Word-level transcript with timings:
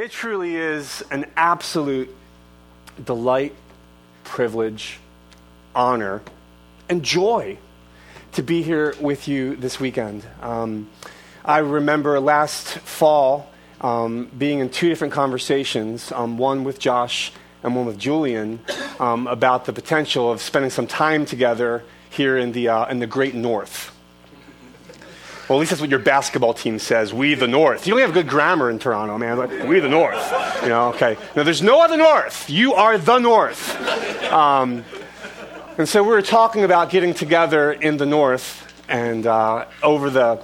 It 0.00 0.12
truly 0.12 0.56
is 0.56 1.04
an 1.10 1.26
absolute 1.36 2.08
delight, 3.04 3.54
privilege, 4.24 4.98
honor, 5.74 6.22
and 6.88 7.02
joy 7.02 7.58
to 8.32 8.42
be 8.42 8.62
here 8.62 8.94
with 8.98 9.28
you 9.28 9.56
this 9.56 9.78
weekend. 9.78 10.24
Um, 10.40 10.88
I 11.44 11.58
remember 11.58 12.18
last 12.18 12.78
fall 12.78 13.50
um, 13.82 14.30
being 14.38 14.60
in 14.60 14.70
two 14.70 14.88
different 14.88 15.12
conversations, 15.12 16.12
um, 16.12 16.38
one 16.38 16.64
with 16.64 16.78
Josh 16.78 17.30
and 17.62 17.76
one 17.76 17.84
with 17.84 17.98
Julian, 17.98 18.60
um, 19.00 19.26
about 19.26 19.66
the 19.66 19.74
potential 19.74 20.32
of 20.32 20.40
spending 20.40 20.70
some 20.70 20.86
time 20.86 21.26
together 21.26 21.84
here 22.08 22.38
in 22.38 22.52
the, 22.52 22.68
uh, 22.68 22.86
in 22.86 23.00
the 23.00 23.06
Great 23.06 23.34
North. 23.34 23.94
Well, 25.50 25.58
at 25.58 25.62
least 25.62 25.70
that's 25.70 25.80
what 25.80 25.90
your 25.90 25.98
basketball 25.98 26.54
team 26.54 26.78
says. 26.78 27.12
We 27.12 27.34
the 27.34 27.48
North. 27.48 27.88
You 27.88 27.94
only 27.94 28.02
have 28.02 28.12
good 28.12 28.28
grammar 28.28 28.70
in 28.70 28.78
Toronto, 28.78 29.18
man. 29.18 29.66
We 29.66 29.80
the 29.80 29.88
North. 29.88 30.32
You 30.62 30.68
know, 30.68 30.90
okay. 30.90 31.16
Now, 31.34 31.42
there's 31.42 31.60
no 31.60 31.82
other 31.82 31.96
North. 31.96 32.48
You 32.48 32.74
are 32.74 32.96
the 32.96 33.18
North. 33.18 34.30
Um, 34.32 34.84
and 35.76 35.88
so 35.88 36.04
we 36.04 36.10
were 36.10 36.22
talking 36.22 36.62
about 36.62 36.90
getting 36.90 37.14
together 37.14 37.72
in 37.72 37.96
the 37.96 38.06
North, 38.06 38.72
and 38.88 39.26
uh, 39.26 39.64
over 39.82 40.08
the 40.08 40.40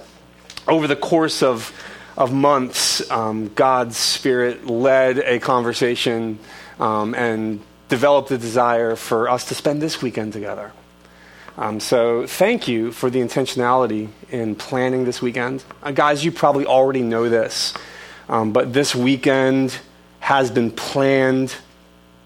over 0.67 0.87
the 0.87 0.97
course 0.97 1.41
of 1.41 1.71
of 2.17 2.33
months, 2.33 3.09
um, 3.09 3.49
God's 3.55 3.95
Spirit 3.95 4.67
led 4.67 5.19
a 5.19 5.39
conversation 5.39 6.37
um, 6.81 7.15
and 7.15 7.61
developed 7.87 8.29
a 8.31 8.37
desire 8.37 8.97
for 8.97 9.29
us 9.29 9.45
to 9.45 9.55
spend 9.55 9.81
this 9.81 10.01
weekend 10.01 10.33
together. 10.33 10.73
Um, 11.59 11.79
so 11.79 12.27
thank 12.27 12.67
you 12.67 12.91
for 12.91 13.09
the 13.09 13.19
intentionality 13.19 14.09
in 14.29 14.53
planning 14.53 15.05
this 15.05 15.23
weekend. 15.23 15.63
Uh, 15.81 15.89
guys, 15.89 16.23
you 16.23 16.31
probably 16.31 16.67
already 16.67 17.01
know 17.01 17.29
this, 17.29 17.73
um, 18.29 18.53
but 18.53 18.73
this 18.73 18.93
weekend 18.93 19.75
has 20.19 20.51
been 20.51 20.69
planned, 20.69 21.55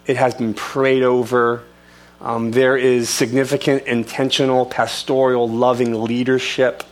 it 0.06 0.18
has 0.18 0.34
been 0.34 0.54
prayed 0.54 1.04
over. 1.04 1.64
Um, 2.20 2.52
there 2.52 2.76
is 2.76 3.10
significant 3.10 3.84
intentional, 3.84 4.66
pastoral, 4.66 5.48
loving 5.48 6.04
leadership 6.04 6.84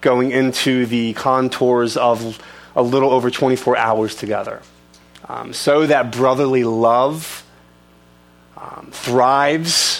going 0.00 0.30
into 0.30 0.86
the 0.86 1.12
contours 1.14 1.96
of 1.96 2.38
a 2.76 2.82
little 2.82 3.10
over 3.10 3.32
24 3.32 3.76
hours 3.76 4.14
together. 4.14 4.62
Um, 5.28 5.52
so 5.52 5.86
that 5.88 6.12
brotherly 6.12 6.62
love 6.62 7.42
um, 8.56 8.90
thrives 8.92 9.97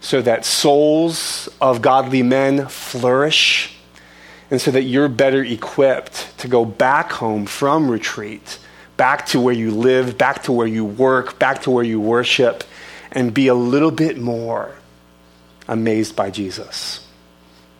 so 0.00 0.22
that 0.22 0.44
souls 0.44 1.48
of 1.60 1.82
godly 1.82 2.22
men 2.22 2.66
flourish, 2.68 3.76
and 4.50 4.60
so 4.60 4.70
that 4.70 4.82
you're 4.82 5.08
better 5.08 5.44
equipped 5.44 6.36
to 6.38 6.48
go 6.48 6.64
back 6.64 7.12
home 7.12 7.46
from 7.46 7.90
retreat, 7.90 8.58
back 8.96 9.26
to 9.26 9.40
where 9.40 9.54
you 9.54 9.70
live, 9.70 10.18
back 10.18 10.42
to 10.42 10.52
where 10.52 10.66
you 10.66 10.84
work, 10.84 11.38
back 11.38 11.62
to 11.62 11.70
where 11.70 11.84
you 11.84 12.00
worship, 12.00 12.64
and 13.12 13.32
be 13.32 13.46
a 13.46 13.54
little 13.54 13.90
bit 13.90 14.18
more 14.18 14.74
amazed 15.68 16.16
by 16.16 16.30
Jesus, 16.30 17.06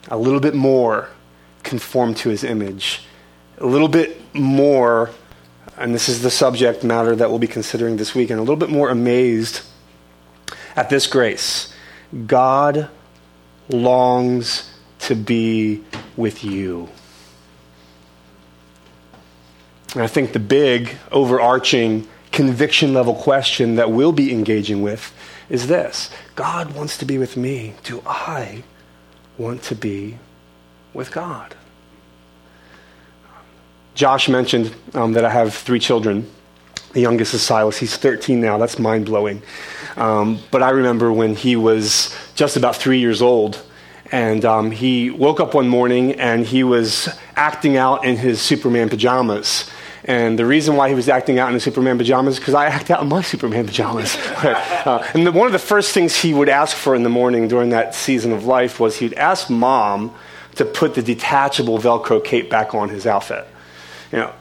a 0.09 0.17
little 0.17 0.39
bit 0.39 0.55
more 0.55 1.09
conformed 1.63 2.17
to 2.17 2.29
his 2.29 2.43
image, 2.43 3.03
a 3.57 3.65
little 3.65 3.87
bit 3.87 4.33
more, 4.33 5.09
and 5.77 5.93
this 5.93 6.07
is 6.07 6.21
the 6.21 6.31
subject 6.31 6.83
matter 6.83 7.15
that 7.15 7.29
we'll 7.29 7.39
be 7.39 7.47
considering 7.47 7.97
this 7.97 8.15
week, 8.15 8.29
and 8.29 8.39
a 8.39 8.43
little 8.43 8.55
bit 8.55 8.69
more 8.69 8.89
amazed 8.89 9.61
at 10.75 10.89
this 10.89 11.07
grace 11.07 11.70
God 12.27 12.89
longs 13.69 14.69
to 14.99 15.15
be 15.15 15.83
with 16.15 16.43
you. 16.43 16.89
And 19.93 20.03
I 20.03 20.07
think 20.07 20.33
the 20.33 20.39
big, 20.39 20.95
overarching, 21.11 22.07
conviction 22.31 22.93
level 22.93 23.13
question 23.13 23.75
that 23.75 23.91
we'll 23.91 24.13
be 24.13 24.31
engaging 24.31 24.81
with 24.81 25.13
is 25.49 25.67
this 25.67 26.09
God 26.35 26.73
wants 26.73 26.97
to 26.99 27.05
be 27.05 27.17
with 27.17 27.35
me. 27.35 27.73
Do 27.83 28.01
I 28.05 28.63
want 29.37 29.63
to 29.63 29.75
be 29.75 30.17
with 30.93 31.11
God? 31.11 31.55
Josh 33.93 34.29
mentioned 34.29 34.73
um, 34.93 35.13
that 35.13 35.25
I 35.25 35.29
have 35.29 35.53
three 35.53 35.79
children. 35.79 36.29
The 36.93 37.01
youngest 37.01 37.33
is 37.33 37.41
Silas. 37.41 37.77
He's 37.77 37.97
13 37.97 38.39
now. 38.39 38.57
That's 38.57 38.79
mind 38.79 39.05
blowing. 39.05 39.41
Um, 39.97 40.39
but 40.51 40.63
I 40.63 40.69
remember 40.69 41.11
when 41.11 41.35
he 41.35 41.55
was 41.55 42.15
just 42.35 42.57
about 42.57 42.75
three 42.75 42.99
years 42.99 43.21
old, 43.21 43.61
and 44.11 44.43
um, 44.43 44.71
he 44.71 45.09
woke 45.09 45.39
up 45.39 45.53
one 45.53 45.69
morning 45.69 46.13
and 46.19 46.45
he 46.45 46.63
was 46.63 47.09
acting 47.35 47.77
out 47.77 48.03
in 48.03 48.17
his 48.17 48.41
Superman 48.41 48.89
pajamas. 48.89 49.69
And 50.03 50.37
the 50.37 50.45
reason 50.45 50.75
why 50.75 50.89
he 50.89 50.95
was 50.95 51.07
acting 51.07 51.39
out 51.39 51.47
in 51.47 51.53
his 51.53 51.63
Superman 51.63 51.97
pajamas 51.97 52.33
is 52.33 52.39
because 52.39 52.55
I 52.55 52.65
act 52.65 52.91
out 52.91 53.01
in 53.01 53.07
my 53.07 53.21
Superman 53.21 53.67
pajamas. 53.67 54.15
uh, 54.17 55.07
and 55.13 55.25
the, 55.25 55.31
one 55.31 55.45
of 55.45 55.53
the 55.53 55.59
first 55.59 55.93
things 55.93 56.15
he 56.15 56.33
would 56.33 56.49
ask 56.49 56.75
for 56.75 56.95
in 56.95 57.03
the 57.03 57.09
morning 57.09 57.47
during 57.47 57.69
that 57.69 57.95
season 57.95 58.33
of 58.33 58.45
life 58.45 58.79
was 58.79 58.97
he'd 58.97 59.13
ask 59.13 59.49
mom 59.49 60.13
to 60.55 60.65
put 60.65 60.95
the 60.95 61.01
detachable 61.01 61.77
Velcro 61.77 62.23
cape 62.23 62.49
back 62.49 62.73
on 62.75 62.89
his 62.89 63.05
outfit. 63.05 63.47
You 64.11 64.19
know, 64.19 64.33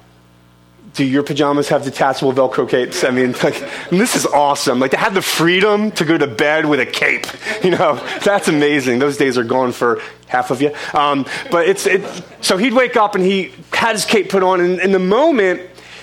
do 0.95 1.05
your 1.05 1.23
pajamas 1.23 1.69
have 1.69 1.85
detachable 1.85 2.33
Velcro 2.33 2.69
capes? 2.69 3.05
I 3.05 3.11
mean, 3.11 3.33
like, 3.43 3.63
this 3.91 4.17
is 4.17 4.27
awesome. 4.27 4.81
Like 4.81 4.91
to 4.91 4.97
have 4.97 5.15
the 5.15 5.23
freedom 5.23 5.91
to 5.93 6.05
go 6.05 6.19
to 6.19 6.27
bed 6.27 6.67
with 6.67 6.81
a 6.81 6.87
cape, 6.87 7.27
you 7.65 7.71
know, 7.71 7.97
that's 8.25 8.49
amazing. 8.49 8.99
Those 8.99 9.17
days 9.17 9.39
are 9.39 9.45
gone 9.45 9.73
for 9.73 10.01
half 10.27 10.51
of 10.51 10.61
you. 10.61 10.75
Um, 10.95 11.27
but 11.51 11.69
it's, 11.69 11.87
it, 11.87 12.03
so 12.41 12.57
he'd 12.57 12.73
wake 12.73 12.97
up 12.97 13.15
and 13.15 13.25
he 13.25 13.53
had 13.73 13.93
his 13.93 14.05
cape 14.05 14.31
put 14.31 14.43
on, 14.43 14.61
and 14.61 14.81
in 14.81 14.93
the 14.93 14.99
moment 14.99 15.63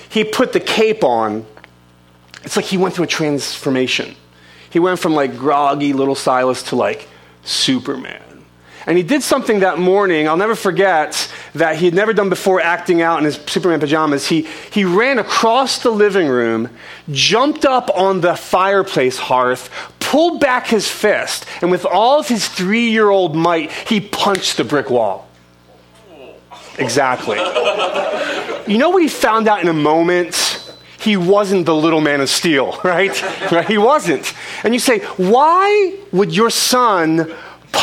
he 0.09 0.23
put 0.23 0.53
the 0.53 0.59
cape 0.59 1.03
on, 1.03 1.45
it's 2.43 2.55
like 2.55 2.65
he 2.65 2.77
went 2.77 2.95
through 2.95 3.05
a 3.05 3.07
transformation. 3.07 4.15
He 4.69 4.79
went 4.79 4.99
from 4.99 5.13
like 5.13 5.37
groggy 5.37 5.93
little 5.93 6.15
Silas 6.15 6.63
to 6.63 6.75
like 6.75 7.07
Superman. 7.43 8.21
And 8.87 8.95
he 8.95 9.03
did 9.03 9.21
something 9.21 9.59
that 9.59 9.79
morning, 9.79 10.29
I'll 10.29 10.37
never 10.37 10.55
forget, 10.55 11.29
that 11.55 11.75
he 11.75 11.85
had 11.85 11.93
never 11.93 12.13
done 12.13 12.29
before 12.29 12.61
acting 12.61 13.01
out 13.01 13.19
in 13.19 13.25
his 13.25 13.35
Superman 13.35 13.81
pajamas. 13.81 14.27
He, 14.27 14.47
he 14.71 14.85
ran 14.85 15.19
across 15.19 15.83
the 15.83 15.91
living 15.91 16.29
room, 16.29 16.69
jumped 17.11 17.65
up 17.65 17.91
on 17.93 18.21
the 18.21 18.35
fireplace 18.37 19.17
hearth, 19.17 19.69
pulled 19.99 20.39
back 20.39 20.67
his 20.67 20.89
fist, 20.89 21.45
and 21.61 21.69
with 21.69 21.85
all 21.85 22.21
of 22.21 22.29
his 22.29 22.47
three 22.47 22.89
year 22.89 23.09
old 23.09 23.35
might, 23.35 23.71
he 23.71 23.99
punched 23.99 24.55
the 24.55 24.63
brick 24.63 24.89
wall. 24.89 25.27
Exactly. 26.79 27.37
You 28.71 28.77
know 28.77 28.89
what 28.89 29.01
he 29.01 29.09
found 29.09 29.49
out 29.49 29.61
in 29.61 29.67
a 29.67 29.73
moment? 29.73 30.63
He 30.99 31.17
wasn't 31.17 31.65
the 31.65 31.75
little 31.75 32.01
man 32.01 32.21
of 32.21 32.29
steel, 32.29 32.79
right? 32.83 33.21
right? 33.51 33.67
He 33.67 33.77
wasn't. 33.77 34.33
And 34.63 34.73
you 34.73 34.79
say, 34.79 34.99
why 35.17 35.95
would 36.13 36.33
your 36.33 36.49
son 36.49 37.35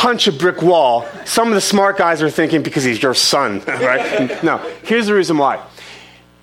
punch 0.05 0.27
a 0.27 0.31
brick 0.31 0.61
wall, 0.61 1.03
some 1.25 1.47
of 1.47 1.55
the 1.55 1.61
smart 1.61 1.97
guys 1.97 2.21
are 2.21 2.29
thinking 2.29 2.61
because 2.61 2.83
he's 2.83 3.01
your 3.01 3.15
son, 3.15 3.59
right? 3.67 4.43
no, 4.43 4.57
here's 4.83 5.07
the 5.07 5.15
reason 5.15 5.35
why. 5.35 5.59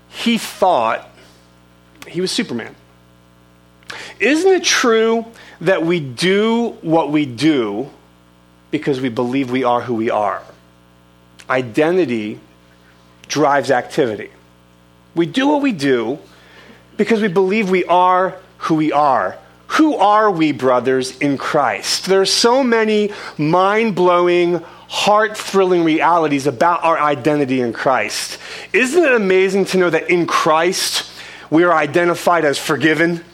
He 0.08 0.36
thought 0.36 1.08
he 2.08 2.20
was 2.20 2.32
Superman. 2.32 2.74
Isn't 4.18 4.50
it 4.50 4.64
true 4.64 5.26
that 5.60 5.86
we 5.86 6.00
do 6.00 6.70
what 6.80 7.12
we 7.12 7.24
do 7.24 7.88
because 8.72 9.00
we 9.00 9.08
believe 9.08 9.52
we 9.52 9.62
are 9.62 9.80
who 9.80 9.94
we 9.94 10.10
are? 10.10 10.42
Identity 11.48 12.40
drives 13.28 13.70
activity. 13.70 14.32
We 15.14 15.26
do 15.26 15.46
what 15.46 15.62
we 15.62 15.70
do 15.70 16.18
because 16.96 17.22
we 17.22 17.28
believe 17.28 17.70
we 17.70 17.84
are 17.84 18.36
who 18.58 18.74
we 18.74 18.90
are. 18.90 19.38
Who 19.76 19.96
are 19.96 20.30
we, 20.30 20.52
brothers, 20.52 21.16
in 21.18 21.38
Christ? 21.38 22.04
There 22.04 22.20
are 22.20 22.26
so 22.26 22.62
many 22.62 23.10
mind 23.38 23.94
blowing, 23.94 24.56
heart 24.88 25.34
thrilling 25.34 25.82
realities 25.82 26.46
about 26.46 26.84
our 26.84 26.98
identity 26.98 27.62
in 27.62 27.72
Christ. 27.72 28.38
Isn't 28.74 29.02
it 29.02 29.14
amazing 29.14 29.64
to 29.66 29.78
know 29.78 29.88
that 29.88 30.10
in 30.10 30.26
Christ 30.26 31.10
we 31.48 31.64
are 31.64 31.72
identified 31.72 32.44
as 32.44 32.58
forgiven? 32.58 33.24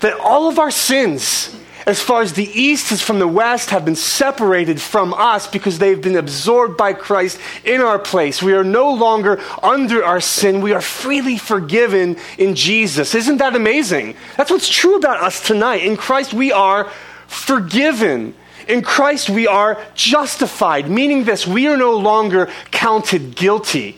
That 0.00 0.18
all 0.18 0.48
of 0.48 0.58
our 0.58 0.72
sins 0.72 1.54
as 1.86 2.00
far 2.02 2.22
as 2.22 2.34
the 2.34 2.48
east 2.48 2.92
is 2.92 3.02
from 3.02 3.18
the 3.18 3.28
west, 3.28 3.70
have 3.70 3.84
been 3.84 3.96
separated 3.96 4.80
from 4.80 5.14
us 5.14 5.46
because 5.46 5.78
they've 5.78 6.00
been 6.00 6.16
absorbed 6.16 6.76
by 6.76 6.92
Christ 6.92 7.38
in 7.64 7.80
our 7.80 7.98
place. 7.98 8.42
We 8.42 8.52
are 8.52 8.64
no 8.64 8.92
longer 8.92 9.40
under 9.62 10.04
our 10.04 10.20
sin. 10.20 10.60
We 10.60 10.72
are 10.72 10.80
freely 10.80 11.38
forgiven 11.38 12.16
in 12.38 12.54
Jesus. 12.54 13.14
Isn't 13.14 13.38
that 13.38 13.56
amazing? 13.56 14.16
That's 14.36 14.50
what's 14.50 14.68
true 14.68 14.96
about 14.96 15.22
us 15.22 15.46
tonight. 15.46 15.82
In 15.82 15.96
Christ, 15.96 16.34
we 16.34 16.52
are 16.52 16.90
forgiven. 17.26 18.34
In 18.68 18.82
Christ, 18.82 19.30
we 19.30 19.46
are 19.46 19.82
justified, 19.94 20.90
meaning 20.90 21.24
this 21.24 21.46
we 21.46 21.66
are 21.66 21.76
no 21.76 21.96
longer 21.96 22.50
counted 22.70 23.34
guilty. 23.34 23.96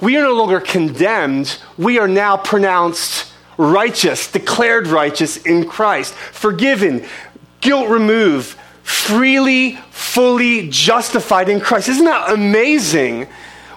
We 0.00 0.16
are 0.16 0.22
no 0.22 0.34
longer 0.34 0.60
condemned. 0.60 1.58
We 1.76 1.98
are 1.98 2.08
now 2.08 2.36
pronounced 2.36 3.31
righteous, 3.56 4.30
declared 4.30 4.86
righteous 4.86 5.36
in 5.38 5.68
Christ, 5.68 6.14
forgiven, 6.14 7.06
guilt 7.60 7.88
removed, 7.88 8.56
freely, 8.82 9.76
fully 9.90 10.68
justified 10.68 11.48
in 11.48 11.60
Christ. 11.60 11.88
Isn't 11.88 12.04
that 12.04 12.32
amazing? 12.32 13.28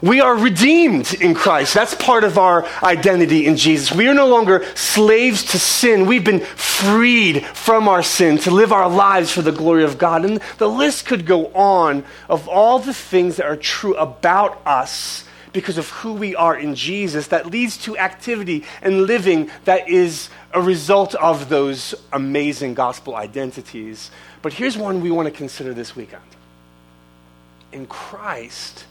We 0.02 0.22
are 0.22 0.36
redeemed 0.36 1.14
in 1.16 1.34
Christ. 1.34 1.74
That's 1.74 1.96
part 1.96 2.24
of 2.24 2.38
our 2.38 2.68
identity 2.84 3.48
in 3.48 3.58
Jesus. 3.58 3.92
We 3.92 4.08
are 4.08 4.14
no 4.14 4.28
longer 4.28 4.66
slaves 4.76 5.44
to 5.52 5.60
sin. 5.60 6.06
We've 6.06 6.24
been 6.24 6.42
freed 6.42 7.46
from 7.46 7.88
our 7.88 8.04
sin 8.04 8.38
to 8.40 8.52
live 8.52 8.72
our 8.72 8.90
lives 8.90 9.32
for 9.32 9.42
the 9.42 9.52
glory 9.52 9.84
of 9.84 9.98
God. 9.98 10.26
And 10.26 10.42
the 10.58 10.70
list 10.70 11.06
could 11.06 11.26
go 11.26 11.48
on 11.54 12.04
of 12.30 12.48
all 12.48 12.80
the 12.80 12.94
things 12.94 13.38
that 13.38 13.46
are 13.46 13.56
true 13.56 13.96
about 13.96 14.62
us 14.66 15.25
because 15.56 15.78
of 15.78 15.90
who 15.90 16.14
we 16.14 16.36
are 16.36 16.56
in 16.56 16.76
Jesus 16.76 17.28
that 17.28 17.48
leads 17.48 17.78
to 17.78 17.98
activity 17.98 18.66
and 18.82 19.04
living 19.04 19.50
that 19.64 19.90
is 19.90 20.30
a 20.54 20.62
result 20.62 21.16
of 21.16 21.50
those 21.50 21.96
amazing 22.12 22.74
gospel 22.74 23.16
identities. 23.16 24.12
But 24.42 24.54
here's 24.54 24.78
one 24.78 25.02
we 25.02 25.10
want 25.10 25.28
to 25.28 25.32
consider 25.32 25.74
this 25.74 25.96
weekend. 25.96 26.22
In 27.72 27.88
Christ, 27.88 28.86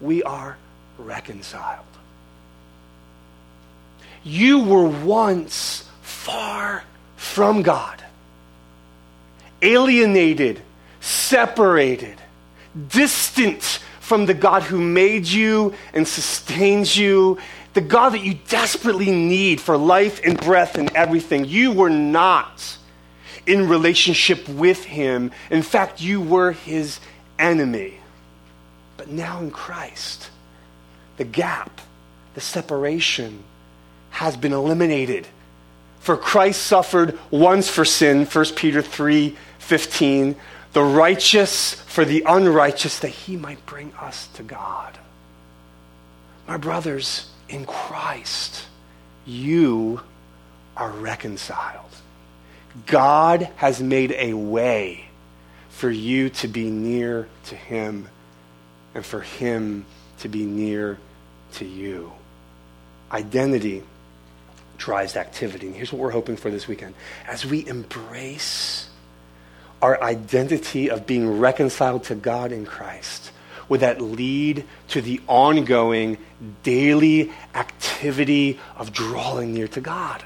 we 0.00 0.22
are 0.22 0.58
reconciled. 0.98 1.86
You 4.22 4.62
were 4.62 4.86
once 4.86 5.88
far 6.02 6.84
from 7.16 7.62
God, 7.62 8.04
alienated, 9.62 10.60
separated, 11.00 12.18
distant 12.88 13.80
from 14.10 14.26
the 14.26 14.34
God 14.34 14.64
who 14.64 14.80
made 14.80 15.24
you 15.24 15.72
and 15.94 16.06
sustains 16.06 16.96
you, 16.96 17.38
the 17.74 17.80
God 17.80 18.10
that 18.10 18.24
you 18.24 18.34
desperately 18.48 19.12
need 19.12 19.60
for 19.60 19.76
life 19.76 20.20
and 20.24 20.36
breath 20.36 20.74
and 20.74 20.90
everything. 20.96 21.44
You 21.44 21.70
were 21.70 21.90
not 21.90 22.76
in 23.46 23.68
relationship 23.68 24.48
with 24.48 24.82
Him. 24.82 25.30
In 25.48 25.62
fact, 25.62 26.02
you 26.02 26.20
were 26.20 26.50
His 26.50 26.98
enemy. 27.38 28.00
But 28.96 29.10
now 29.10 29.38
in 29.38 29.52
Christ, 29.52 30.28
the 31.16 31.24
gap, 31.24 31.80
the 32.34 32.40
separation 32.40 33.44
has 34.10 34.36
been 34.36 34.52
eliminated. 34.52 35.28
For 36.00 36.16
Christ 36.16 36.64
suffered 36.64 37.16
once 37.30 37.70
for 37.70 37.84
sin, 37.84 38.26
1 38.26 38.44
Peter 38.56 38.82
3 38.82 39.36
15, 39.60 40.34
the 40.72 40.82
righteous 40.82 41.74
for 41.74 42.04
the 42.04 42.24
unrighteous, 42.26 43.00
that 43.00 43.08
he 43.08 43.36
might 43.36 43.64
bring 43.66 43.92
us 43.94 44.28
to 44.34 44.42
God. 44.42 44.98
My 46.46 46.56
brothers, 46.56 47.30
in 47.48 47.64
Christ, 47.66 48.66
you 49.26 50.00
are 50.76 50.90
reconciled. 50.90 51.90
God 52.86 53.48
has 53.56 53.82
made 53.82 54.12
a 54.12 54.34
way 54.34 55.06
for 55.70 55.90
you 55.90 56.30
to 56.30 56.48
be 56.48 56.70
near 56.70 57.28
to 57.46 57.56
him 57.56 58.08
and 58.94 59.04
for 59.04 59.20
Him 59.20 59.86
to 60.18 60.28
be 60.28 60.44
near 60.44 60.98
to 61.54 61.64
you. 61.64 62.12
Identity 63.10 63.82
drives 64.76 65.16
activity. 65.16 65.66
And 65.66 65.76
here's 65.76 65.92
what 65.92 66.00
we're 66.00 66.10
hoping 66.10 66.36
for 66.36 66.50
this 66.50 66.66
weekend. 66.66 66.94
As 67.26 67.44
we 67.44 67.66
embrace 67.66 68.88
our 69.82 70.02
identity 70.02 70.90
of 70.90 71.06
being 71.06 71.38
reconciled 71.38 72.04
to 72.04 72.14
God 72.14 72.52
in 72.52 72.66
Christ, 72.66 73.32
would 73.68 73.80
that 73.80 74.00
lead 74.00 74.64
to 74.88 75.00
the 75.00 75.20
ongoing 75.26 76.18
daily 76.62 77.32
activity 77.54 78.58
of 78.76 78.92
drawing 78.92 79.54
near 79.54 79.68
to 79.68 79.80
God? 79.80 80.22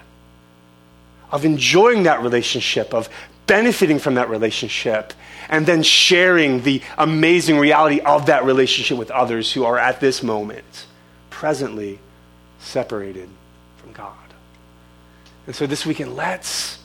Of 1.30 1.44
enjoying 1.44 2.04
that 2.04 2.22
relationship, 2.22 2.94
of 2.94 3.08
benefiting 3.46 3.98
from 3.98 4.14
that 4.14 4.30
relationship, 4.30 5.12
and 5.48 5.66
then 5.66 5.82
sharing 5.82 6.62
the 6.62 6.80
amazing 6.96 7.58
reality 7.58 8.00
of 8.00 8.26
that 8.26 8.44
relationship 8.44 8.96
with 8.96 9.10
others 9.10 9.52
who 9.52 9.64
are 9.64 9.78
at 9.78 10.00
this 10.00 10.22
moment 10.22 10.86
presently 11.28 11.98
separated 12.58 13.28
from 13.76 13.92
God. 13.92 14.14
And 15.46 15.54
so 15.54 15.66
this 15.66 15.84
weekend, 15.84 16.16
let's 16.16 16.78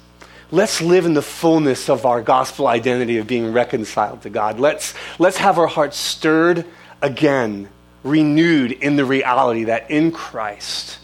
let's 0.51 0.81
live 0.81 1.05
in 1.05 1.13
the 1.13 1.21
fullness 1.21 1.89
of 1.89 2.05
our 2.05 2.21
gospel 2.21 2.67
identity 2.67 3.17
of 3.17 3.27
being 3.27 3.53
reconciled 3.53 4.21
to 4.23 4.29
God. 4.29 4.59
Let's 4.59 4.93
let's 5.17 5.37
have 5.37 5.57
our 5.57 5.67
hearts 5.67 5.97
stirred 5.97 6.65
again, 7.01 7.69
renewed 8.03 8.71
in 8.71 8.95
the 8.95 9.05
reality 9.05 9.65
that 9.65 9.89
in 9.89 10.11
Christ 10.11 10.99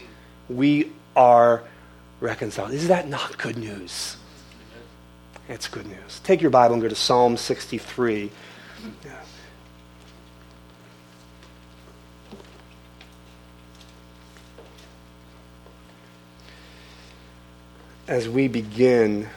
we 0.48 0.92
are 1.14 1.62
reconciled. 2.20 2.72
Is 2.72 2.88
that 2.88 3.08
not 3.08 3.38
good 3.38 3.56
news? 3.56 4.16
It's 5.48 5.68
good 5.68 5.86
news. 5.86 6.20
Take 6.24 6.42
your 6.42 6.50
Bible 6.50 6.74
and 6.74 6.82
go 6.82 6.88
to 6.88 6.94
Psalm 6.94 7.36
63. 7.36 8.30
As 18.08 18.28
we 18.28 18.48
begin 18.48 19.28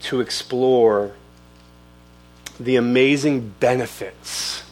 to 0.00 0.20
explore 0.20 1.12
the 2.58 2.76
amazing 2.76 3.54
benefits 3.60 4.62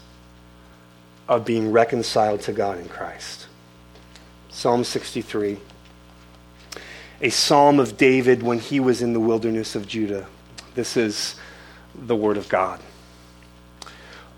of 1.29 1.45
being 1.45 1.73
reconciled 1.73 2.41
to 2.43 2.53
God 2.53 2.79
in 2.79 2.89
Christ. 2.89 3.47
Psalm 4.51 4.85
63 4.85 5.59
a 7.25 7.31
psalm 7.31 7.81
of 7.81 7.97
David 7.97 8.43
when 8.43 8.59
he 8.59 8.79
was 8.79 9.01
in 9.01 9.15
the 9.15 9.21
wilderness 9.21 9.75
of 9.75 9.89
Judah. 9.89 10.27
This 10.75 10.95
is 10.95 11.37
the 11.95 12.15
word 12.15 12.37
of 12.37 12.51
God. 12.51 12.81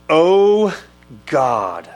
O 0.08 0.72
God, 1.26 1.90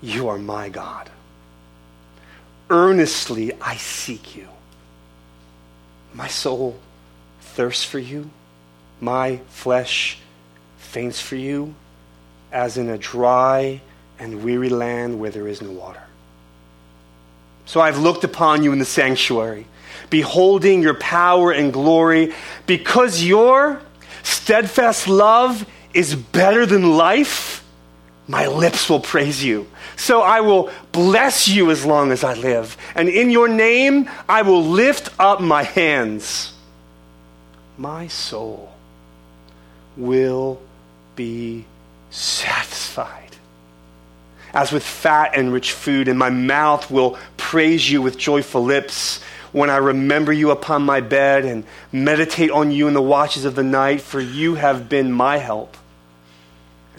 you 0.00 0.28
are 0.28 0.38
my 0.38 0.70
God. 0.70 1.10
Earnestly 2.72 3.52
I 3.60 3.76
seek 3.76 4.34
you. 4.34 4.48
My 6.14 6.26
soul 6.26 6.78
thirsts 7.40 7.84
for 7.84 7.98
you. 7.98 8.30
My 8.98 9.40
flesh 9.48 10.18
faints 10.78 11.20
for 11.20 11.36
you, 11.36 11.74
as 12.50 12.78
in 12.78 12.88
a 12.88 12.96
dry 12.96 13.82
and 14.18 14.42
weary 14.42 14.70
land 14.70 15.20
where 15.20 15.30
there 15.30 15.46
is 15.46 15.60
no 15.60 15.70
water. 15.70 16.02
So 17.66 17.80
I've 17.80 17.98
looked 17.98 18.24
upon 18.24 18.62
you 18.62 18.72
in 18.72 18.78
the 18.78 18.86
sanctuary, 18.86 19.66
beholding 20.08 20.82
your 20.82 20.94
power 20.94 21.52
and 21.52 21.74
glory, 21.74 22.32
because 22.66 23.22
your 23.22 23.82
steadfast 24.22 25.08
love 25.08 25.66
is 25.92 26.14
better 26.14 26.64
than 26.64 26.96
life. 26.96 27.61
My 28.32 28.46
lips 28.46 28.88
will 28.88 28.98
praise 28.98 29.44
you. 29.44 29.66
So 29.96 30.22
I 30.22 30.40
will 30.40 30.70
bless 30.90 31.48
you 31.48 31.70
as 31.70 31.84
long 31.84 32.12
as 32.12 32.24
I 32.24 32.32
live. 32.32 32.78
And 32.94 33.10
in 33.10 33.28
your 33.28 33.46
name, 33.46 34.08
I 34.26 34.40
will 34.40 34.64
lift 34.64 35.10
up 35.18 35.42
my 35.42 35.64
hands. 35.64 36.54
My 37.76 38.06
soul 38.08 38.72
will 39.98 40.62
be 41.14 41.66
satisfied 42.08 43.36
as 44.54 44.72
with 44.72 44.82
fat 44.82 45.32
and 45.34 45.52
rich 45.52 45.72
food, 45.72 46.08
and 46.08 46.18
my 46.18 46.30
mouth 46.30 46.90
will 46.90 47.18
praise 47.36 47.90
you 47.90 48.00
with 48.00 48.16
joyful 48.16 48.64
lips 48.64 49.22
when 49.52 49.68
I 49.68 49.76
remember 49.76 50.32
you 50.32 50.52
upon 50.52 50.84
my 50.84 51.02
bed 51.02 51.44
and 51.44 51.64
meditate 51.92 52.50
on 52.50 52.70
you 52.70 52.88
in 52.88 52.94
the 52.94 53.02
watches 53.02 53.44
of 53.44 53.56
the 53.56 53.62
night, 53.62 54.00
for 54.00 54.20
you 54.20 54.54
have 54.54 54.88
been 54.88 55.12
my 55.12 55.36
help. 55.36 55.76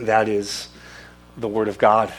That 0.00 0.28
is 0.28 0.68
the 1.36 1.48
word 1.48 1.68
of 1.68 1.78
God. 1.78 2.12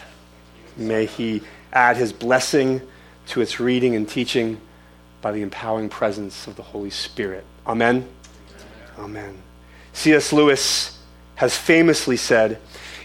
May 0.78 1.06
he 1.06 1.42
add 1.74 1.98
his 1.98 2.14
blessing 2.14 2.82
to 3.28 3.42
its 3.42 3.60
reading 3.60 3.96
and 3.96 4.08
teaching 4.08 4.60
by 5.22 5.32
the 5.32 5.42
empowering 5.42 5.90
presence 5.90 6.48
of 6.48 6.56
the 6.56 6.64
Holy 6.64 6.90
Spirit. 6.90 7.44
Amen. 7.66 8.08
Amen. 8.98 9.42
C.S. 9.94 10.32
Lewis 10.32 11.00
has 11.36 11.58
famously 11.58 12.18
said, 12.18 12.60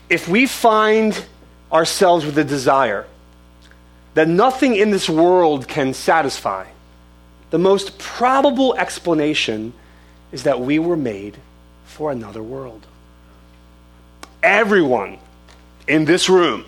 if 0.08 0.28
we 0.28 0.46
find 0.46 1.24
ourselves 1.72 2.26
with 2.26 2.36
a 2.38 2.44
desire 2.44 3.06
that 4.14 4.28
nothing 4.28 4.74
in 4.74 4.90
this 4.90 5.08
world 5.08 5.68
can 5.68 5.94
satisfy, 5.94 6.66
the 7.50 7.58
most 7.58 7.98
probable 7.98 8.74
explanation 8.74 9.72
is 10.32 10.44
that 10.44 10.60
we 10.60 10.78
were 10.78 10.96
made 10.96 11.36
for 11.84 12.10
another 12.10 12.42
world. 12.42 12.86
Everyone 14.42 15.18
in 15.86 16.04
this 16.04 16.28
room, 16.28 16.64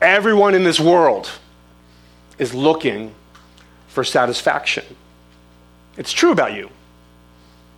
everyone 0.00 0.54
in 0.54 0.64
this 0.64 0.80
world 0.80 1.30
is 2.38 2.54
looking 2.54 3.14
for 3.88 4.04
satisfaction. 4.04 4.84
It's 5.96 6.12
true 6.12 6.30
about 6.30 6.54
you. 6.54 6.70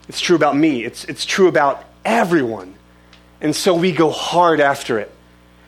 It's 0.09 0.21
true 0.21 0.37
about 0.37 0.57
me. 0.57 0.85
It's, 0.85 1.05
it's 1.05 1.25
true 1.25 1.49
about 1.49 1.85
everyone. 2.05 2.75
And 3.41 3.57
so 3.57 3.75
we 3.75 3.93
go 3.93 4.11
hard 4.11 4.61
after 4.61 4.99
it. 4.99 5.11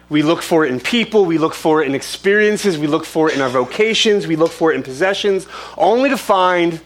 We 0.09 0.23
look 0.23 0.43
for 0.43 0.67
it 0.67 0.71
in 0.71 0.79
people, 0.79 1.25
we 1.25 1.38
look 1.38 1.55
for 1.55 1.83
it 1.83 1.87
in 1.87 1.95
experiences, 1.95 2.76
we 2.76 2.87
look 2.87 3.07
for 3.07 3.31
it 3.31 3.35
in 3.35 3.41
our 3.41 3.49
vocations, 3.49 4.26
we 4.26 4.37
look 4.37 4.52
for 4.52 4.71
it 4.71 4.75
in 4.75 4.83
possessions, 4.83 5.47
only 5.79 6.11
to 6.11 6.19
find, 6.19 6.83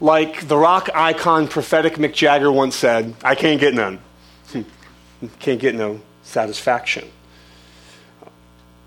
like 0.00 0.48
the 0.48 0.56
rock 0.56 0.90
icon 0.92 1.46
prophetic 1.46 1.94
Mick 1.94 2.14
Jagger 2.14 2.50
once 2.50 2.74
said, 2.74 3.14
I 3.22 3.36
can't 3.36 3.60
get 3.60 3.74
none. 3.74 4.00
Can't 5.40 5.60
get 5.60 5.74
no 5.74 6.00
satisfaction. 6.22 7.10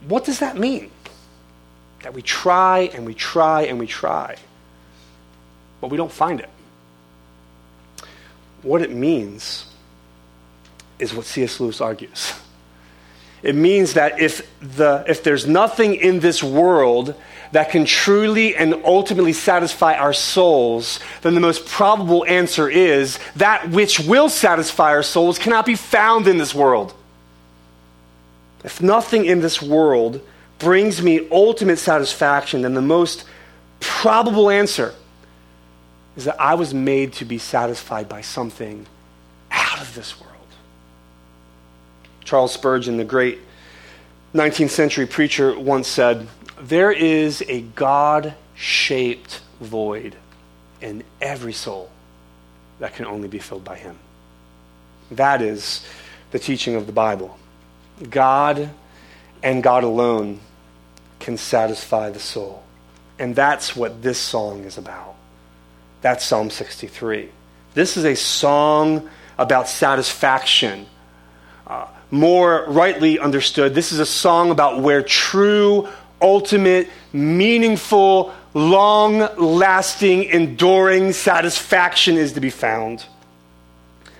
What 0.07 0.25
does 0.25 0.39
that 0.39 0.57
mean? 0.57 0.91
That 2.03 2.13
we 2.13 2.21
try 2.21 2.89
and 2.93 3.05
we 3.05 3.13
try 3.13 3.63
and 3.63 3.79
we 3.79 3.87
try, 3.87 4.35
but 5.81 5.89
we 5.89 5.97
don't 5.97 6.11
find 6.11 6.39
it. 6.39 6.49
What 8.61 8.81
it 8.81 8.91
means 8.91 9.65
is 10.99 11.13
what 11.13 11.25
C.S. 11.25 11.59
Lewis 11.59 11.81
argues. 11.81 12.33
It 13.43 13.55
means 13.55 13.93
that 13.93 14.19
if, 14.19 14.49
the, 14.59 15.03
if 15.07 15.23
there's 15.23 15.45
nothing 15.45 15.95
in 15.95 16.19
this 16.19 16.41
world 16.41 17.15
that 17.51 17.69
can 17.69 17.85
truly 17.85 18.55
and 18.55 18.73
ultimately 18.85 19.33
satisfy 19.33 19.95
our 19.95 20.13
souls, 20.13 20.99
then 21.21 21.33
the 21.33 21.41
most 21.41 21.65
probable 21.65 22.25
answer 22.25 22.69
is 22.69 23.19
that 23.35 23.69
which 23.69 23.99
will 23.99 24.29
satisfy 24.29 24.89
our 24.89 25.03
souls 25.03 25.39
cannot 25.39 25.65
be 25.65 25.75
found 25.75 26.27
in 26.27 26.37
this 26.37 26.53
world. 26.53 26.93
If 28.63 28.81
nothing 28.81 29.25
in 29.25 29.41
this 29.41 29.61
world 29.61 30.21
brings 30.59 31.01
me 31.01 31.27
ultimate 31.31 31.77
satisfaction, 31.77 32.63
then 32.63 32.73
the 32.73 32.81
most 32.81 33.25
probable 33.79 34.49
answer 34.49 34.93
is 36.15 36.25
that 36.25 36.39
I 36.41 36.55
was 36.55 36.73
made 36.73 37.13
to 37.13 37.25
be 37.25 37.37
satisfied 37.37 38.09
by 38.09 38.21
something 38.21 38.87
out 39.51 39.79
of 39.79 39.93
this 39.93 40.19
world. 40.19 40.33
Charles 42.23 42.51
Spurgeon, 42.51 42.97
the 42.97 43.05
great 43.05 43.39
19th 44.33 44.71
century 44.71 45.05
preacher, 45.05 45.57
once 45.57 45.87
said, 45.87 46.27
There 46.59 46.91
is 46.91 47.43
a 47.47 47.61
God 47.61 48.33
shaped 48.55 49.41
void 49.61 50.15
in 50.81 51.03
every 51.21 51.53
soul 51.53 51.89
that 52.79 52.95
can 52.95 53.05
only 53.05 53.27
be 53.27 53.39
filled 53.39 53.63
by 53.63 53.77
Him. 53.77 53.97
That 55.11 55.41
is 55.41 55.85
the 56.31 56.39
teaching 56.39 56.75
of 56.75 56.85
the 56.85 56.91
Bible. 56.91 57.37
God 58.09 58.69
and 59.43 59.63
God 59.63 59.83
alone 59.83 60.39
can 61.19 61.37
satisfy 61.37 62.09
the 62.09 62.19
soul. 62.19 62.63
And 63.19 63.35
that's 63.35 63.75
what 63.75 64.01
this 64.01 64.19
song 64.19 64.63
is 64.63 64.77
about. 64.77 65.15
That's 66.01 66.23
Psalm 66.23 66.49
63. 66.49 67.29
This 67.73 67.97
is 67.97 68.05
a 68.05 68.15
song 68.15 69.09
about 69.37 69.67
satisfaction. 69.67 70.85
Uh, 71.65 71.87
more 72.11 72.65
rightly 72.67 73.19
understood, 73.19 73.73
this 73.73 73.91
is 73.91 73.99
a 73.99 74.05
song 74.05 74.51
about 74.51 74.81
where 74.81 75.01
true, 75.01 75.87
ultimate, 76.21 76.89
meaningful, 77.13 78.33
long 78.53 79.19
lasting, 79.37 80.25
enduring 80.25 81.13
satisfaction 81.13 82.15
is 82.15 82.33
to 82.33 82.39
be 82.39 82.49
found. 82.49 83.05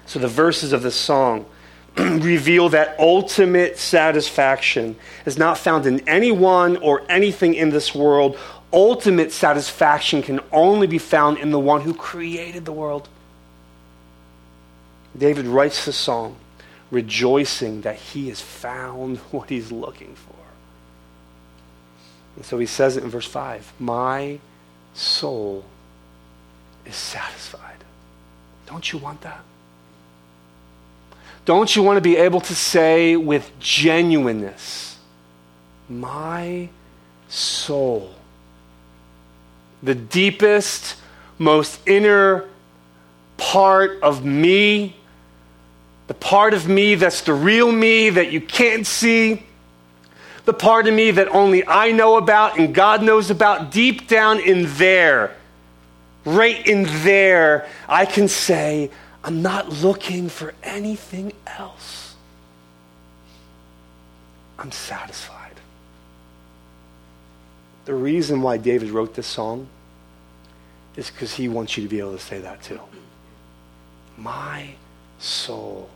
So 0.05 0.19
the 0.19 0.27
verses 0.27 0.73
of 0.73 0.83
this 0.83 0.95
song 0.95 1.45
reveal 1.97 2.69
that 2.69 2.95
ultimate 2.99 3.77
satisfaction 3.77 4.95
is 5.25 5.37
not 5.37 5.57
found 5.57 5.85
in 5.85 6.07
anyone 6.07 6.77
or 6.77 7.03
anything 7.09 7.55
in 7.55 7.71
this 7.71 7.93
world. 7.93 8.37
Ultimate 8.71 9.31
satisfaction 9.31 10.21
can 10.21 10.39
only 10.51 10.87
be 10.87 10.97
found 10.97 11.39
in 11.39 11.51
the 11.51 11.59
one 11.59 11.81
who 11.81 11.93
created 11.93 12.65
the 12.65 12.71
world. 12.71 13.09
David 15.17 15.45
writes 15.45 15.85
the 15.85 15.93
song 15.93 16.35
rejoicing 16.91 17.81
that 17.81 17.95
he 17.95 18.29
has 18.29 18.39
found 18.39 19.17
what 19.31 19.49
he's 19.49 19.71
looking 19.71 20.15
for. 20.15 20.36
And 22.37 22.45
so 22.45 22.57
he 22.57 22.65
says 22.65 22.95
it 22.95 23.03
in 23.03 23.09
verse 23.09 23.25
5 23.25 23.73
My 23.79 24.39
soul 24.93 25.65
is 26.85 26.95
satisfied. 26.95 27.83
Don't 28.65 28.93
you 28.93 28.99
want 28.99 29.21
that? 29.21 29.43
Don't 31.43 31.75
you 31.75 31.83
want 31.83 31.97
to 31.97 32.01
be 32.01 32.15
able 32.15 32.41
to 32.41 32.55
say 32.55 33.17
with 33.17 33.51
genuineness, 33.59 34.97
My 35.89 36.69
soul, 37.27 38.13
the 39.83 39.95
deepest, 39.95 40.95
most 41.37 41.79
inner 41.85 42.47
part 43.37 44.01
of 44.01 44.23
me 44.25 44.95
the 46.07 46.13
part 46.13 46.53
of 46.53 46.67
me 46.67 46.95
that's 46.95 47.21
the 47.21 47.33
real 47.33 47.71
me 47.71 48.09
that 48.09 48.31
you 48.31 48.39
can't 48.39 48.87
see, 48.87 49.43
the 50.47 50.53
part 50.53 50.87
of 50.87 50.93
me 50.93 51.11
that 51.11 51.27
only 51.27 51.67
I 51.67 51.91
know 51.91 52.15
about 52.15 52.57
and 52.57 52.73
God 52.73 53.03
knows 53.03 53.29
about, 53.29 53.69
deep 53.69 54.07
down 54.07 54.39
in 54.39 54.65
there, 54.77 55.35
right 56.23 56.65
in 56.65 56.83
there, 57.03 57.67
I 57.85 58.05
can 58.05 58.29
say, 58.29 58.89
I'm 59.25 59.41
not 59.41 59.67
looking 59.67 60.29
for 60.29 60.53
anything 60.63 61.33
else. 61.45 62.15
I'm 64.57 64.71
satisfied. 64.71 65.55
The 67.83 67.93
reason 67.93 68.41
why 68.41 68.55
David 68.55 68.89
wrote 68.89 69.15
this 69.15 69.27
song 69.27 69.67
is 70.95 71.11
because 71.11 71.33
he 71.33 71.49
wants 71.49 71.75
you 71.75 71.83
to 71.83 71.89
be 71.89 71.99
able 71.99 72.13
to 72.13 72.23
say 72.23 72.39
that 72.39 72.63
too. 72.63 72.79
My 74.15 74.69
soul 75.19 75.89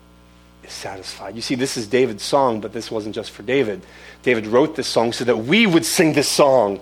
is 0.62 0.74
satisfied. 0.74 1.36
You 1.36 1.42
see, 1.42 1.56
this 1.56 1.78
is 1.78 1.88
David's 1.88 2.24
song, 2.24 2.60
but 2.60 2.74
this 2.74 2.92
wasn't 2.92 3.16
just 3.16 3.32
for 3.32 3.44
David. 3.44 3.82
David 4.24 4.48
wrote 4.48 4.76
this 4.76 4.88
song 4.88 5.14
so 5.14 5.24
that 5.26 5.38
we 5.38 5.66
would 5.66 5.86
sing 5.86 6.14
this 6.14 6.28
song, 6.28 6.80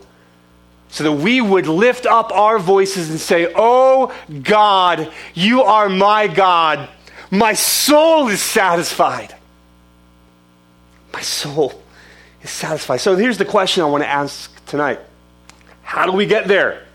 so 0.90 1.04
that 1.04 1.12
we 1.12 1.42
would 1.42 1.68
lift 1.68 2.06
up 2.06 2.32
our 2.32 2.60
voices 2.60 3.10
and 3.10 3.20
say, 3.20 3.52
Oh 3.56 4.14
God, 4.44 5.12
you 5.34 5.64
are 5.64 5.90
my 5.90 6.28
God. 6.28 6.90
My 7.32 7.54
soul 7.54 8.28
is 8.28 8.42
satisfied. 8.42 9.36
My 11.14 11.22
soul 11.22 11.82
is 12.42 12.50
satisfied. 12.50 12.98
So 12.98 13.16
here's 13.16 13.38
the 13.38 13.46
question 13.46 13.84
I 13.84 13.88
want 13.88 14.04
to 14.04 14.10
ask 14.10 14.66
tonight 14.66 15.00
How 15.84 16.06
do 16.06 16.12
we 16.12 16.26
get 16.26 16.48
there? 16.48 16.86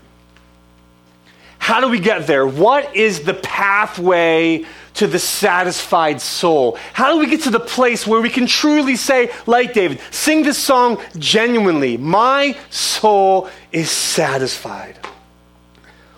How 1.57 1.81
do 1.81 1.87
we 1.89 1.99
get 1.99 2.27
there? 2.27 2.45
What 2.45 2.95
is 2.95 3.21
the 3.23 3.33
pathway 3.33 4.65
to 4.95 5.07
the 5.07 5.19
satisfied 5.19 6.21
soul? 6.21 6.77
How 6.93 7.13
do 7.13 7.19
we 7.19 7.27
get 7.27 7.43
to 7.43 7.49
the 7.49 7.59
place 7.59 8.07
where 8.07 8.21
we 8.21 8.29
can 8.29 8.47
truly 8.47 8.95
say, 8.95 9.31
like 9.45 9.73
David, 9.73 9.99
sing 10.11 10.43
this 10.43 10.57
song 10.57 11.01
genuinely? 11.17 11.97
My 11.97 12.57
soul 12.69 13.49
is 13.71 13.91
satisfied. 13.91 14.97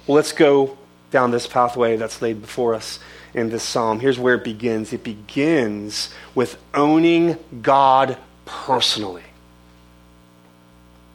Well, 0.05 0.15
let's 0.15 0.31
go 0.31 0.77
down 1.11 1.31
this 1.31 1.47
pathway 1.47 1.97
that's 1.97 2.21
laid 2.21 2.41
before 2.41 2.73
us 2.73 2.99
in 3.33 3.49
this 3.49 3.63
psalm. 3.63 3.99
Here's 3.99 4.19
where 4.19 4.35
it 4.35 4.43
begins 4.43 4.93
it 4.93 5.03
begins 5.03 6.13
with 6.33 6.57
owning 6.73 7.37
God 7.61 8.17
personally. 8.45 9.23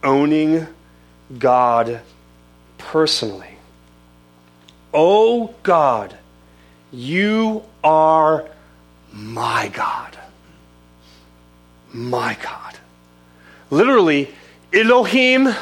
Owning 0.03 0.67
God 1.39 2.01
personally. 2.77 3.47
Oh 4.93 5.55
God 5.63 6.17
you 6.93 7.63
are 7.83 8.47
my 9.11 9.69
God. 9.73 10.17
My 11.91 12.37
God. 12.41 12.77
Literally, 13.69 14.33
Elohim, 14.71 15.53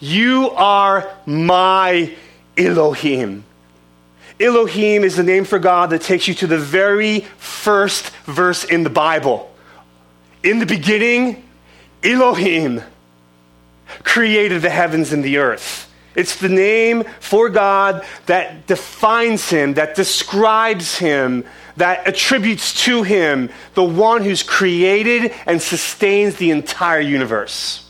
you 0.00 0.50
are 0.50 1.08
my 1.24 2.14
Elohim. 2.56 3.44
Elohim 4.38 5.04
is 5.04 5.16
the 5.16 5.22
name 5.22 5.44
for 5.44 5.58
God 5.58 5.90
that 5.90 6.02
takes 6.02 6.28
you 6.28 6.34
to 6.34 6.46
the 6.46 6.58
very 6.58 7.20
first 7.38 8.10
verse 8.26 8.64
in 8.64 8.82
the 8.82 8.90
Bible. 8.90 9.50
In 10.42 10.58
the 10.58 10.66
beginning, 10.66 11.44
Elohim 12.02 12.82
created 14.02 14.62
the 14.62 14.70
heavens 14.70 15.12
and 15.12 15.24
the 15.24 15.38
earth. 15.38 15.90
It's 16.16 16.36
the 16.36 16.48
name 16.48 17.04
for 17.20 17.48
God 17.48 18.04
that 18.24 18.66
defines 18.66 19.50
him, 19.50 19.74
that 19.74 19.94
describes 19.94 20.96
him, 20.96 21.44
that 21.76 22.06
attributes 22.06 22.84
to 22.84 23.02
him 23.02 23.50
the 23.74 23.84
one 23.84 24.24
who's 24.24 24.42
created 24.42 25.32
and 25.44 25.60
sustains 25.60 26.36
the 26.36 26.50
entire 26.50 27.00
universe. 27.00 27.88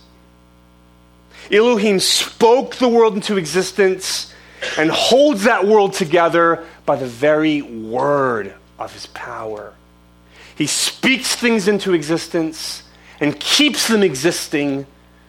Elohim 1.51 2.01
spoke 2.01 2.75
the 2.75 2.89
world 2.89 3.15
into 3.15 3.37
existence 3.37 4.35
and 4.77 4.91
holds 4.91 5.45
that 5.45 5.65
world 5.65 5.93
together 5.93 6.65
by 6.85 6.97
the 6.97 7.07
very 7.07 7.63
word 7.63 8.53
of 8.79 8.93
his 8.93 9.07
power. 9.07 9.73
He 10.57 10.67
speaks 10.67 11.37
things 11.37 11.69
into 11.69 11.93
existence 11.93 12.83
and 13.21 13.39
keeps 13.39 13.89
them 13.89 14.03
existing 14.03 14.87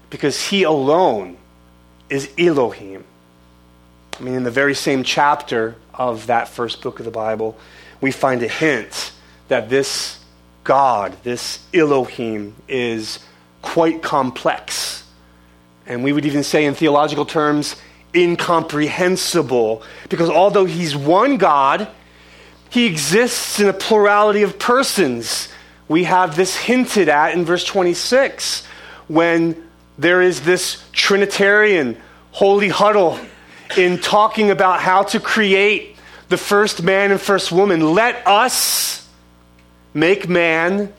because 0.09 0.47
He 0.47 0.63
alone 0.63 1.37
is 2.09 2.29
Elohim. 2.37 3.03
I 4.19 4.23
mean, 4.23 4.33
in 4.33 4.43
the 4.43 4.51
very 4.51 4.73
same 4.73 5.03
chapter 5.03 5.75
of 5.93 6.27
that 6.27 6.47
first 6.47 6.81
book 6.81 6.99
of 6.99 7.05
the 7.05 7.11
Bible, 7.11 7.57
we 8.01 8.11
find 8.11 8.41
a 8.43 8.47
hint 8.47 9.11
that 9.47 9.69
this 9.69 10.19
God, 10.63 11.15
this 11.23 11.59
Elohim, 11.73 12.55
is 12.67 13.19
quite 13.61 14.01
complex. 14.01 15.03
And 15.85 16.03
we 16.03 16.11
would 16.11 16.25
even 16.25 16.43
say, 16.43 16.65
in 16.65 16.73
theological 16.73 17.25
terms, 17.25 17.75
incomprehensible. 18.13 19.83
Because 20.09 20.29
although 20.29 20.65
he's 20.65 20.95
one 20.95 21.37
God, 21.37 21.87
he 22.69 22.85
exists 22.85 23.59
in 23.59 23.67
a 23.67 23.73
plurality 23.73 24.43
of 24.43 24.59
persons. 24.59 25.49
We 25.87 26.03
have 26.03 26.35
this 26.35 26.55
hinted 26.55 27.07
at 27.07 27.33
in 27.33 27.45
verse 27.45 27.63
26 27.63 28.65
when 29.07 29.66
there 29.97 30.21
is 30.21 30.41
this 30.41 30.83
Trinitarian 30.91 31.97
holy 32.31 32.69
huddle 32.69 33.19
in 33.75 33.99
talking 33.99 34.51
about 34.51 34.79
how 34.79 35.03
to 35.03 35.19
create 35.19 35.95
the 36.29 36.37
first 36.37 36.83
man 36.83 37.11
and 37.11 37.19
first 37.19 37.51
woman. 37.51 37.93
Let 37.93 38.25
us 38.27 39.07
make 39.93 40.29
man 40.29 40.93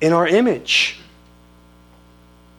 in 0.00 0.12
our 0.12 0.26
image. 0.26 0.98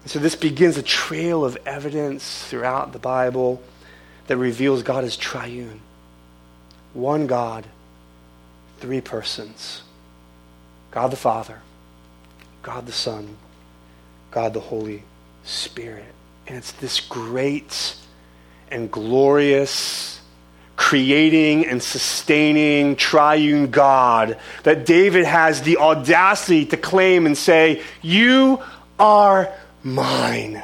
And 0.03 0.11
so 0.11 0.19
this 0.19 0.35
begins 0.35 0.77
a 0.77 0.83
trail 0.83 1.43
of 1.43 1.57
evidence 1.65 2.45
throughout 2.45 2.93
the 2.93 2.99
Bible 2.99 3.61
that 4.27 4.37
reveals 4.37 4.83
God 4.83 5.03
is 5.03 5.17
triune. 5.17 5.81
One 6.93 7.27
God, 7.27 7.65
three 8.79 9.01
persons 9.01 9.83
God 10.91 11.11
the 11.11 11.17
Father, 11.17 11.61
God 12.63 12.87
the 12.87 12.91
Son, 12.91 13.37
God 14.31 14.53
the 14.53 14.59
Holy 14.59 15.03
Spirit. 15.49 16.05
And 16.47 16.57
it's 16.57 16.71
this 16.73 16.99
great 16.99 17.95
and 18.71 18.91
glorious, 18.91 20.21
creating 20.75 21.65
and 21.65 21.81
sustaining 21.81 22.95
triune 22.95 23.71
God 23.71 24.37
that 24.63 24.85
David 24.85 25.25
has 25.25 25.61
the 25.61 25.77
audacity 25.77 26.65
to 26.67 26.77
claim 26.77 27.25
and 27.25 27.37
say, 27.37 27.81
You 28.01 28.61
are 28.99 29.51
mine. 29.83 30.61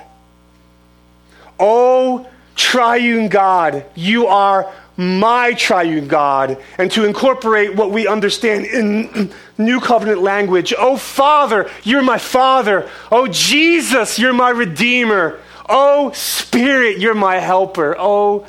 Oh, 1.60 2.27
triune 2.56 3.30
God, 3.30 3.86
you 3.96 4.27
are 4.27 4.72
my 4.98 5.54
triune 5.54 6.08
God, 6.08 6.62
and 6.78 6.90
to 6.92 7.04
incorporate 7.04 7.75
what 7.75 7.92
we 7.92 8.08
understand 8.08 8.66
in 8.66 9.32
New 9.58 9.80
Covenant 9.80 10.22
language. 10.22 10.74
Oh, 10.78 10.98
Father, 10.98 11.70
you're 11.84 12.02
my 12.02 12.18
Father. 12.18 12.90
Oh, 13.12 13.28
Jesus, 13.28 14.18
you're 14.18 14.34
my 14.34 14.50
Redeemer. 14.50 15.40
Oh, 15.68 16.12
Spirit, 16.12 17.00
you're 17.00 17.16
my 17.16 17.40
helper. 17.40 17.96
Oh, 17.98 18.46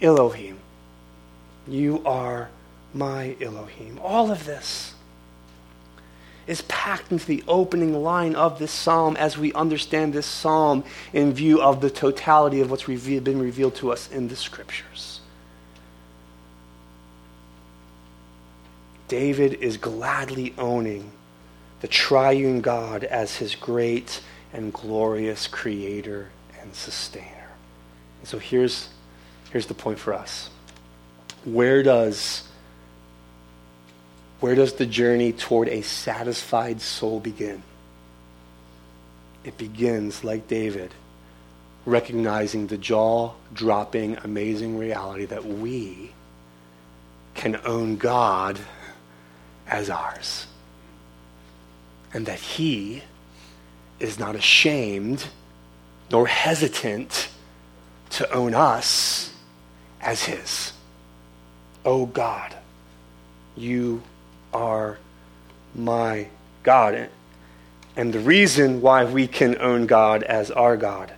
Elohim, 0.00 0.58
you 1.68 2.02
are 2.04 2.48
my 2.92 3.36
Elohim. 3.40 4.00
All 4.02 4.30
of 4.30 4.44
this 4.44 4.94
is 6.46 6.62
packed 6.62 7.10
into 7.10 7.26
the 7.26 7.42
opening 7.48 8.02
line 8.02 8.34
of 8.34 8.58
this 8.58 8.70
psalm 8.70 9.16
as 9.16 9.38
we 9.38 9.52
understand 9.54 10.12
this 10.12 10.26
psalm 10.26 10.84
in 11.12 11.32
view 11.32 11.60
of 11.62 11.80
the 11.80 11.90
totality 11.90 12.60
of 12.60 12.70
what's 12.70 12.84
been 12.84 13.38
revealed 13.38 13.74
to 13.76 13.90
us 13.92 14.10
in 14.10 14.28
the 14.28 14.36
scriptures. 14.36 15.13
David 19.14 19.54
is 19.60 19.76
gladly 19.76 20.52
owning 20.58 21.12
the 21.82 21.86
triune 21.86 22.60
God 22.60 23.04
as 23.04 23.36
his 23.36 23.54
great 23.54 24.20
and 24.52 24.72
glorious 24.72 25.46
creator 25.46 26.30
and 26.60 26.74
sustainer. 26.74 27.50
And 28.18 28.26
so 28.26 28.40
here's, 28.40 28.88
here's 29.52 29.66
the 29.66 29.74
point 29.74 30.00
for 30.00 30.14
us. 30.14 30.50
Where 31.44 31.84
does 31.84 32.42
where 34.40 34.56
does 34.56 34.72
the 34.72 34.84
journey 34.84 35.32
toward 35.32 35.68
a 35.68 35.82
satisfied 35.82 36.80
soul 36.80 37.20
begin? 37.20 37.62
It 39.44 39.56
begins, 39.56 40.24
like 40.24 40.48
David, 40.48 40.90
recognizing 41.86 42.66
the 42.66 42.78
jaw 42.78 43.34
dropping, 43.52 44.16
amazing 44.24 44.76
reality 44.76 45.26
that 45.26 45.46
we 45.46 46.10
can 47.34 47.60
own 47.64 47.96
God 47.96 48.58
as 49.68 49.90
ours. 49.90 50.46
And 52.12 52.26
that 52.26 52.38
He 52.38 53.02
is 53.98 54.18
not 54.18 54.36
ashamed 54.36 55.26
nor 56.10 56.26
hesitant 56.26 57.28
to 58.10 58.30
own 58.32 58.54
us 58.54 59.32
as 60.00 60.24
His. 60.24 60.72
Oh 61.84 62.06
God, 62.06 62.54
you 63.56 64.02
are 64.52 64.98
my 65.74 66.28
God. 66.62 67.08
And 67.96 68.12
the 68.12 68.20
reason 68.20 68.80
why 68.80 69.04
we 69.04 69.26
can 69.26 69.58
own 69.60 69.86
God 69.86 70.22
as 70.22 70.50
our 70.50 70.76
God 70.76 71.12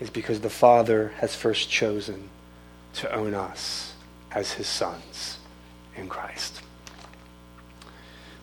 is 0.00 0.10
because 0.10 0.40
the 0.40 0.50
Father 0.50 1.12
has 1.18 1.34
first 1.34 1.70
chosen 1.70 2.28
to 2.94 3.12
own 3.14 3.34
us 3.34 3.92
as 4.30 4.52
his 4.52 4.66
sons 4.66 5.38
in 5.96 6.08
Christ. 6.08 6.60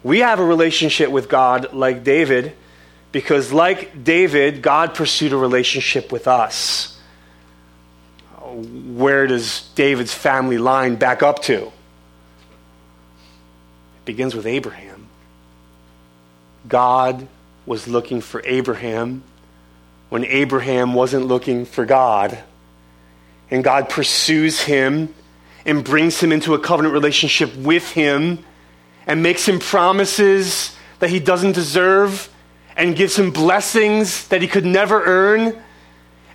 We 0.04 0.20
have 0.20 0.40
a 0.40 0.46
relationship 0.46 1.10
with 1.10 1.30
God 1.30 1.74
like 1.74 2.04
David 2.04 2.54
because, 3.12 3.54
like 3.54 4.04
David, 4.04 4.62
God 4.62 4.94
pursued 4.96 5.32
a 5.32 5.38
relationship 5.38 6.12
with 6.12 6.28
us. 6.28 7.00
Where 8.42 9.26
does 9.28 9.70
David's 9.76 10.14
family 10.14 10.58
line 10.58 10.96
back 10.96 11.24
up 11.24 11.42
to? 11.44 11.68
It 11.68 11.72
begins 14.06 14.36
with 14.36 14.46
Abraham. 14.46 15.08
God 16.68 17.28
was 17.66 17.88
looking 17.88 18.20
for 18.20 18.42
Abraham 18.46 19.24
when 20.10 20.26
Abraham 20.26 20.94
wasn't 20.94 21.26
looking 21.26 21.66
for 21.66 21.86
God. 21.86 22.38
And 23.50 23.64
God 23.64 23.90
pursues 23.90 24.62
him 24.62 25.14
and 25.66 25.84
brings 25.84 26.20
him 26.20 26.32
into 26.32 26.54
a 26.54 26.60
covenant 26.60 26.94
relationship 26.94 27.56
with 27.56 27.92
him 27.92 28.44
and 29.08 29.22
makes 29.24 29.48
him 29.48 29.60
promises 29.60 30.76
that 31.00 31.10
he 31.10 31.20
doesn't 31.20 31.54
deserve 31.54 32.30
and 32.76 32.96
gives 32.96 33.18
him 33.18 33.32
blessings 33.32 34.28
that 34.30 34.42
he 34.42 34.48
could 34.48 34.66
never 34.66 35.04
earn 35.06 35.62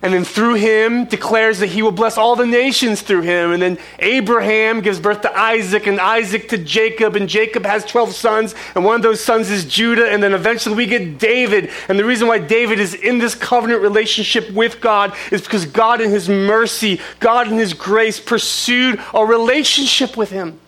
and 0.01 0.13
then 0.13 0.23
through 0.23 0.53
him 0.53 1.05
declares 1.05 1.59
that 1.59 1.67
he 1.67 1.81
will 1.81 1.91
bless 1.91 2.17
all 2.17 2.35
the 2.35 2.45
nations 2.45 3.01
through 3.01 3.23
him. 3.23 3.51
And 3.51 3.61
then 3.61 3.77
Abraham 3.99 4.79
gives 4.79 4.99
birth 4.99 5.21
to 5.21 5.37
Isaac, 5.37 5.87
and 5.87 5.99
Isaac 5.99 6.49
to 6.49 6.57
Jacob, 6.57 7.15
and 7.15 7.27
Jacob 7.27 7.65
has 7.65 7.83
12 7.85 8.13
sons, 8.13 8.55
and 8.75 8.85
one 8.85 8.95
of 8.95 9.01
those 9.01 9.21
sons 9.21 9.49
is 9.49 9.65
Judah. 9.65 10.09
And 10.09 10.23
then 10.23 10.33
eventually 10.33 10.75
we 10.75 10.85
get 10.85 11.17
David. 11.19 11.69
And 11.89 11.99
the 11.99 12.05
reason 12.05 12.27
why 12.27 12.39
David 12.39 12.79
is 12.79 12.93
in 12.93 13.17
this 13.17 13.35
covenant 13.35 13.81
relationship 13.81 14.49
with 14.51 14.79
God 14.79 15.13
is 15.31 15.41
because 15.41 15.65
God, 15.65 15.99
in 15.99 16.09
his 16.09 16.29
mercy, 16.29 17.01
God, 17.19 17.47
in 17.47 17.57
his 17.57 17.73
grace, 17.73 18.19
pursued 18.19 19.01
a 19.13 19.25
relationship 19.25 20.15
with 20.15 20.29
him. 20.29 20.59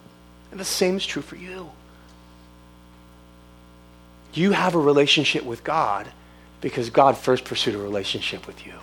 And 0.52 0.60
the 0.60 0.66
same 0.66 0.98
is 0.98 1.06
true 1.06 1.22
for 1.22 1.38
you. 1.38 1.71
You 4.34 4.52
have 4.52 4.76
a 4.76 4.80
relationship 4.80 5.44
with 5.44 5.64
God 5.64 6.08
because 6.62 6.90
God 6.90 7.18
first 7.18 7.46
pursued 7.46 7.76
a 7.76 7.80
relationship 7.80 8.48
with 8.48 8.66
you. 8.66 8.74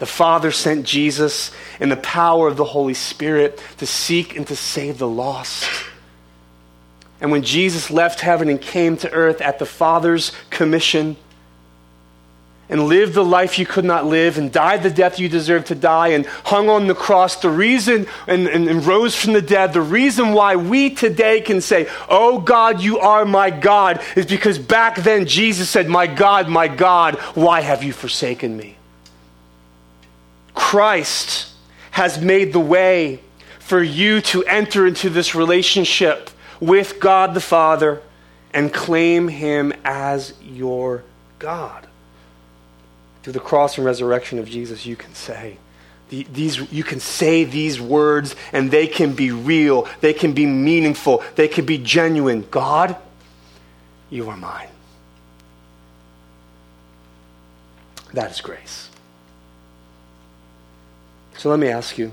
The 0.00 0.06
Father 0.06 0.50
sent 0.50 0.86
Jesus 0.86 1.52
in 1.78 1.90
the 1.90 1.96
power 1.96 2.48
of 2.48 2.56
the 2.56 2.64
Holy 2.64 2.94
Spirit 2.94 3.62
to 3.78 3.86
seek 3.86 4.36
and 4.36 4.46
to 4.46 4.56
save 4.56 4.98
the 4.98 5.08
lost. 5.08 5.68
And 7.20 7.30
when 7.30 7.42
Jesus 7.42 7.90
left 7.90 8.20
heaven 8.20 8.48
and 8.48 8.60
came 8.60 8.96
to 8.98 9.12
earth 9.12 9.42
at 9.42 9.58
the 9.58 9.66
Father's 9.66 10.32
commission, 10.48 11.16
and 12.70 12.86
lived 12.86 13.14
the 13.14 13.24
life 13.24 13.58
you 13.58 13.66
could 13.66 13.84
not 13.84 14.06
live 14.06 14.38
and 14.38 14.50
died 14.50 14.82
the 14.82 14.90
death 14.90 15.18
you 15.18 15.28
deserved 15.28 15.66
to 15.66 15.74
die 15.74 16.08
and 16.08 16.24
hung 16.26 16.68
on 16.68 16.86
the 16.86 16.94
cross, 16.94 17.36
the 17.36 17.50
reason 17.50 18.06
and, 18.28 18.46
and, 18.46 18.68
and, 18.68 18.86
rose 18.86 19.14
from 19.14 19.32
the 19.32 19.42
dead, 19.42 19.72
the 19.72 19.82
reason 19.82 20.32
why 20.32 20.54
we 20.56 20.88
today 20.88 21.40
can 21.40 21.60
say, 21.60 21.88
Oh 22.08 22.38
God, 22.38 22.80
you 22.80 23.00
are 23.00 23.24
my 23.24 23.50
God, 23.50 24.00
is 24.16 24.24
because 24.24 24.58
back 24.58 24.96
then 24.96 25.26
Jesus 25.26 25.68
said, 25.68 25.88
My 25.88 26.06
God, 26.06 26.48
my 26.48 26.68
God, 26.68 27.16
why 27.34 27.60
have 27.60 27.82
you 27.82 27.92
forsaken 27.92 28.56
me? 28.56 28.76
Christ 30.54 31.52
has 31.90 32.20
made 32.20 32.52
the 32.52 32.60
way 32.60 33.20
for 33.58 33.82
you 33.82 34.20
to 34.20 34.44
enter 34.44 34.86
into 34.86 35.10
this 35.10 35.34
relationship 35.34 36.30
with 36.60 37.00
God 37.00 37.34
the 37.34 37.40
Father 37.40 38.00
and 38.52 38.72
claim 38.72 39.28
Him 39.28 39.72
as 39.84 40.34
your 40.42 41.02
God. 41.38 41.86
Through 43.22 43.34
the 43.34 43.40
cross 43.40 43.76
and 43.76 43.84
resurrection 43.84 44.38
of 44.38 44.48
Jesus, 44.48 44.86
you 44.86 44.96
can 44.96 45.14
say, 45.14 45.58
these, 46.08 46.72
you 46.72 46.82
can 46.82 46.98
say 46.98 47.44
these 47.44 47.80
words 47.80 48.34
and 48.52 48.70
they 48.70 48.86
can 48.86 49.12
be 49.12 49.30
real, 49.30 49.86
they 50.00 50.12
can 50.12 50.32
be 50.32 50.44
meaningful, 50.44 51.22
they 51.36 51.46
can 51.46 51.64
be 51.64 51.78
genuine. 51.78 52.46
God, 52.50 52.96
you 54.10 54.28
are 54.28 54.36
mine. 54.36 54.68
That 58.12 58.32
is 58.32 58.40
grace. 58.40 58.90
So 61.36 61.48
let 61.48 61.58
me 61.58 61.68
ask 61.68 61.96
you 61.96 62.12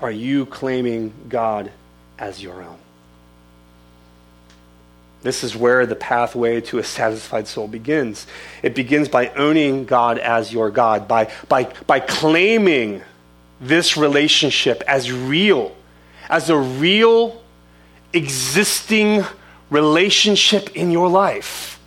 are 0.00 0.10
you 0.12 0.46
claiming 0.46 1.12
God 1.28 1.72
as 2.18 2.42
your 2.42 2.62
own? 2.62 2.78
This 5.22 5.42
is 5.42 5.56
where 5.56 5.84
the 5.84 5.96
pathway 5.96 6.60
to 6.62 6.78
a 6.78 6.84
satisfied 6.84 7.48
soul 7.48 7.66
begins. 7.66 8.26
It 8.62 8.74
begins 8.74 9.08
by 9.08 9.28
owning 9.30 9.84
God 9.84 10.18
as 10.18 10.52
your 10.52 10.70
God, 10.70 11.08
by, 11.08 11.30
by, 11.48 11.64
by 11.86 12.00
claiming 12.00 13.02
this 13.60 13.96
relationship 13.96 14.82
as 14.86 15.10
real, 15.10 15.74
as 16.28 16.50
a 16.50 16.56
real 16.56 17.42
existing 18.12 19.24
relationship 19.70 20.76
in 20.76 20.90
your 20.90 21.08
life. 21.08 21.80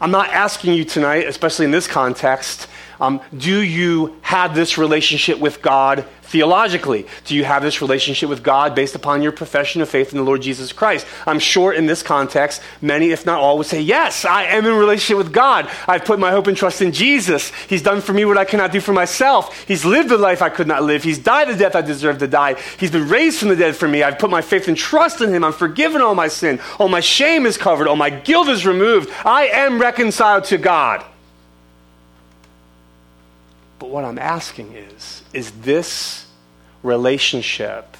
I'm 0.00 0.10
not 0.10 0.28
asking 0.30 0.74
you 0.74 0.84
tonight, 0.84 1.26
especially 1.26 1.64
in 1.64 1.70
this 1.70 1.86
context, 1.86 2.68
um, 3.00 3.20
do 3.36 3.60
you 3.60 4.18
have 4.22 4.54
this 4.54 4.76
relationship 4.76 5.38
with 5.38 5.62
God 5.62 6.06
theologically? 6.30 7.06
Do 7.24 7.34
you 7.34 7.44
have 7.44 7.62
this 7.62 7.82
relationship 7.82 8.28
with 8.28 8.42
God 8.42 8.74
based 8.74 8.94
upon 8.94 9.20
your 9.20 9.32
profession 9.32 9.82
of 9.82 9.88
faith 9.88 10.12
in 10.12 10.18
the 10.18 10.24
Lord 10.24 10.40
Jesus 10.42 10.72
Christ? 10.72 11.04
I'm 11.26 11.40
sure 11.40 11.72
in 11.72 11.86
this 11.86 12.04
context, 12.04 12.62
many, 12.80 13.10
if 13.10 13.26
not 13.26 13.40
all, 13.40 13.58
would 13.58 13.66
say, 13.66 13.80
Yes, 13.80 14.24
I 14.24 14.44
am 14.44 14.64
in 14.64 14.74
relationship 14.74 15.18
with 15.18 15.32
God. 15.32 15.68
I've 15.88 16.04
put 16.04 16.20
my 16.20 16.30
hope 16.30 16.46
and 16.46 16.56
trust 16.56 16.82
in 16.82 16.92
Jesus. 16.92 17.50
He's 17.68 17.82
done 17.82 18.00
for 18.00 18.12
me 18.12 18.24
what 18.24 18.38
I 18.38 18.44
cannot 18.44 18.70
do 18.70 18.80
for 18.80 18.92
myself. 18.92 19.64
He's 19.66 19.84
lived 19.84 20.08
the 20.08 20.18
life 20.18 20.40
I 20.40 20.50
could 20.50 20.68
not 20.68 20.84
live. 20.84 21.02
He's 21.02 21.18
died 21.18 21.48
the 21.48 21.56
death 21.56 21.74
I 21.74 21.80
deserve 21.80 22.18
to 22.18 22.28
die. 22.28 22.54
He's 22.78 22.92
been 22.92 23.08
raised 23.08 23.40
from 23.40 23.48
the 23.48 23.56
dead 23.56 23.74
for 23.74 23.88
me. 23.88 24.04
I've 24.04 24.18
put 24.18 24.30
my 24.30 24.40
faith 24.40 24.68
and 24.68 24.76
trust 24.76 25.20
in 25.20 25.30
Him. 25.30 25.42
I'm 25.42 25.52
forgiven 25.52 26.00
all 26.00 26.14
my 26.14 26.28
sin. 26.28 26.60
All 26.78 26.88
my 26.88 27.00
shame 27.00 27.44
is 27.44 27.58
covered. 27.58 27.88
All 27.88 27.96
my 27.96 28.10
guilt 28.10 28.48
is 28.48 28.64
removed. 28.64 29.10
I 29.24 29.46
am 29.48 29.80
reconciled 29.80 30.44
to 30.44 30.58
God. 30.58 31.04
But 33.80 33.88
what 33.88 34.04
I'm 34.04 34.18
asking 34.18 34.74
is 34.74 35.22
is 35.32 35.50
this 35.62 36.26
relationship 36.82 37.96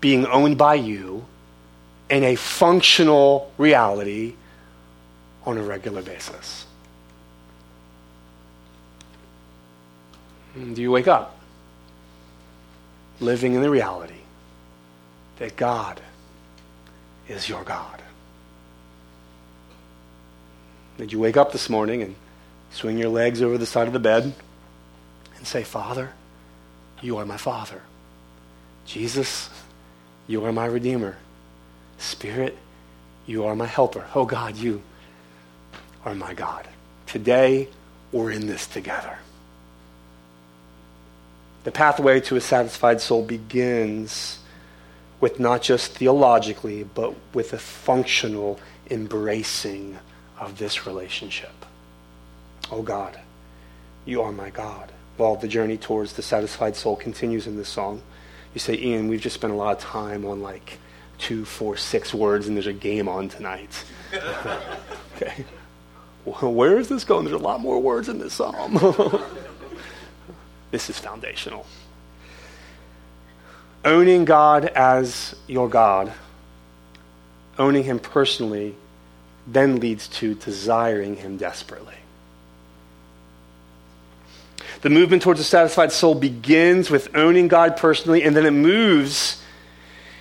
being 0.00 0.26
owned 0.26 0.58
by 0.58 0.74
you 0.74 1.26
in 2.08 2.24
a 2.24 2.34
functional 2.34 3.52
reality 3.58 4.34
on 5.44 5.58
a 5.58 5.62
regular 5.62 6.00
basis? 6.00 6.66
Hmm, 10.54 10.72
do 10.72 10.80
you 10.80 10.90
wake 10.90 11.08
up 11.08 11.38
living 13.20 13.54
in 13.54 13.60
the 13.60 13.70
reality 13.70 14.22
that 15.38 15.56
God 15.56 16.00
is 17.28 17.50
your 17.50 17.64
God? 17.64 18.00
Did 20.96 21.12
you 21.12 21.18
wake 21.18 21.36
up 21.36 21.52
this 21.52 21.68
morning 21.68 22.02
and 22.02 22.14
swing 22.70 22.96
your 22.96 23.10
legs 23.10 23.42
over 23.42 23.58
the 23.58 23.66
side 23.66 23.88
of 23.88 23.92
the 23.92 23.98
bed? 23.98 24.32
And 25.44 25.48
say, 25.50 25.62
Father, 25.62 26.10
you 27.02 27.18
are 27.18 27.26
my 27.26 27.36
Father. 27.36 27.82
Jesus, 28.86 29.50
you 30.26 30.42
are 30.46 30.52
my 30.52 30.64
Redeemer. 30.64 31.18
Spirit, 31.98 32.56
you 33.26 33.44
are 33.44 33.54
my 33.54 33.66
helper. 33.66 34.06
Oh 34.14 34.24
God, 34.24 34.56
you 34.56 34.80
are 36.02 36.14
my 36.14 36.32
God. 36.32 36.66
Today, 37.04 37.68
we're 38.10 38.30
in 38.30 38.46
this 38.46 38.66
together. 38.66 39.18
The 41.64 41.72
pathway 41.72 42.20
to 42.20 42.36
a 42.36 42.40
satisfied 42.40 43.02
soul 43.02 43.22
begins 43.22 44.38
with 45.20 45.38
not 45.38 45.60
just 45.60 45.92
theologically, 45.92 46.84
but 46.84 47.12
with 47.34 47.52
a 47.52 47.58
functional 47.58 48.58
embracing 48.88 49.98
of 50.40 50.56
this 50.56 50.86
relationship. 50.86 51.66
Oh 52.72 52.80
God, 52.80 53.20
you 54.06 54.22
are 54.22 54.32
my 54.32 54.48
God 54.48 54.90
while 55.16 55.36
the 55.36 55.48
journey 55.48 55.76
towards 55.76 56.14
the 56.14 56.22
satisfied 56.22 56.76
soul 56.76 56.96
continues 56.96 57.46
in 57.46 57.56
this 57.56 57.68
song. 57.68 58.02
You 58.52 58.60
say, 58.60 58.76
Ian, 58.78 59.08
we've 59.08 59.20
just 59.20 59.34
spent 59.34 59.52
a 59.52 59.56
lot 59.56 59.76
of 59.76 59.82
time 59.82 60.24
on 60.24 60.42
like 60.42 60.78
two, 61.18 61.44
four, 61.44 61.76
six 61.76 62.12
words, 62.12 62.46
and 62.46 62.56
there's 62.56 62.66
a 62.66 62.72
game 62.72 63.08
on 63.08 63.28
tonight. 63.28 63.84
okay. 65.16 65.44
Well, 66.24 66.52
where 66.52 66.78
is 66.78 66.88
this 66.88 67.04
going? 67.04 67.24
There's 67.24 67.40
a 67.40 67.44
lot 67.44 67.60
more 67.60 67.80
words 67.80 68.08
in 68.08 68.18
this 68.18 68.34
psalm. 68.34 68.74
this 70.70 70.88
is 70.88 70.98
foundational. 70.98 71.66
Owning 73.84 74.24
God 74.24 74.64
as 74.64 75.36
your 75.46 75.68
God, 75.68 76.12
owning 77.58 77.84
Him 77.84 77.98
personally, 77.98 78.74
then 79.46 79.80
leads 79.80 80.08
to 80.08 80.34
desiring 80.34 81.16
Him 81.16 81.36
desperately. 81.36 81.94
The 84.84 84.90
movement 84.90 85.22
towards 85.22 85.40
a 85.40 85.44
satisfied 85.44 85.92
soul 85.92 86.14
begins 86.14 86.90
with 86.90 87.16
owning 87.16 87.48
God 87.48 87.78
personally, 87.78 88.22
and 88.22 88.36
then 88.36 88.44
it 88.44 88.50
moves 88.50 89.42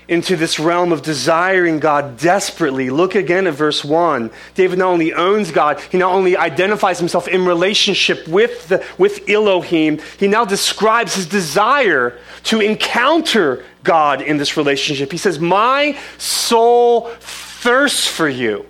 into 0.07 0.37
this 0.37 0.57
realm 0.57 0.93
of 0.93 1.01
desiring 1.01 1.81
God 1.81 2.17
desperately. 2.17 2.89
Look 2.89 3.13
again 3.13 3.45
at 3.45 3.55
verse 3.55 3.83
1. 3.83 4.31
David 4.55 4.79
not 4.79 4.87
only 4.87 5.13
owns 5.13 5.51
God, 5.51 5.81
he 5.91 5.97
not 5.97 6.13
only 6.13 6.37
identifies 6.37 6.97
himself 6.97 7.27
in 7.27 7.45
relationship 7.45 8.25
with, 8.25 8.69
the, 8.69 8.85
with 8.97 9.29
Elohim, 9.29 9.99
he 10.17 10.29
now 10.29 10.45
describes 10.45 11.13
his 11.13 11.25
desire 11.25 12.17
to 12.45 12.61
encounter 12.61 13.65
God 13.83 14.21
in 14.21 14.37
this 14.37 14.55
relationship. 14.55 15.11
He 15.11 15.17
says, 15.17 15.39
My 15.39 15.99
soul 16.17 17.09
thirsts 17.19 18.07
for 18.07 18.29
you, 18.29 18.65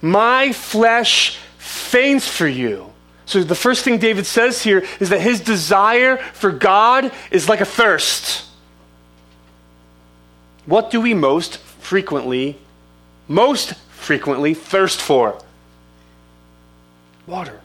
my 0.00 0.52
flesh 0.52 1.38
faints 1.58 2.26
for 2.26 2.48
you. 2.48 2.85
So 3.26 3.42
the 3.42 3.56
first 3.56 3.84
thing 3.84 3.98
David 3.98 4.24
says 4.24 4.62
here 4.62 4.84
is 5.00 5.10
that 5.10 5.20
his 5.20 5.40
desire 5.40 6.16
for 6.16 6.52
God 6.52 7.12
is 7.32 7.48
like 7.48 7.60
a 7.60 7.64
thirst. 7.64 8.46
What 10.64 10.90
do 10.92 11.00
we 11.00 11.12
most 11.12 11.58
frequently, 11.58 12.56
most 13.26 13.74
frequently 13.90 14.54
thirst 14.54 15.00
for? 15.02 15.38
Water. 17.26 17.60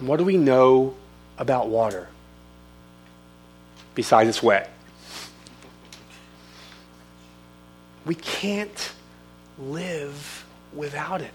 What 0.00 0.16
do 0.16 0.24
we 0.24 0.38
know 0.38 0.94
about 1.38 1.68
water? 1.68 2.08
Besides 3.94 4.30
it's 4.30 4.42
wet. 4.42 4.70
We 8.06 8.14
can't 8.14 8.92
live 9.58 10.46
without 10.74 11.20
it. 11.20 11.30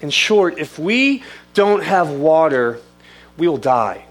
In 0.00 0.10
short, 0.10 0.58
if 0.58 0.78
we 0.78 1.22
don't 1.54 1.82
have 1.82 2.10
water, 2.10 2.80
we 3.36 3.48
will 3.48 3.56
die. 3.56 4.04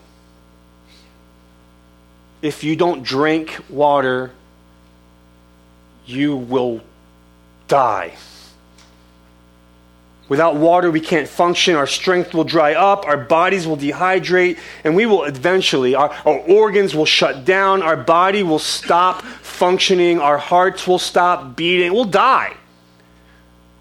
If 2.42 2.64
you 2.64 2.76
don't 2.76 3.04
drink 3.04 3.58
water, 3.70 4.32
you 6.06 6.36
will 6.36 6.82
die. 7.68 8.14
Without 10.28 10.56
water, 10.56 10.90
we 10.90 11.02
can't 11.02 11.28
function. 11.28 11.76
Our 11.76 11.86
strength 11.86 12.34
will 12.34 12.44
dry 12.44 12.74
up. 12.74 13.06
Our 13.06 13.18
bodies 13.18 13.68
will 13.68 13.78
dehydrate. 13.78 14.58
And 14.84 14.96
we 14.96 15.06
will 15.06 15.24
eventually, 15.24 15.94
our, 15.94 16.10
our, 16.26 16.40
organs 16.40 16.96
will 16.96 17.06
shut 17.06 17.46
down. 17.46 17.84
Our 17.84 17.98
body 17.98 18.42
will 18.42 18.60
stop 18.60 19.22
functioning. 19.22 20.20
Our 20.20 20.40
hearts 20.40 20.88
will 20.88 20.98
stop 20.98 21.56
beating. 21.56 21.94
We'll 21.94 22.06
die. 22.06 22.56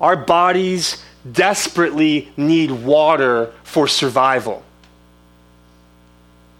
Our 0.02 0.16
bodies 0.16 1.02
desperately 1.30 2.32
need 2.36 2.70
water 2.70 3.52
for 3.62 3.88
survival. 3.88 4.62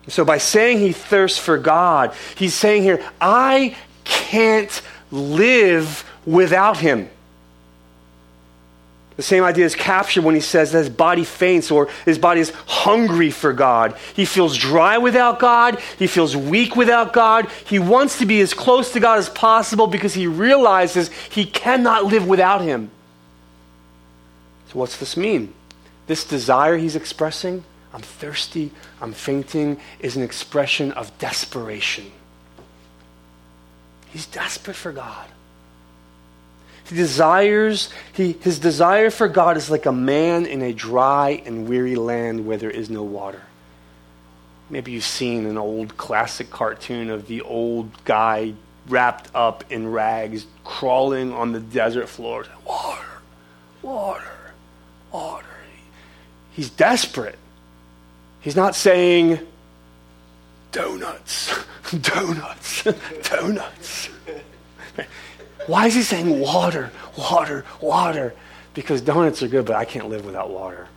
So, 0.09 0.24
by 0.24 0.38
saying 0.38 0.79
he 0.79 0.92
thirsts 0.92 1.38
for 1.38 1.57
God, 1.57 2.14
he's 2.37 2.55
saying 2.55 2.83
here, 2.83 3.03
I 3.20 3.77
can't 4.05 4.83
live 5.11 6.05
without 6.27 6.77
him. 6.77 7.09
The 9.16 9.22
same 9.22 9.44
idea 9.44 9.64
is 9.64 9.77
captured 9.77 10.24
when 10.24 10.35
he 10.35 10.40
says 10.40 10.72
that 10.72 10.79
his 10.79 10.88
body 10.88 11.22
faints 11.22 11.70
or 11.70 11.88
his 12.05 12.18
body 12.18 12.40
is 12.40 12.50
hungry 12.66 13.31
for 13.31 13.53
God. 13.53 13.96
He 14.14 14.24
feels 14.24 14.57
dry 14.57 14.98
without 14.98 15.38
God. 15.38 15.79
He 15.98 16.09
feels 16.09 16.37
weak 16.37 16.74
without 16.74 17.12
God. 17.12 17.48
He 17.64 17.79
wants 17.79 18.18
to 18.18 18.27
be 18.27 18.40
as 18.40 18.53
close 18.53 18.92
to 18.92 19.00
God 19.00 19.20
as 19.20 19.29
possible 19.29 19.87
because 19.87 20.14
he 20.14 20.27
realizes 20.27 21.12
he 21.31 21.46
cannot 21.46 22.07
live 22.07 22.27
without 22.27 22.61
him. 22.61 22.90
So, 24.75 24.81
what's 24.81 24.97
this 24.97 25.17
mean? 25.17 25.55
This 26.09 26.25
desire 26.25 26.77
he's 26.77 26.97
expressing, 26.97 27.65
I'm 27.93 28.03
thirsty, 28.03 28.73
I'm 29.01 29.13
fainting, 29.13 29.79
is 30.01 30.17
an 30.17 30.23
expression 30.23 30.91
of 30.93 31.17
desperation. 31.19 32.11
He's 34.11 34.27
desperate 34.27 34.75
for 34.75 34.91
God. 34.91 35.29
He 36.89 36.97
desires, 36.97 37.89
he, 38.13 38.33
his 38.33 38.59
desire 38.59 39.11
for 39.11 39.29
God 39.29 39.57
is 39.57 39.71
like 39.71 39.87
a 39.87 39.93
man 39.93 40.45
in 40.45 40.61
a 40.61 40.73
dry 40.73 41.41
and 41.47 41.69
weary 41.69 41.95
land 41.95 42.45
where 42.45 42.57
there 42.57 42.71
is 42.71 42.91
no 42.91 43.05
water. 43.05 43.43
Maybe 44.69 44.91
you've 44.91 45.05
seen 45.05 45.47
an 45.47 45.57
old 45.57 45.97
classic 45.97 46.51
cartoon 46.51 47.11
of 47.11 47.29
the 47.29 47.43
old 47.43 48.05
guy 48.05 48.55
wrapped 48.89 49.31
up 49.35 49.65
in 49.71 49.93
rags, 49.93 50.47
crawling 50.65 51.33
on 51.33 51.53
the 51.53 51.61
desert 51.61 52.09
floor. 52.09 52.47
Water, 52.67 53.07
water, 53.81 54.34
water. 55.14 55.46
He's 56.53 56.68
desperate. 56.70 57.38
He's 58.40 58.57
not 58.57 58.74
saying, 58.74 59.38
donuts, 60.72 61.55
donuts, 62.00 62.83
donuts. 63.31 64.11
Why 65.66 65.87
is 65.87 65.94
he 65.94 66.03
saying 66.03 66.40
water, 66.40 66.90
water, 67.16 67.64
water? 67.81 68.35
Because 68.74 69.00
donuts 69.00 69.42
are 69.42 69.48
good, 69.48 69.64
but 69.64 69.77
I 69.77 69.85
can't 69.85 70.09
live 70.09 70.27
without 70.27 70.50
water. 70.50 70.88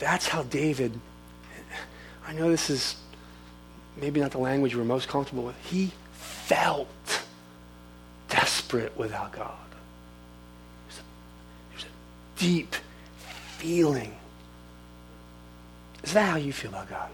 That's 0.00 0.26
how 0.26 0.42
David, 0.42 0.98
I 2.26 2.32
know 2.32 2.50
this 2.50 2.68
is 2.68 2.96
maybe 3.96 4.20
not 4.20 4.32
the 4.32 4.38
language 4.38 4.74
we're 4.74 4.84
most 4.84 5.08
comfortable 5.08 5.44
with, 5.44 5.56
he 5.64 5.92
felt 6.12 6.88
desperate 8.28 8.96
without 8.98 9.32
God. 9.32 9.69
Deep 12.40 12.74
feeling. 13.58 14.14
Is 16.02 16.14
that 16.14 16.30
how 16.30 16.36
you 16.36 16.54
feel 16.54 16.70
about 16.70 16.88
God? 16.88 17.10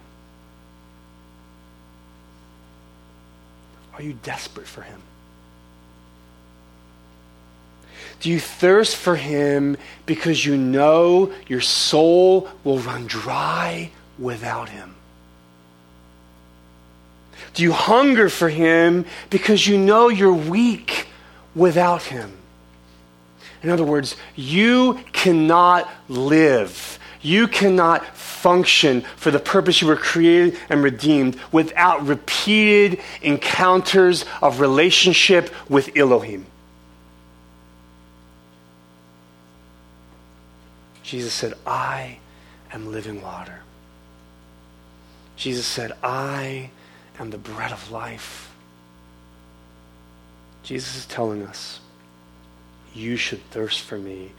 Are 3.94 4.02
you 4.02 4.16
desperate 4.22 4.68
for 4.68 4.82
him? 4.82 5.02
Do 8.20 8.30
you 8.30 8.38
thirst 8.38 8.94
for 8.94 9.16
him 9.16 9.76
because 10.06 10.46
you 10.46 10.56
know 10.56 11.32
your 11.48 11.60
soul 11.60 12.48
will 12.62 12.78
run 12.78 13.06
dry 13.06 13.90
without 14.20 14.68
him? 14.68 14.94
Do 17.54 17.64
you 17.64 17.72
hunger 17.72 18.28
for 18.28 18.48
him 18.48 19.06
because 19.28 19.66
you 19.66 19.76
know 19.76 20.08
you're 20.08 20.32
weak 20.32 21.08
without 21.54 22.02
him? 22.04 22.32
In 23.66 23.72
other 23.72 23.82
words, 23.82 24.14
you 24.36 25.00
cannot 25.12 25.90
live. 26.08 27.00
You 27.20 27.48
cannot 27.48 28.06
function 28.16 29.00
for 29.16 29.32
the 29.32 29.40
purpose 29.40 29.80
you 29.82 29.88
were 29.88 29.96
created 29.96 30.56
and 30.70 30.84
redeemed 30.84 31.36
without 31.50 32.06
repeated 32.06 33.00
encounters 33.22 34.24
of 34.40 34.60
relationship 34.60 35.52
with 35.68 35.96
Elohim. 35.96 36.46
Jesus 41.02 41.32
said, 41.32 41.54
I 41.66 42.18
am 42.72 42.92
living 42.92 43.20
water. 43.20 43.62
Jesus 45.34 45.66
said, 45.66 45.90
I 46.04 46.70
am 47.18 47.30
the 47.30 47.38
bread 47.38 47.72
of 47.72 47.90
life. 47.90 48.54
Jesus 50.62 50.98
is 50.98 51.06
telling 51.06 51.42
us, 51.42 51.80
you 52.96 53.16
should 53.16 53.42
thirst 53.50 53.82
for 53.82 53.98
me 53.98 54.32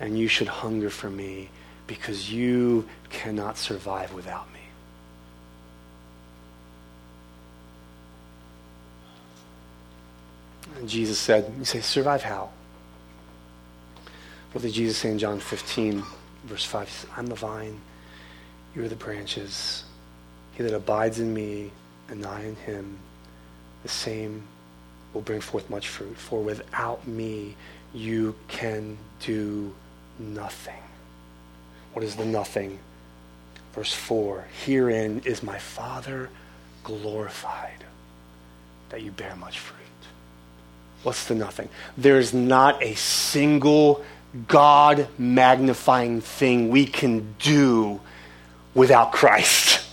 and 0.00 0.18
you 0.18 0.28
should 0.28 0.48
hunger 0.48 0.90
for 0.90 1.10
me 1.10 1.50
because 1.86 2.32
you 2.32 2.88
cannot 3.10 3.58
survive 3.58 4.12
without 4.14 4.46
me. 4.52 4.60
And 10.76 10.88
Jesus 10.88 11.18
said, 11.18 11.52
You 11.58 11.64
say, 11.64 11.80
survive 11.80 12.22
how? 12.22 12.50
What 14.52 14.62
did 14.62 14.72
Jesus 14.72 14.98
say 14.98 15.10
in 15.10 15.18
John 15.18 15.40
15, 15.40 16.02
verse 16.44 16.64
5? 16.64 16.88
He 16.88 16.94
said, 16.94 17.10
I'm 17.16 17.26
the 17.26 17.34
vine, 17.34 17.80
you 18.74 18.84
are 18.84 18.88
the 18.88 18.96
branches. 18.96 19.84
He 20.56 20.62
that 20.62 20.74
abides 20.74 21.18
in 21.18 21.34
me 21.34 21.72
and 22.08 22.24
I 22.24 22.42
in 22.42 22.56
him, 22.56 22.98
the 23.82 23.88
same 23.88 24.42
will 25.12 25.22
bring 25.22 25.40
forth 25.40 25.68
much 25.70 25.88
fruit. 25.88 26.16
For 26.16 26.42
without 26.42 27.06
me, 27.06 27.56
you 27.94 28.34
can 28.48 28.98
do 29.20 29.74
nothing. 30.18 30.82
What 31.92 32.04
is 32.04 32.16
the 32.16 32.24
nothing? 32.24 32.78
Verse 33.72 33.92
4 33.92 34.44
Herein 34.64 35.22
is 35.24 35.42
my 35.42 35.58
Father 35.58 36.30
glorified, 36.82 37.84
that 38.90 39.02
you 39.02 39.10
bear 39.10 39.34
much 39.36 39.58
fruit. 39.58 39.80
What's 41.02 41.26
the 41.26 41.34
nothing? 41.34 41.68
There's 41.96 42.32
not 42.32 42.82
a 42.82 42.94
single 42.94 44.04
God 44.48 45.06
magnifying 45.18 46.20
thing 46.20 46.70
we 46.70 46.86
can 46.86 47.34
do 47.38 48.00
without 48.74 49.12
Christ. 49.12 49.83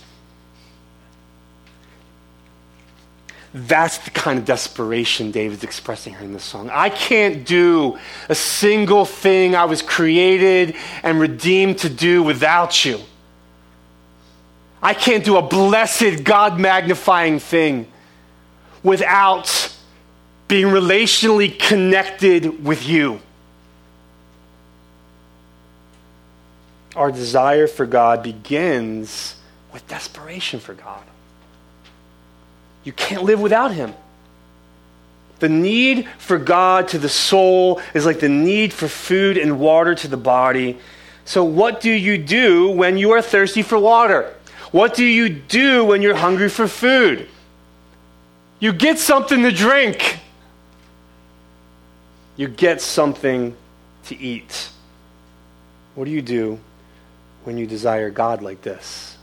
That's 3.54 3.98
the 3.98 4.10
kind 4.10 4.38
of 4.38 4.46
desperation 4.46 5.30
David's 5.30 5.62
expressing 5.62 6.14
here 6.14 6.22
in 6.22 6.32
this 6.32 6.44
song. 6.44 6.70
I 6.72 6.88
can't 6.88 7.44
do 7.46 7.98
a 8.30 8.34
single 8.34 9.04
thing 9.04 9.54
I 9.54 9.66
was 9.66 9.82
created 9.82 10.74
and 11.02 11.20
redeemed 11.20 11.78
to 11.78 11.90
do 11.90 12.22
without 12.22 12.84
you. 12.84 12.98
I 14.82 14.94
can't 14.94 15.24
do 15.24 15.36
a 15.36 15.42
blessed, 15.42 16.24
God 16.24 16.58
magnifying 16.58 17.38
thing 17.38 17.86
without 18.82 19.76
being 20.48 20.66
relationally 20.66 21.56
connected 21.58 22.64
with 22.64 22.86
you. 22.86 23.20
Our 26.96 27.12
desire 27.12 27.66
for 27.66 27.86
God 27.86 28.22
begins 28.22 29.36
with 29.72 29.86
desperation 29.88 30.58
for 30.58 30.74
God. 30.74 31.04
You 32.84 32.92
can't 32.92 33.22
live 33.22 33.40
without 33.40 33.72
Him. 33.72 33.94
The 35.38 35.48
need 35.48 36.08
for 36.18 36.38
God 36.38 36.88
to 36.88 36.98
the 36.98 37.08
soul 37.08 37.80
is 37.94 38.06
like 38.06 38.20
the 38.20 38.28
need 38.28 38.72
for 38.72 38.86
food 38.86 39.36
and 39.36 39.58
water 39.58 39.94
to 39.94 40.08
the 40.08 40.16
body. 40.16 40.78
So, 41.24 41.42
what 41.44 41.80
do 41.80 41.90
you 41.90 42.18
do 42.18 42.70
when 42.70 42.96
you 42.96 43.10
are 43.12 43.22
thirsty 43.22 43.62
for 43.62 43.78
water? 43.78 44.32
What 44.70 44.94
do 44.94 45.04
you 45.04 45.28
do 45.28 45.84
when 45.84 46.00
you're 46.00 46.14
hungry 46.14 46.48
for 46.48 46.66
food? 46.66 47.28
You 48.60 48.72
get 48.72 48.98
something 48.98 49.42
to 49.42 49.50
drink, 49.50 50.18
you 52.36 52.48
get 52.48 52.80
something 52.80 53.56
to 54.04 54.18
eat. 54.18 54.70
What 55.94 56.04
do 56.04 56.10
you 56.10 56.22
do 56.22 56.58
when 57.44 57.58
you 57.58 57.66
desire 57.66 58.10
God 58.10 58.42
like 58.42 58.62
this? 58.62 59.16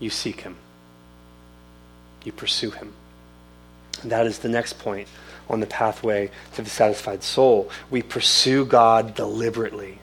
You 0.00 0.10
seek 0.10 0.40
Him 0.40 0.56
you 2.26 2.32
pursue 2.32 2.70
him. 2.70 2.92
And 4.02 4.12
that 4.12 4.26
is 4.26 4.40
the 4.40 4.48
next 4.48 4.78
point 4.78 5.08
on 5.48 5.60
the 5.60 5.66
pathway 5.66 6.30
to 6.54 6.62
the 6.62 6.68
satisfied 6.68 7.22
soul. 7.22 7.70
We 7.90 8.02
pursue 8.02 8.66
God 8.66 9.14
deliberately. 9.14 10.00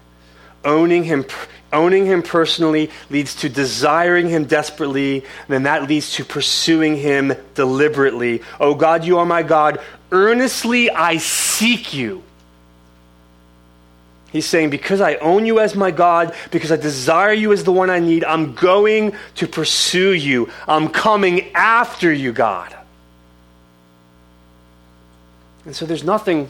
Owning 0.66 1.04
him, 1.04 1.26
owning 1.74 2.06
him 2.06 2.24
personally 2.24 2.90
leads 3.10 3.36
to 3.36 3.50
desiring 3.50 4.30
him 4.30 4.46
desperately, 4.46 5.18
and 5.18 5.50
then 5.50 5.64
that 5.64 5.90
leads 5.90 6.14
to 6.14 6.24
pursuing 6.24 6.96
him 6.96 7.34
deliberately. 7.54 8.42
Oh 8.62 8.74
God, 8.74 9.04
you 9.04 9.20
are 9.20 9.26
my 9.26 9.44
God. 9.44 9.82
Earnestly 10.12 10.90
I 10.90 11.18
seek 11.18 11.94
you. 11.94 12.24
He's 14.34 14.48
saying, 14.48 14.72
Because 14.72 15.00
I 15.00 15.16
own 15.18 15.46
you 15.46 15.60
as 15.60 15.76
my 15.76 15.92
God, 15.92 16.34
because 16.50 16.72
I 16.72 16.76
desire 16.76 17.32
you 17.32 17.54
as 17.54 17.64
the 17.64 17.72
one 17.72 17.92
I 17.92 18.00
need, 18.00 18.26
I'm 18.26 18.56
going 18.56 19.16
to 19.36 19.48
pursue 19.48 20.12
you. 20.12 20.50
I'm 20.68 20.90
coming 20.90 21.54
after 21.54 22.12
you, 22.12 22.34
God. 22.34 22.76
And 25.66 25.76
so 25.76 25.86
there's 25.86 26.04
nothing, 26.04 26.50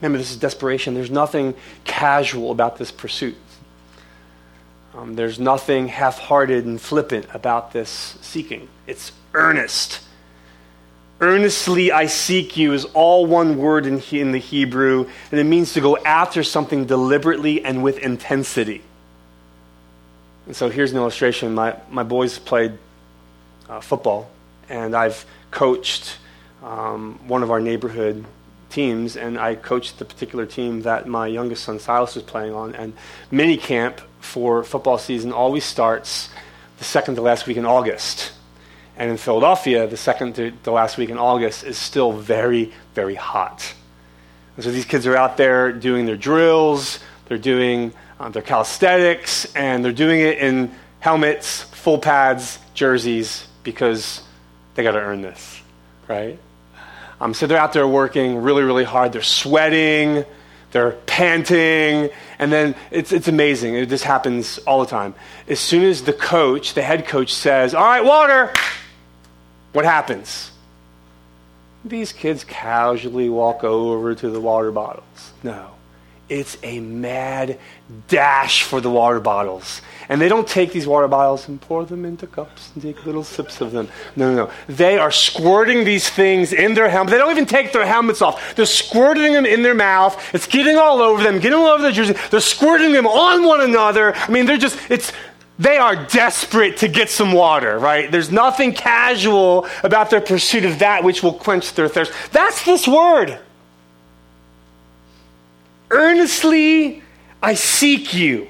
remember, 0.00 0.18
this 0.18 0.30
is 0.30 0.36
desperation. 0.36 0.92
There's 0.92 1.10
nothing 1.10 1.54
casual 1.84 2.50
about 2.52 2.76
this 2.76 2.92
pursuit. 2.92 3.36
Um, 4.94 5.16
there's 5.16 5.40
nothing 5.40 5.88
half 5.88 6.18
hearted 6.18 6.66
and 6.66 6.78
flippant 6.78 7.26
about 7.32 7.72
this 7.72 8.18
seeking. 8.20 8.68
It's 8.86 9.12
earnest. 9.32 10.00
Earnestly 11.22 11.92
I 11.92 12.06
seek 12.06 12.56
you 12.56 12.72
is 12.72 12.86
all 12.86 13.26
one 13.26 13.58
word 13.58 13.84
in, 13.84 14.00
in 14.10 14.32
the 14.32 14.38
Hebrew, 14.38 15.06
and 15.30 15.38
it 15.38 15.44
means 15.44 15.74
to 15.74 15.80
go 15.82 15.98
after 15.98 16.42
something 16.42 16.86
deliberately 16.86 17.62
and 17.62 17.82
with 17.82 17.98
intensity. 17.98 18.82
And 20.46 20.56
so 20.56 20.70
here's 20.70 20.92
an 20.92 20.96
illustration. 20.96 21.54
My, 21.54 21.76
my 21.90 22.04
boys 22.04 22.38
played 22.38 22.78
uh, 23.68 23.80
football, 23.80 24.30
and 24.70 24.96
I've 24.96 25.26
coached 25.50 26.16
um, 26.64 27.20
one 27.28 27.42
of 27.42 27.50
our 27.50 27.60
neighborhood 27.60 28.24
teams, 28.70 29.16
and 29.16 29.38
I 29.38 29.56
coached 29.56 29.98
the 29.98 30.06
particular 30.06 30.46
team 30.46 30.82
that 30.82 31.06
my 31.06 31.26
youngest 31.26 31.64
son 31.64 31.78
Silas 31.80 32.14
was 32.14 32.24
playing 32.24 32.54
on. 32.54 32.74
And 32.74 32.94
mini 33.30 33.58
camp 33.58 34.00
for 34.20 34.64
football 34.64 34.96
season 34.96 35.32
always 35.32 35.64
starts 35.64 36.30
the 36.78 36.84
second 36.84 37.16
to 37.16 37.20
last 37.20 37.46
week 37.46 37.58
in 37.58 37.66
August. 37.66 38.32
And 39.00 39.10
in 39.10 39.16
Philadelphia, 39.16 39.86
the 39.86 39.96
second 39.96 40.34
to 40.34 40.52
the 40.62 40.72
last 40.72 40.98
week 40.98 41.08
in 41.08 41.16
August 41.16 41.64
is 41.64 41.78
still 41.78 42.12
very, 42.12 42.70
very 42.94 43.14
hot. 43.14 43.72
And 44.56 44.62
so 44.62 44.70
these 44.70 44.84
kids 44.84 45.06
are 45.06 45.16
out 45.16 45.38
there 45.38 45.72
doing 45.72 46.04
their 46.04 46.18
drills, 46.18 46.98
they're 47.24 47.38
doing 47.38 47.94
uh, 48.20 48.28
their 48.28 48.42
calisthenics, 48.42 49.54
and 49.54 49.82
they're 49.82 49.90
doing 49.90 50.20
it 50.20 50.36
in 50.36 50.70
helmets, 50.98 51.62
full 51.62 51.96
pads, 51.96 52.58
jerseys, 52.74 53.46
because 53.62 54.20
they 54.74 54.82
got 54.82 54.92
to 54.92 55.00
earn 55.00 55.22
this, 55.22 55.62
right? 56.06 56.38
Um, 57.22 57.32
so 57.32 57.46
they're 57.46 57.56
out 57.56 57.72
there 57.72 57.88
working 57.88 58.42
really, 58.42 58.64
really 58.64 58.84
hard. 58.84 59.14
They're 59.14 59.22
sweating, 59.22 60.26
they're 60.72 60.92
panting, 61.06 62.10
and 62.38 62.52
then 62.52 62.74
it's, 62.90 63.12
it's 63.12 63.28
amazing. 63.28 63.76
It 63.76 63.88
just 63.88 64.04
happens 64.04 64.58
all 64.58 64.80
the 64.80 64.90
time. 64.90 65.14
As 65.48 65.58
soon 65.58 65.84
as 65.84 66.02
the 66.02 66.12
coach, 66.12 66.74
the 66.74 66.82
head 66.82 67.06
coach, 67.06 67.32
says, 67.32 67.74
All 67.74 67.82
right, 67.82 68.04
water, 68.04 68.52
what 69.72 69.84
happens? 69.84 70.50
These 71.84 72.12
kids 72.12 72.44
casually 72.44 73.28
walk 73.28 73.64
over 73.64 74.14
to 74.14 74.30
the 74.30 74.40
water 74.40 74.70
bottles. 74.70 75.32
No. 75.42 75.70
It's 76.28 76.56
a 76.62 76.78
mad 76.78 77.58
dash 78.06 78.62
for 78.62 78.80
the 78.80 78.90
water 78.90 79.18
bottles. 79.18 79.82
And 80.08 80.20
they 80.20 80.28
don't 80.28 80.46
take 80.46 80.72
these 80.72 80.86
water 80.86 81.08
bottles 81.08 81.48
and 81.48 81.60
pour 81.60 81.84
them 81.84 82.04
into 82.04 82.26
cups 82.28 82.70
and 82.72 82.82
take 82.82 83.04
little 83.04 83.24
sips 83.24 83.60
of 83.60 83.72
them. 83.72 83.88
No, 84.14 84.32
no, 84.32 84.46
no. 84.46 84.52
They 84.68 84.96
are 84.96 85.10
squirting 85.10 85.84
these 85.84 86.08
things 86.08 86.52
in 86.52 86.74
their 86.74 86.88
helmet. 86.88 87.10
They 87.10 87.18
don't 87.18 87.32
even 87.32 87.46
take 87.46 87.72
their 87.72 87.84
helmets 87.84 88.22
off. 88.22 88.54
They're 88.54 88.66
squirting 88.66 89.32
them 89.32 89.44
in 89.44 89.62
their 89.62 89.74
mouth. 89.74 90.22
It's 90.32 90.46
getting 90.46 90.76
all 90.76 91.00
over 91.00 91.20
them, 91.20 91.40
getting 91.40 91.58
all 91.58 91.66
over 91.66 91.82
their 91.82 91.90
jersey. 91.90 92.14
They're 92.30 92.38
squirting 92.38 92.92
them 92.92 93.08
on 93.08 93.44
one 93.44 93.60
another. 93.60 94.14
I 94.14 94.30
mean, 94.30 94.46
they're 94.46 94.56
just, 94.56 94.78
it's, 94.88 95.12
they 95.60 95.76
are 95.76 95.94
desperate 96.06 96.78
to 96.78 96.88
get 96.88 97.10
some 97.10 97.32
water, 97.32 97.78
right? 97.78 98.10
There's 98.10 98.32
nothing 98.32 98.72
casual 98.72 99.66
about 99.84 100.08
their 100.08 100.22
pursuit 100.22 100.64
of 100.64 100.78
that 100.78 101.04
which 101.04 101.22
will 101.22 101.34
quench 101.34 101.74
their 101.74 101.86
thirst. 101.86 102.12
That's 102.32 102.64
this 102.64 102.88
word. 102.88 103.38
Earnestly 105.90 107.02
I 107.42 107.54
seek 107.54 108.14
you. 108.14 108.48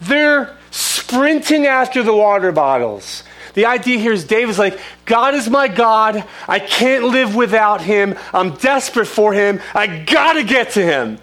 They're 0.00 0.56
sprinting 0.72 1.66
after 1.66 2.02
the 2.02 2.14
water 2.14 2.50
bottles. 2.50 3.22
The 3.54 3.66
idea 3.66 3.98
here 3.98 4.12
is 4.12 4.24
David's 4.24 4.58
like, 4.58 4.80
God 5.04 5.34
is 5.34 5.48
my 5.48 5.68
God. 5.68 6.24
I 6.48 6.58
can't 6.58 7.04
live 7.04 7.36
without 7.36 7.80
him. 7.82 8.16
I'm 8.34 8.56
desperate 8.56 9.06
for 9.06 9.32
him. 9.32 9.60
I 9.76 9.86
gotta 9.86 10.42
get 10.42 10.72
to 10.72 10.82
him. 10.82 11.18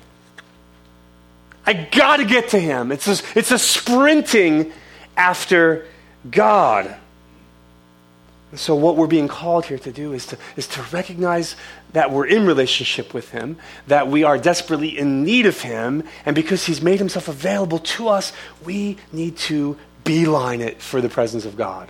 I 1.66 1.74
gotta 1.74 2.24
get 2.24 2.50
to 2.50 2.60
him. 2.60 2.94
It's 2.94 3.08
a, 3.08 3.22
it's 3.38 3.52
a 3.52 3.60
sprinting 3.60 4.72
after 5.18 5.86
God. 6.30 6.96
So, 8.56 8.76
what 8.76 8.98
we're 8.98 9.08
being 9.08 9.28
called 9.28 9.66
here 9.66 9.80
to 9.80 9.92
do 9.92 10.14
is 10.14 10.28
to, 10.28 10.38
is 10.56 10.68
to 10.70 10.84
recognize 10.92 11.56
that 11.94 12.12
we're 12.12 12.28
in 12.28 12.46
relationship 12.46 13.14
with 13.14 13.32
Him, 13.32 13.58
that 13.88 14.08
we 14.08 14.24
are 14.24 14.38
desperately 14.38 14.98
in 14.98 15.24
need 15.24 15.48
of 15.48 15.62
Him, 15.62 16.04
and 16.24 16.36
because 16.36 16.66
He's 16.66 16.82
made 16.82 17.00
Himself 17.00 17.28
available 17.28 17.80
to 17.80 18.10
us, 18.10 18.32
we 18.64 18.98
need 19.12 19.38
to 19.38 19.78
beeline 20.04 20.62
it 20.62 20.82
for 20.82 21.02
the 21.02 21.10
presence 21.10 21.46
of 21.46 21.58
God. 21.58 21.90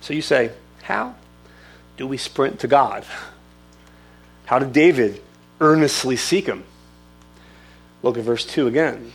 So, 0.00 0.12
you 0.12 0.22
say, 0.22 0.50
How 0.82 1.14
do 1.96 2.08
we 2.08 2.16
sprint 2.16 2.60
to 2.60 2.68
God? 2.68 3.04
How 4.46 4.58
did 4.58 4.72
David 4.72 5.22
earnestly 5.60 6.16
seek 6.16 6.46
Him? 6.46 6.64
Look 8.02 8.18
at 8.18 8.24
verse 8.24 8.44
2 8.44 8.66
again. 8.66 9.12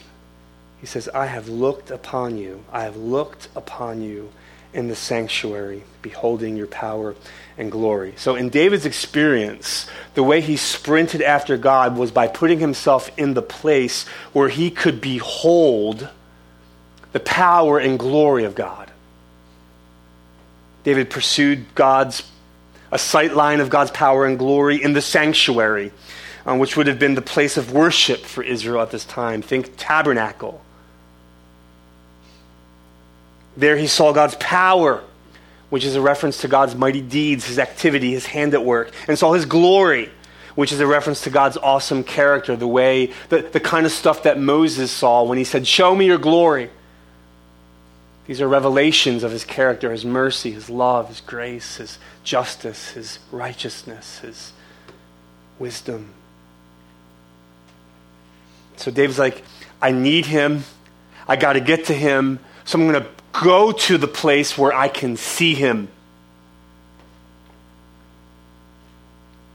He 0.80 0.88
says, 0.88 1.10
I 1.10 1.26
have 1.26 1.50
looked 1.50 1.92
upon 1.92 2.38
you. 2.38 2.64
I 2.72 2.84
have 2.84 2.96
looked 2.96 3.50
upon 3.56 4.02
you 4.02 4.32
in 4.74 4.88
the 4.88 4.96
sanctuary, 4.96 5.84
beholding 6.02 6.56
your 6.56 6.68
power 6.68 7.16
and 7.58 7.72
glory. 7.72 8.14
So, 8.18 8.36
in 8.36 8.50
David's 8.50 8.86
experience, 8.86 9.90
the 10.14 10.24
way 10.24 10.42
he 10.42 10.58
sprinted 10.58 11.22
after 11.22 11.58
God 11.58 11.98
was 11.98 12.12
by 12.12 12.28
putting 12.28 12.60
himself 12.60 13.10
in 13.18 13.34
the 13.34 13.42
place 13.42 14.08
where 14.32 14.50
he 14.50 14.70
could 14.70 15.02
behold 15.02 16.10
the 17.12 17.20
power 17.20 17.80
and 17.80 17.98
glory 17.98 18.44
of 18.44 18.54
God. 18.54 18.92
David 20.84 21.10
pursued 21.10 21.74
God's 21.76 22.24
a 22.92 22.98
sight 22.98 23.36
line 23.36 23.60
of 23.60 23.70
God's 23.70 23.92
power 23.92 24.26
and 24.26 24.38
glory 24.40 24.82
in 24.82 24.94
the 24.94 25.02
sanctuary, 25.02 25.92
um, 26.46 26.60
which 26.60 26.76
would 26.76 26.88
have 26.88 27.00
been 27.00 27.16
the 27.16 27.22
place 27.22 27.58
of 27.58 27.72
worship 27.72 28.22
for 28.22 28.44
Israel 28.44 28.82
at 28.82 28.92
this 28.92 29.06
time. 29.06 29.42
Think 29.42 29.74
tabernacle. 29.78 30.62
There 33.60 33.76
he 33.76 33.88
saw 33.88 34.14
God's 34.14 34.36
power, 34.36 35.04
which 35.70 35.84
is 35.84 35.96
a 35.96 36.02
reference 36.02 36.40
to 36.42 36.48
God's 36.48 36.76
mighty 36.76 37.02
deeds, 37.02 37.46
his 37.46 37.60
activity, 37.60 38.12
his 38.12 38.26
hand 38.26 38.54
at 38.54 38.64
work, 38.64 38.92
and 39.06 39.20
saw 39.20 39.34
his 39.34 39.46
glory, 39.46 40.10
which 40.56 40.72
is 40.72 40.80
a 40.80 40.88
reference 40.88 41.22
to 41.24 41.30
God's 41.30 41.58
awesome 41.58 42.06
character, 42.06 42.56
the 42.56 42.68
way, 42.68 43.12
the, 43.28 43.42
the 43.42 43.60
kind 43.60 43.86
of 43.86 43.92
stuff 43.92 44.24
that 44.24 44.40
Moses 44.40 44.92
saw 44.92 45.24
when 45.24 45.38
he 45.38 45.44
said, 45.44 45.68
Show 45.68 45.94
me 45.94 46.06
your 46.06 46.18
glory. 46.18 46.70
These 48.28 48.40
are 48.40 48.48
revelations 48.48 49.24
of 49.24 49.32
his 49.32 49.44
character, 49.44 49.92
his 49.92 50.06
mercy, 50.06 50.52
his 50.52 50.70
love, 50.70 51.10
his 51.10 51.20
grace, 51.20 51.78
his 51.78 52.00
justice, 52.24 52.92
his 52.92 53.20
righteousness, 53.30 54.20
his 54.20 54.54
wisdom. 55.58 56.14
So 58.78 58.90
David's 58.90 59.20
like, 59.20 59.44
I 59.82 59.92
need 59.92 60.28
him. 60.28 60.64
I 61.28 61.36
got 61.36 61.54
to 61.54 61.60
get 61.60 61.86
to 61.86 61.94
him. 61.94 62.40
So 62.64 62.80
I'm 62.80 62.88
going 62.88 63.04
to 63.04 63.10
go 63.32 63.72
to 63.72 63.98
the 63.98 64.08
place 64.08 64.58
where 64.58 64.74
I 64.74 64.88
can 64.88 65.18
see 65.18 65.56
him. 65.56 65.90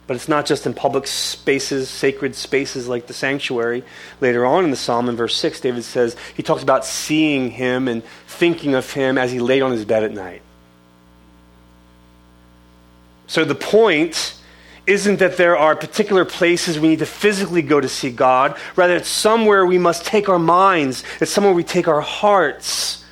But 0.07 0.17
it's 0.17 0.29
not 0.29 0.45
just 0.45 0.67
in 0.67 0.75
public 0.75 1.07
spaces, 1.07 1.89
sacred 1.89 2.35
spaces 2.35 2.89
like 2.89 3.07
the 3.07 3.15
sanctuary. 3.15 3.85
Later 4.21 4.45
on 4.45 4.65
in 4.65 4.71
the 4.71 4.77
psalm, 4.77 5.09
in 5.09 5.17
verse 5.17 5.35
6, 5.37 5.61
David 5.61 5.85
says 5.85 6.15
he 6.37 6.43
talks 6.43 6.63
about 6.63 6.85
seeing 6.85 7.51
him 7.51 7.89
and 7.89 8.05
thinking 8.27 8.75
of 8.75 8.91
him 8.93 9.17
as 9.17 9.33
he 9.33 9.39
laid 9.39 9.63
on 9.63 9.73
his 9.73 9.85
bed 9.85 10.05
at 10.05 10.13
night. 10.13 10.43
So 13.27 13.47
the 13.47 13.55
point 13.55 14.39
isn't 14.87 15.21
that 15.21 15.39
there 15.39 15.57
are 15.57 15.75
particular 15.75 16.27
places 16.27 16.79
we 16.79 16.89
need 16.89 16.99
to 16.99 17.07
physically 17.07 17.63
go 17.63 17.81
to 17.81 17.89
see 17.89 18.11
God. 18.11 18.59
Rather, 18.77 18.97
it's 18.97 19.09
somewhere 19.09 19.65
we 19.65 19.79
must 19.79 20.05
take 20.05 20.29
our 20.29 20.39
minds, 20.39 21.03
it's 21.23 21.33
somewhere 21.33 21.55
we 21.55 21.65
take 21.65 21.89
our 21.89 22.03
hearts 22.03 23.04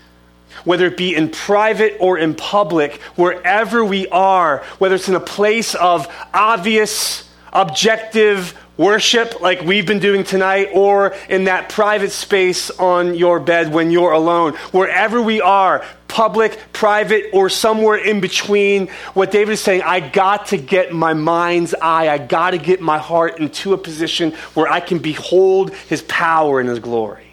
whether 0.64 0.86
it 0.86 0.96
be 0.96 1.14
in 1.14 1.30
private 1.30 1.96
or 2.00 2.18
in 2.18 2.34
public, 2.34 3.00
wherever 3.16 3.84
we 3.84 4.08
are, 4.08 4.58
whether 4.78 4.94
it's 4.94 5.08
in 5.08 5.14
a 5.14 5.20
place 5.20 5.74
of 5.74 6.06
obvious, 6.32 7.28
objective 7.52 8.58
worship 8.76 9.40
like 9.40 9.60
we've 9.60 9.86
been 9.86 9.98
doing 9.98 10.24
tonight, 10.24 10.70
or 10.72 11.14
in 11.28 11.44
that 11.44 11.68
private 11.68 12.10
space 12.10 12.70
on 12.70 13.14
your 13.14 13.38
bed 13.38 13.72
when 13.72 13.90
you're 13.90 14.12
alone, 14.12 14.54
wherever 14.72 15.20
we 15.20 15.40
are, 15.40 15.84
public, 16.08 16.58
private, 16.72 17.26
or 17.32 17.48
somewhere 17.48 17.96
in 17.96 18.20
between, 18.20 18.88
what 19.14 19.30
David 19.30 19.52
is 19.52 19.60
saying, 19.60 19.82
I 19.82 20.00
got 20.00 20.46
to 20.46 20.56
get 20.56 20.92
my 20.92 21.14
mind's 21.14 21.74
eye, 21.74 22.08
I 22.08 22.18
got 22.18 22.50
to 22.50 22.58
get 22.58 22.80
my 22.80 22.98
heart 22.98 23.38
into 23.38 23.72
a 23.72 23.78
position 23.78 24.32
where 24.54 24.68
I 24.68 24.80
can 24.80 24.98
behold 24.98 25.74
his 25.74 26.02
power 26.02 26.60
and 26.60 26.68
his 26.68 26.78
glory. 26.78 27.31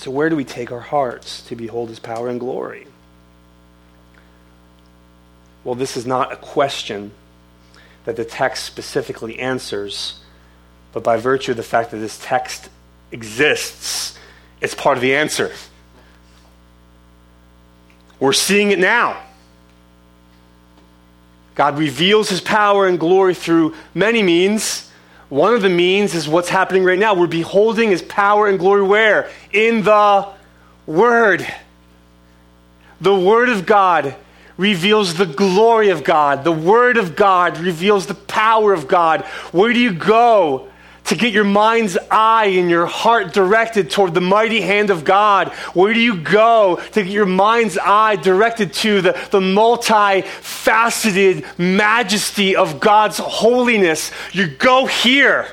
So, 0.00 0.10
where 0.10 0.30
do 0.30 0.36
we 0.36 0.46
take 0.46 0.72
our 0.72 0.80
hearts 0.80 1.42
to 1.42 1.54
behold 1.54 1.90
his 1.90 1.98
power 1.98 2.30
and 2.30 2.40
glory? 2.40 2.86
Well, 5.62 5.74
this 5.74 5.94
is 5.94 6.06
not 6.06 6.32
a 6.32 6.36
question 6.36 7.12
that 8.06 8.16
the 8.16 8.24
text 8.24 8.64
specifically 8.64 9.38
answers, 9.38 10.18
but 10.94 11.04
by 11.04 11.18
virtue 11.18 11.50
of 11.50 11.58
the 11.58 11.62
fact 11.62 11.90
that 11.90 11.98
this 11.98 12.18
text 12.22 12.70
exists, 13.12 14.18
it's 14.62 14.74
part 14.74 14.96
of 14.96 15.02
the 15.02 15.14
answer. 15.14 15.52
We're 18.18 18.32
seeing 18.32 18.70
it 18.70 18.78
now. 18.78 19.22
God 21.56 21.78
reveals 21.78 22.30
his 22.30 22.40
power 22.40 22.86
and 22.86 22.98
glory 22.98 23.34
through 23.34 23.74
many 23.92 24.22
means. 24.22 24.89
One 25.30 25.54
of 25.54 25.62
the 25.62 25.70
means 25.70 26.14
is 26.14 26.28
what's 26.28 26.48
happening 26.48 26.84
right 26.84 26.98
now. 26.98 27.14
We're 27.14 27.28
beholding 27.28 27.90
his 27.90 28.02
power 28.02 28.48
and 28.48 28.58
glory 28.58 28.82
where? 28.82 29.30
In 29.52 29.82
the 29.82 30.28
Word. 30.86 31.46
The 33.00 33.14
Word 33.14 33.48
of 33.48 33.64
God 33.64 34.16
reveals 34.56 35.14
the 35.14 35.26
glory 35.26 35.88
of 35.88 36.04
God. 36.04 36.44
The 36.44 36.52
Word 36.52 36.98
of 36.98 37.16
God 37.16 37.58
reveals 37.58 38.06
the 38.06 38.14
power 38.14 38.74
of 38.74 38.88
God. 38.88 39.22
Where 39.52 39.72
do 39.72 39.78
you 39.78 39.92
go 39.92 40.69
to 41.10 41.16
get 41.16 41.32
your 41.32 41.44
mind's 41.44 41.98
eye 42.08 42.46
and 42.46 42.70
your 42.70 42.86
heart 42.86 43.32
directed 43.32 43.90
toward 43.90 44.14
the 44.14 44.20
mighty 44.20 44.60
hand 44.60 44.90
of 44.90 45.04
God? 45.04 45.48
Where 45.74 45.92
do 45.92 45.98
you 45.98 46.20
go 46.20 46.80
to 46.92 47.02
get 47.02 47.12
your 47.12 47.26
mind's 47.26 47.76
eye 47.76 48.14
directed 48.14 48.72
to 48.74 49.00
the, 49.00 49.12
the 49.32 49.40
multifaceted 49.40 51.44
majesty 51.58 52.54
of 52.54 52.78
God's 52.78 53.18
holiness? 53.18 54.12
You 54.30 54.46
go 54.46 54.86
here. 54.86 55.48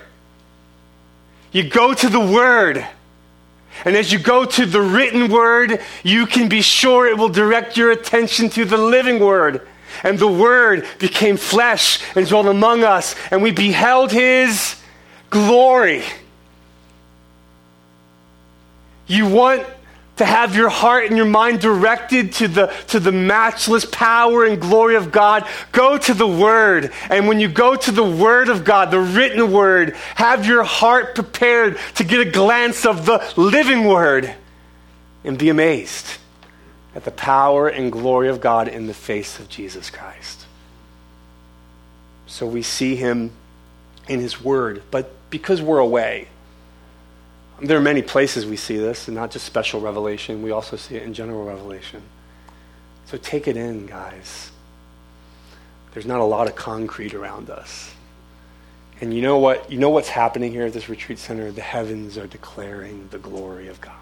You 1.51 1.67
go 1.67 1.95
to 1.95 2.07
the 2.07 2.19
Word. 2.19 2.85
And 3.83 3.95
as 3.95 4.13
you 4.13 4.19
go 4.19 4.45
to 4.45 4.65
the 4.67 4.81
written 4.81 5.31
Word, 5.31 5.81
you 6.03 6.27
can 6.27 6.49
be 6.49 6.61
sure 6.61 7.07
it 7.07 7.17
will 7.17 7.29
direct 7.29 7.77
your 7.77 7.89
attention 7.89 8.51
to 8.51 8.63
the 8.63 8.77
living 8.77 9.19
Word. 9.19 9.67
And 10.03 10.19
the 10.19 10.27
Word 10.27 10.85
became 10.99 11.35
flesh 11.35 11.99
and 12.15 12.27
dwelt 12.27 12.45
among 12.45 12.83
us, 12.83 13.15
and 13.31 13.41
we 13.41 13.49
beheld 13.49 14.11
His 14.11 14.75
glory. 15.29 16.03
You 19.07 19.27
want 19.27 19.65
to 20.17 20.25
have 20.25 20.55
your 20.55 20.69
heart 20.69 21.05
and 21.05 21.15
your 21.15 21.25
mind 21.25 21.61
directed 21.61 22.33
to 22.33 22.47
the, 22.47 22.67
to 22.87 22.99
the 22.99 23.11
matchless 23.11 23.85
power 23.85 24.45
and 24.45 24.59
glory 24.59 24.95
of 24.95 25.11
God, 25.11 25.47
go 25.71 25.97
to 25.97 26.13
the 26.13 26.27
Word. 26.27 26.91
And 27.09 27.27
when 27.27 27.39
you 27.39 27.47
go 27.47 27.75
to 27.75 27.91
the 27.91 28.03
Word 28.03 28.49
of 28.49 28.65
God, 28.65 28.91
the 28.91 28.99
written 28.99 29.51
Word, 29.51 29.95
have 30.15 30.45
your 30.45 30.63
heart 30.63 31.15
prepared 31.15 31.77
to 31.95 32.03
get 32.03 32.19
a 32.19 32.29
glance 32.29 32.85
of 32.85 33.05
the 33.05 33.23
living 33.37 33.85
Word 33.85 34.33
and 35.23 35.37
be 35.37 35.49
amazed 35.49 36.17
at 36.95 37.05
the 37.05 37.11
power 37.11 37.67
and 37.67 37.91
glory 37.91 38.27
of 38.27 38.41
God 38.41 38.67
in 38.67 38.87
the 38.87 38.93
face 38.93 39.39
of 39.39 39.49
Jesus 39.49 39.91
Christ. 39.91 40.45
So 42.25 42.47
we 42.47 42.63
see 42.63 42.95
Him 42.95 43.31
in 44.07 44.19
His 44.19 44.41
Word, 44.41 44.81
but 44.89 45.13
because 45.29 45.61
we're 45.61 45.79
away, 45.79 46.27
there 47.61 47.77
are 47.77 47.81
many 47.81 48.01
places 48.01 48.45
we 48.45 48.55
see 48.55 48.77
this, 48.77 49.07
and 49.07 49.15
not 49.15 49.31
just 49.31 49.45
special 49.45 49.81
revelation. 49.81 50.43
We 50.43 50.51
also 50.51 50.75
see 50.75 50.95
it 50.95 51.03
in 51.03 51.13
general 51.13 51.43
revelation. 51.43 52.01
So 53.05 53.17
take 53.17 53.47
it 53.47 53.57
in, 53.57 53.87
guys. 53.87 54.51
There's 55.93 56.05
not 56.05 56.19
a 56.19 56.25
lot 56.25 56.47
of 56.47 56.55
concrete 56.55 57.13
around 57.13 57.49
us. 57.49 57.91
And 59.01 59.13
you 59.13 59.21
know 59.21 59.37
what? 59.37 59.71
You 59.71 59.77
know 59.77 59.89
what's 59.89 60.09
happening 60.09 60.51
here 60.51 60.65
at 60.65 60.73
this 60.73 60.89
retreat 60.89 61.19
center? 61.19 61.51
The 61.51 61.61
heavens 61.61 62.17
are 62.17 62.27
declaring 62.27 63.07
the 63.09 63.19
glory 63.19 63.67
of 63.67 63.79
God. 63.81 63.93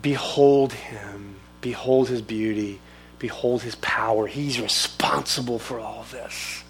Behold 0.00 0.72
him. 0.72 1.36
Behold 1.60 2.08
his 2.08 2.22
beauty. 2.22 2.80
Behold 3.18 3.62
his 3.62 3.74
power. 3.76 4.26
He's 4.26 4.60
responsible 4.60 5.58
for 5.58 5.80
all 5.80 6.06
this. 6.10 6.64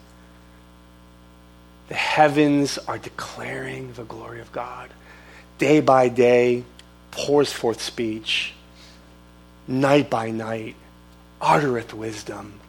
The 1.90 1.96
heavens 1.96 2.78
are 2.78 2.98
declaring 2.98 3.94
the 3.94 4.04
glory 4.04 4.40
of 4.40 4.52
God. 4.52 4.90
Day 5.58 5.80
by 5.80 6.08
day 6.08 6.62
pours 7.10 7.52
forth 7.52 7.82
speech. 7.82 8.54
Night 9.66 10.08
by 10.08 10.30
night 10.30 10.76
uttereth 11.40 11.92
wisdom. 11.92 12.60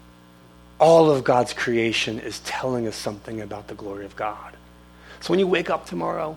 All 0.80 1.12
of 1.12 1.24
God's 1.24 1.54
creation 1.54 2.20
is 2.20 2.40
telling 2.40 2.88
us 2.88 2.96
something 2.96 3.42
about 3.42 3.68
the 3.68 3.76
glory 3.76 4.06
of 4.06 4.16
God. 4.16 4.56
So 5.20 5.30
when 5.30 5.38
you 5.38 5.46
wake 5.46 5.70
up 5.70 5.86
tomorrow 5.86 6.36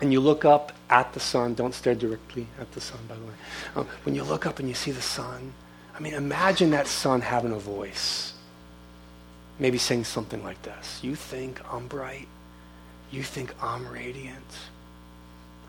and 0.00 0.10
you 0.10 0.20
look 0.20 0.46
up 0.46 0.72
at 0.88 1.12
the 1.12 1.20
sun, 1.20 1.52
don't 1.52 1.74
stare 1.74 1.94
directly 1.94 2.46
at 2.58 2.72
the 2.72 2.80
sun, 2.80 3.00
by 3.10 3.16
the 3.16 3.24
way. 3.26 3.34
Um, 3.76 3.86
when 4.04 4.14
you 4.14 4.24
look 4.24 4.46
up 4.46 4.58
and 4.58 4.66
you 4.70 4.74
see 4.74 4.90
the 4.90 5.02
sun, 5.02 5.52
I 5.94 6.00
mean, 6.00 6.14
imagine 6.14 6.70
that 6.70 6.86
sun 6.86 7.20
having 7.20 7.52
a 7.52 7.58
voice 7.58 8.32
maybe 9.60 9.78
saying 9.78 10.04
something 10.04 10.42
like 10.42 10.60
this 10.62 10.98
You 11.02 11.14
think 11.14 11.60
I'm 11.72 11.86
bright? 11.86 12.26
You 13.12 13.22
think 13.22 13.54
I'm 13.62 13.86
radiant? 13.88 14.52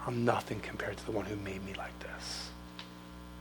I'm 0.07 0.25
nothing 0.25 0.59
compared 0.61 0.97
to 0.97 1.05
the 1.05 1.11
one 1.11 1.25
who 1.25 1.35
made 1.35 1.63
me 1.63 1.73
like 1.77 1.97
this. 1.99 2.49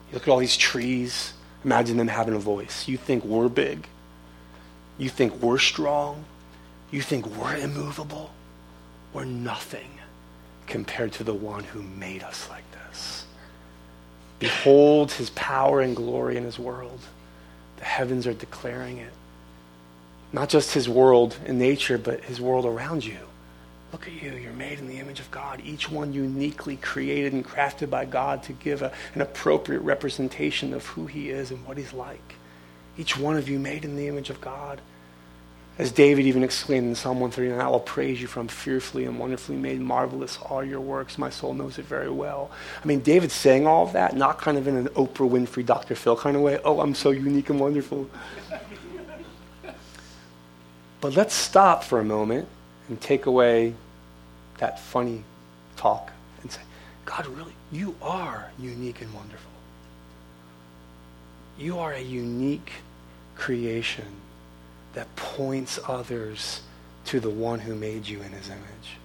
You 0.09 0.15
look 0.15 0.25
at 0.25 0.29
all 0.29 0.39
these 0.39 0.57
trees, 0.57 1.33
imagine 1.65 1.97
them 1.97 2.09
having 2.09 2.35
a 2.35 2.39
voice. 2.39 2.87
You 2.87 2.99
think 2.99 3.25
we're 3.25 3.49
big? 3.49 3.87
You 4.99 5.09
think 5.09 5.41
we're 5.41 5.59
strong? 5.59 6.25
You 6.91 7.01
think 7.01 7.27
we're 7.27 7.57
immovable? 7.57 8.33
We're 9.15 9.25
nothing 9.25 9.89
compared 10.67 11.13
to 11.13 11.25
the 11.25 11.35
one 11.35 11.65
who 11.65 11.83
made 11.83 12.23
us 12.23 12.49
like 12.51 12.65
this. 12.73 13.25
Behold 14.39 15.13
his 15.13 15.31
power 15.31 15.81
and 15.81 15.97
glory 15.97 16.37
in 16.37 16.45
his 16.45 16.59
world. 16.59 17.01
The 17.77 17.85
heavens 17.85 18.27
are 18.27 18.35
declaring 18.35 18.99
it. 18.99 19.13
Not 20.33 20.49
just 20.49 20.75
his 20.75 20.89
world 20.89 21.37
in 21.45 21.59
nature, 21.59 21.99
but 21.99 22.25
his 22.25 22.41
world 22.41 22.65
around 22.65 23.05
you. 23.05 23.19
Look 23.93 24.07
at 24.07 24.23
you. 24.23 24.33
You're 24.33 24.53
made 24.53 24.79
in 24.79 24.87
the 24.87 25.01
image 25.01 25.19
of 25.19 25.31
God, 25.31 25.61
each 25.65 25.91
one 25.91 26.13
uniquely 26.13 26.77
created 26.77 27.33
and 27.33 27.45
crafted 27.45 27.91
by 27.91 28.05
God 28.05 28.43
to 28.45 28.53
give 28.53 28.83
a, 28.83 28.93
an 29.15 29.21
appropriate 29.21 29.81
representation 29.81 30.73
of 30.73 30.87
who 30.87 31.07
he 31.07 31.31
is 31.31 31.51
and 31.51 31.67
what 31.67 31.77
he's 31.77 31.93
like. 31.93 32.37
Each 32.97 33.19
one 33.19 33.37
of 33.37 33.49
you 33.49 33.59
made 33.59 33.85
in 33.85 33.97
the 33.97 34.07
image 34.07 34.31
of 34.31 34.41
God. 34.41 34.81
As 35.79 35.91
David 35.91 36.27
even 36.27 36.45
exclaimed 36.45 36.89
in 36.89 36.95
Psalm 36.95 37.21
139, 37.21 37.59
I 37.59 37.69
will 37.71 37.81
praise 37.81 38.21
you 38.21 38.27
from 38.27 38.49
fearfully 38.49 39.07
and 39.07 39.19
wonderfully 39.19 39.57
made, 39.57 39.81
marvelous 39.81 40.39
all 40.39 40.63
your 40.63 40.81
works. 40.81 41.17
My 41.17 41.31
soul 41.31 41.55
knows 41.55 41.79
it 41.79 41.87
very 41.87 42.11
well. 42.11 42.51
I 42.83 42.87
mean, 42.87 43.01
David's 43.01 43.33
saying 43.33 43.67
all 43.67 43.87
of 43.87 43.95
that, 43.95 44.15
not 44.15 44.39
kind 44.39 44.59
of 44.59 44.69
in 44.69 44.77
an 44.77 44.89
Oprah 44.89 45.31
Winfrey, 45.31 45.65
Dr. 45.65 45.95
Phil 45.95 46.17
kind 46.17 46.37
of 46.37 46.43
way. 46.43 46.61
Oh, 46.65 46.81
I'm 46.81 46.95
so 46.95 47.11
unique 47.11 47.49
and 47.49 47.59
wonderful. 47.59 48.11
But 51.01 51.17
let's 51.17 51.35
stop 51.35 51.83
for 51.83 51.99
a 51.99 52.05
moment 52.05 52.49
and 52.89 53.01
take 53.01 53.27
away 53.27 53.75
that 54.59 54.79
funny 54.79 55.25
talk 55.77 56.13
and 56.43 56.53
say, 56.53 56.61
God, 57.05 57.27
really, 57.27 57.55
you 57.73 57.97
are 58.03 58.51
unique 58.59 59.01
and 59.01 59.13
wonderful. 59.15 59.51
You 61.59 61.79
are 61.79 61.93
a 61.93 62.01
unique 62.01 62.73
creation 63.37 64.07
that 64.95 65.15
points 65.17 65.79
others 65.89 66.61
to 67.07 67.21
the 67.21 67.31
one 67.31 67.61
who 67.61 67.75
made 67.75 68.07
you 68.07 68.21
in 68.21 68.33
his 68.33 68.49
image. 68.49 68.99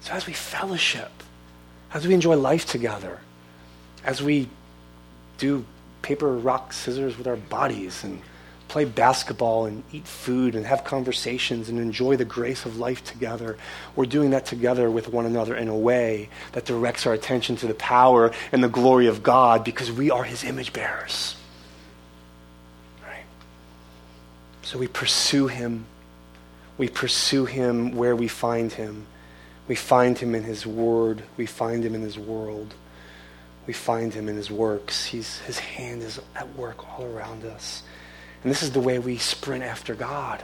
So 0.00 0.12
as 0.12 0.26
we 0.26 0.32
fellowship, 0.32 1.10
as 1.92 2.06
we 2.06 2.14
enjoy 2.14 2.36
life 2.36 2.66
together, 2.66 3.18
as 4.04 4.22
we 4.22 4.48
do 5.38 5.64
paper, 6.02 6.36
rock, 6.36 6.72
scissors 6.72 7.18
with 7.18 7.26
our 7.26 7.36
bodies 7.36 8.04
and 8.04 8.20
play 8.70 8.84
basketball 8.84 9.66
and 9.66 9.82
eat 9.92 10.06
food 10.06 10.54
and 10.54 10.64
have 10.64 10.84
conversations 10.84 11.68
and 11.68 11.78
enjoy 11.78 12.16
the 12.16 12.24
grace 12.24 12.64
of 12.64 12.78
life 12.78 13.02
together. 13.02 13.58
We're 13.96 14.06
doing 14.06 14.30
that 14.30 14.46
together 14.46 14.88
with 14.88 15.08
one 15.08 15.26
another 15.26 15.56
in 15.56 15.66
a 15.66 15.76
way 15.76 16.28
that 16.52 16.66
directs 16.66 17.04
our 17.04 17.12
attention 17.12 17.56
to 17.56 17.66
the 17.66 17.74
power 17.74 18.30
and 18.52 18.62
the 18.62 18.68
glory 18.68 19.08
of 19.08 19.24
God 19.24 19.64
because 19.64 19.90
we 19.90 20.12
are 20.12 20.22
his 20.22 20.44
image 20.44 20.72
bearers. 20.72 21.34
Right? 23.04 23.24
So 24.62 24.78
we 24.78 24.86
pursue 24.86 25.48
him. 25.48 25.86
We 26.78 26.88
pursue 26.88 27.46
him 27.46 27.96
where 27.96 28.14
we 28.14 28.28
find 28.28 28.72
him. 28.72 29.06
We 29.66 29.74
find 29.74 30.16
him 30.16 30.36
in 30.36 30.44
his 30.44 30.64
word. 30.64 31.24
We 31.36 31.46
find 31.46 31.84
him 31.84 31.96
in 31.96 32.02
his 32.02 32.18
world. 32.18 32.72
We 33.66 33.72
find 33.72 34.14
him 34.14 34.28
in 34.28 34.36
his 34.36 34.48
works. 34.48 35.04
He's, 35.06 35.38
his 35.40 35.58
hand 35.58 36.02
is 36.02 36.20
at 36.36 36.54
work 36.56 36.88
all 36.88 37.04
around 37.04 37.44
us. 37.44 37.82
And 38.42 38.50
this 38.50 38.62
is 38.62 38.72
the 38.72 38.80
way 38.80 38.98
we 38.98 39.18
sprint 39.18 39.64
after 39.64 39.94
God. 39.94 40.42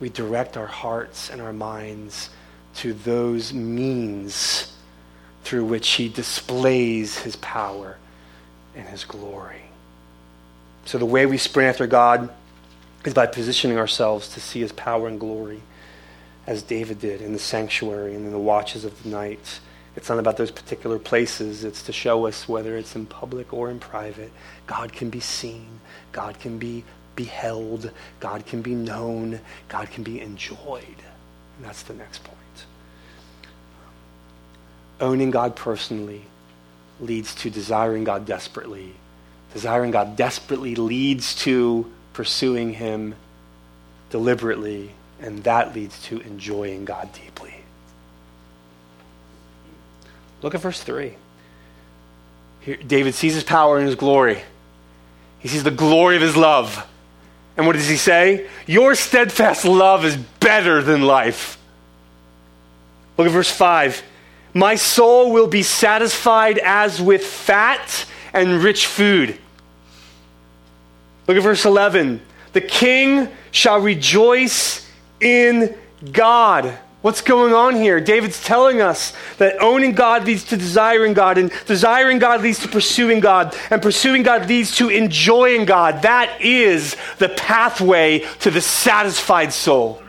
We 0.00 0.08
direct 0.08 0.56
our 0.56 0.66
hearts 0.66 1.30
and 1.30 1.40
our 1.40 1.52
minds 1.52 2.30
to 2.76 2.94
those 2.94 3.52
means 3.52 4.74
through 5.44 5.64
which 5.64 5.88
he 5.90 6.08
displays 6.08 7.18
his 7.18 7.36
power 7.36 7.98
and 8.74 8.86
his 8.88 9.04
glory. 9.04 9.62
So 10.86 10.98
the 10.98 11.06
way 11.06 11.26
we 11.26 11.36
sprint 11.36 11.68
after 11.68 11.86
God 11.86 12.30
is 13.04 13.14
by 13.14 13.26
positioning 13.26 13.78
ourselves 13.78 14.28
to 14.34 14.40
see 14.40 14.60
his 14.60 14.72
power 14.72 15.08
and 15.08 15.20
glory 15.20 15.60
as 16.46 16.62
David 16.62 17.00
did 17.00 17.20
in 17.20 17.32
the 17.32 17.38
sanctuary 17.38 18.14
and 18.14 18.26
in 18.26 18.32
the 18.32 18.38
watches 18.38 18.84
of 18.84 19.02
the 19.02 19.08
night. 19.08 19.60
It's 19.96 20.08
not 20.08 20.18
about 20.18 20.36
those 20.36 20.50
particular 20.50 20.98
places. 20.98 21.64
It's 21.64 21.82
to 21.84 21.92
show 21.92 22.26
us 22.26 22.48
whether 22.48 22.76
it's 22.76 22.96
in 22.96 23.06
public 23.06 23.52
or 23.52 23.70
in 23.70 23.78
private. 23.78 24.32
God 24.66 24.92
can 24.92 25.10
be 25.10 25.20
seen. 25.20 25.80
God 26.12 26.38
can 26.38 26.58
be 26.58 26.84
beheld, 27.16 27.90
God 28.18 28.46
can 28.46 28.62
be 28.62 28.74
known, 28.74 29.40
God 29.68 29.90
can 29.90 30.02
be 30.02 30.20
enjoyed. 30.20 30.84
And 31.56 31.64
that's 31.64 31.82
the 31.82 31.94
next 31.94 32.24
point. 32.24 32.38
Owning 35.00 35.30
God 35.30 35.56
personally 35.56 36.22
leads 37.00 37.34
to 37.36 37.50
desiring 37.50 38.04
God 38.04 38.26
desperately. 38.26 38.94
Desiring 39.52 39.90
God 39.90 40.16
desperately 40.16 40.74
leads 40.74 41.34
to 41.36 41.90
pursuing 42.12 42.74
Him 42.74 43.14
deliberately, 44.10 44.92
and 45.20 45.42
that 45.44 45.74
leads 45.74 46.02
to 46.04 46.20
enjoying 46.20 46.84
God 46.84 47.12
deeply. 47.12 47.54
Look 50.42 50.54
at 50.54 50.60
verse 50.60 50.82
3. 50.82 51.14
Here, 52.60 52.76
David 52.76 53.14
sees 53.14 53.34
his 53.34 53.44
power 53.44 53.78
and 53.78 53.86
his 53.86 53.96
glory. 53.96 54.42
He 55.38 55.48
sees 55.48 55.64
the 55.64 55.70
glory 55.70 56.16
of 56.16 56.22
his 56.22 56.36
love. 56.36 56.86
And 57.56 57.66
what 57.66 57.76
does 57.76 57.88
he 57.88 57.96
say? 57.96 58.48
Your 58.66 58.94
steadfast 58.94 59.64
love 59.64 60.04
is 60.04 60.16
better 60.16 60.82
than 60.82 61.02
life. 61.02 61.58
Look 63.16 63.26
at 63.26 63.32
verse 63.32 63.50
5. 63.50 64.02
My 64.54 64.74
soul 64.74 65.32
will 65.32 65.46
be 65.46 65.62
satisfied 65.62 66.58
as 66.58 67.00
with 67.00 67.24
fat 67.24 68.06
and 68.32 68.62
rich 68.62 68.86
food. 68.86 69.38
Look 71.26 71.36
at 71.36 71.42
verse 71.42 71.64
11. 71.64 72.20
The 72.52 72.60
king 72.60 73.28
shall 73.52 73.80
rejoice 73.80 74.88
in 75.20 75.76
God. 76.12 76.76
What's 77.02 77.22
going 77.22 77.54
on 77.54 77.76
here? 77.76 77.98
David's 77.98 78.42
telling 78.44 78.82
us 78.82 79.14
that 79.38 79.62
owning 79.62 79.92
God 79.92 80.26
leads 80.26 80.44
to 80.44 80.56
desiring 80.56 81.14
God, 81.14 81.38
and 81.38 81.50
desiring 81.66 82.18
God 82.18 82.42
leads 82.42 82.58
to 82.60 82.68
pursuing 82.68 83.20
God, 83.20 83.56
and 83.70 83.80
pursuing 83.80 84.22
God 84.22 84.48
leads 84.48 84.76
to 84.76 84.90
enjoying 84.90 85.64
God. 85.64 86.02
That 86.02 86.42
is 86.42 86.96
the 87.16 87.30
pathway 87.30 88.26
to 88.40 88.50
the 88.50 88.60
satisfied 88.60 89.54
soul. 89.54 90.02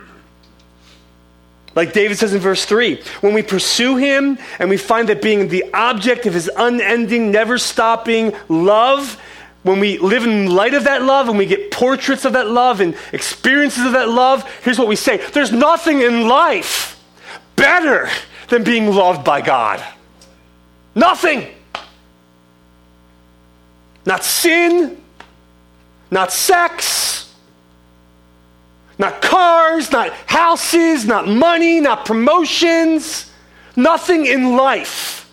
Like 1.74 1.94
David 1.94 2.18
says 2.18 2.34
in 2.34 2.42
verse 2.42 2.66
3, 2.66 3.02
when 3.22 3.34
we 3.34 3.42
pursue 3.42 3.96
him 3.96 4.38
and 4.60 4.70
we 4.70 4.76
find 4.76 5.08
that 5.08 5.22
being 5.22 5.48
the 5.48 5.64
object 5.74 6.26
of 6.26 6.34
his 6.34 6.52
unending, 6.54 7.32
never 7.32 7.58
stopping 7.58 8.34
love, 8.50 9.18
when 9.64 9.80
we 9.80 9.98
live 10.00 10.24
in 10.26 10.48
light 10.48 10.74
of 10.74 10.86
that 10.86 11.04
love 11.04 11.30
and 11.30 11.38
we 11.38 11.46
get 11.46 11.72
portraits 11.72 12.26
of 12.26 12.34
that 12.34 12.50
love 12.50 12.82
and 12.82 12.96
experiences 13.14 13.86
of 13.86 13.92
that 13.92 14.10
love, 14.10 14.44
here's 14.64 14.80
what 14.80 14.88
we 14.88 14.96
say 14.96 15.18
there's 15.32 15.52
nothing 15.52 16.02
in 16.02 16.28
life 16.28 17.00
better 17.56 18.10
than 18.50 18.64
being 18.64 18.88
loved 18.88 19.24
by 19.24 19.42
God. 19.42 19.84
Nothing. 20.96 21.48
Not 24.04 24.24
sin, 24.24 25.00
not 26.10 26.34
sex, 26.34 27.32
not 28.98 29.22
cars, 29.22 29.92
not 29.92 30.12
houses, 30.26 31.06
not 31.06 31.28
money, 31.28 31.80
not 31.80 32.06
promotions. 32.06 33.32
Nothing 33.76 34.26
in 34.26 34.56
life 34.58 35.32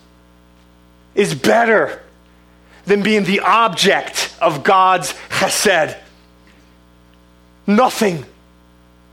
is 1.14 1.35
better 1.35 2.03
than 2.89 3.03
being 3.03 3.24
the 3.24 3.41
object 3.41 4.34
of 4.41 4.64
God's 4.64 5.12
chesed. 5.28 5.97
Nothing 7.66 8.24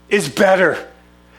is 0.10 0.30
better 0.30 0.88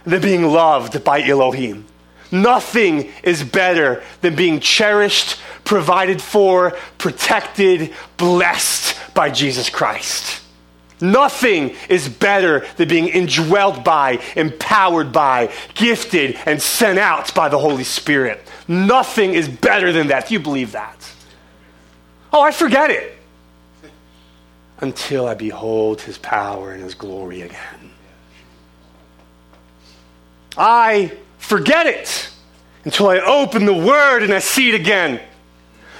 than 0.04 0.20
being 0.20 0.44
loved 0.44 1.02
by 1.02 1.22
Elohim. 1.22 1.86
Nothing 2.30 3.12
is 3.22 3.42
better 3.42 4.02
than 4.20 4.36
being 4.36 4.60
cherished, 4.60 5.38
provided 5.64 6.20
for, 6.20 6.76
protected, 6.98 7.94
blessed 8.16 8.96
by 9.14 9.30
Jesus 9.30 9.70
Christ. 9.70 10.42
Nothing 11.00 11.74
is 11.88 12.08
better 12.08 12.66
than 12.76 12.88
being 12.88 13.08
indwelt 13.08 13.84
by, 13.84 14.20
empowered 14.34 15.12
by, 15.12 15.52
gifted, 15.74 16.38
and 16.46 16.60
sent 16.60 16.98
out 16.98 17.34
by 17.34 17.48
the 17.48 17.58
Holy 17.58 17.84
Spirit. 17.84 18.40
Nothing 18.66 19.34
is 19.34 19.48
better 19.48 19.92
than 19.92 20.08
that. 20.08 20.28
Do 20.28 20.34
you 20.34 20.40
believe 20.40 20.72
that? 20.72 20.95
Oh, 22.32 22.42
I 22.42 22.50
forget 22.50 22.90
it. 22.90 23.16
Until 24.80 25.26
I 25.26 25.34
behold 25.34 26.02
his 26.02 26.18
power 26.18 26.72
and 26.72 26.82
his 26.82 26.94
glory 26.94 27.42
again. 27.42 27.90
I 30.56 31.12
forget 31.38 31.86
it 31.86 32.30
until 32.84 33.08
I 33.08 33.18
open 33.18 33.66
the 33.66 33.74
Word 33.74 34.22
and 34.22 34.32
I 34.32 34.38
see 34.38 34.68
it 34.68 34.74
again. 34.74 35.20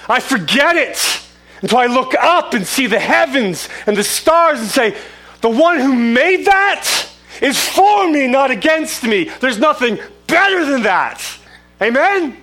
I 0.09 0.21
forget 0.21 0.77
it 0.77 1.23
until 1.63 1.79
I 1.79 1.87
look 1.87 2.15
up 2.15 2.55
and 2.55 2.67
see 2.67 2.87
the 2.87 2.99
heavens 2.99 3.69
and 3.87 3.97
the 3.97 4.05
stars 4.05 4.61
and 4.61 4.69
say, 4.69 4.97
The 5.41 5.49
one 5.49 5.79
who 5.79 5.95
made 5.95 6.45
that 6.47 7.09
is 7.41 7.59
for 7.59 8.11
me, 8.11 8.27
not 8.27 8.51
against 8.51 9.03
me. 9.03 9.31
There's 9.41 9.59
nothing 9.59 9.99
better 10.27 10.65
than 10.65 10.83
that. 10.83 11.23
Amen? 11.81 12.37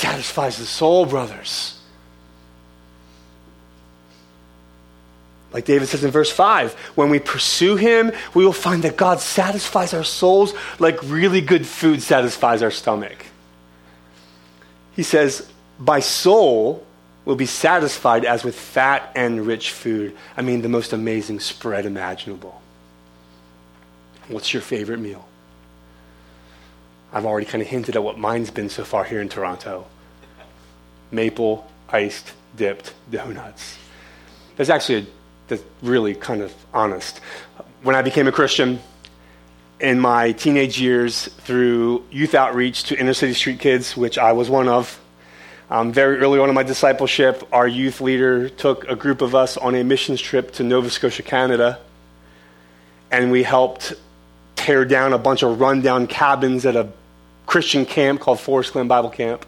Satisfies 0.00 0.56
the 0.56 0.64
soul, 0.64 1.04
brothers. 1.04 1.78
Like 5.52 5.66
David 5.66 5.88
says 5.88 6.02
in 6.02 6.10
verse 6.10 6.32
5, 6.32 6.72
when 6.94 7.10
we 7.10 7.18
pursue 7.18 7.76
him, 7.76 8.10
we 8.32 8.42
will 8.42 8.54
find 8.54 8.82
that 8.84 8.96
God 8.96 9.20
satisfies 9.20 9.92
our 9.92 10.02
souls 10.02 10.54
like 10.78 10.98
really 11.02 11.42
good 11.42 11.66
food 11.66 12.00
satisfies 12.00 12.62
our 12.62 12.70
stomach. 12.70 13.26
He 14.96 15.02
says, 15.02 15.46
My 15.78 16.00
soul 16.00 16.86
will 17.26 17.36
be 17.36 17.44
satisfied 17.44 18.24
as 18.24 18.42
with 18.42 18.58
fat 18.58 19.12
and 19.14 19.46
rich 19.46 19.70
food. 19.70 20.16
I 20.34 20.40
mean, 20.40 20.62
the 20.62 20.70
most 20.70 20.94
amazing 20.94 21.40
spread 21.40 21.84
imaginable. 21.84 22.62
What's 24.28 24.54
your 24.54 24.62
favorite 24.62 25.00
meal? 25.00 25.26
I've 27.12 27.26
already 27.26 27.46
kind 27.46 27.62
of 27.62 27.68
hinted 27.68 27.96
at 27.96 28.02
what 28.02 28.18
mine's 28.18 28.50
been 28.50 28.68
so 28.68 28.84
far 28.84 29.04
here 29.04 29.20
in 29.20 29.28
Toronto 29.28 29.86
maple 31.12 31.68
iced 31.88 32.32
dipped 32.56 32.94
donuts. 33.10 33.76
That's 34.56 34.70
actually 34.70 34.98
a 34.98 35.06
that's 35.50 35.62
really 35.82 36.14
kind 36.14 36.42
of 36.42 36.54
honest. 36.72 37.20
When 37.82 37.94
I 37.94 38.02
became 38.02 38.28
a 38.28 38.32
Christian 38.32 38.78
in 39.80 39.98
my 39.98 40.32
teenage 40.32 40.80
years 40.80 41.26
through 41.26 42.04
youth 42.10 42.34
outreach 42.34 42.84
to 42.84 42.98
inner 42.98 43.12
city 43.12 43.34
street 43.34 43.58
kids, 43.58 43.96
which 43.96 44.16
I 44.16 44.32
was 44.32 44.48
one 44.48 44.68
of, 44.68 45.00
um, 45.70 45.92
very 45.92 46.18
early 46.18 46.38
on 46.38 46.48
in 46.48 46.54
my 46.54 46.62
discipleship, 46.62 47.42
our 47.52 47.66
youth 47.66 48.00
leader 48.00 48.48
took 48.48 48.88
a 48.88 48.96
group 48.96 49.22
of 49.22 49.34
us 49.34 49.56
on 49.56 49.74
a 49.74 49.82
missions 49.82 50.20
trip 50.20 50.52
to 50.52 50.62
Nova 50.62 50.90
Scotia, 50.90 51.22
Canada, 51.22 51.78
and 53.10 53.32
we 53.32 53.42
helped 53.42 53.94
tear 54.56 54.84
down 54.84 55.12
a 55.12 55.18
bunch 55.18 55.42
of 55.42 55.60
rundown 55.60 56.06
cabins 56.06 56.64
at 56.64 56.76
a 56.76 56.88
Christian 57.46 57.84
camp 57.84 58.20
called 58.20 58.40
Forest 58.40 58.72
Glen 58.72 58.88
Bible 58.88 59.10
Camp. 59.10 59.44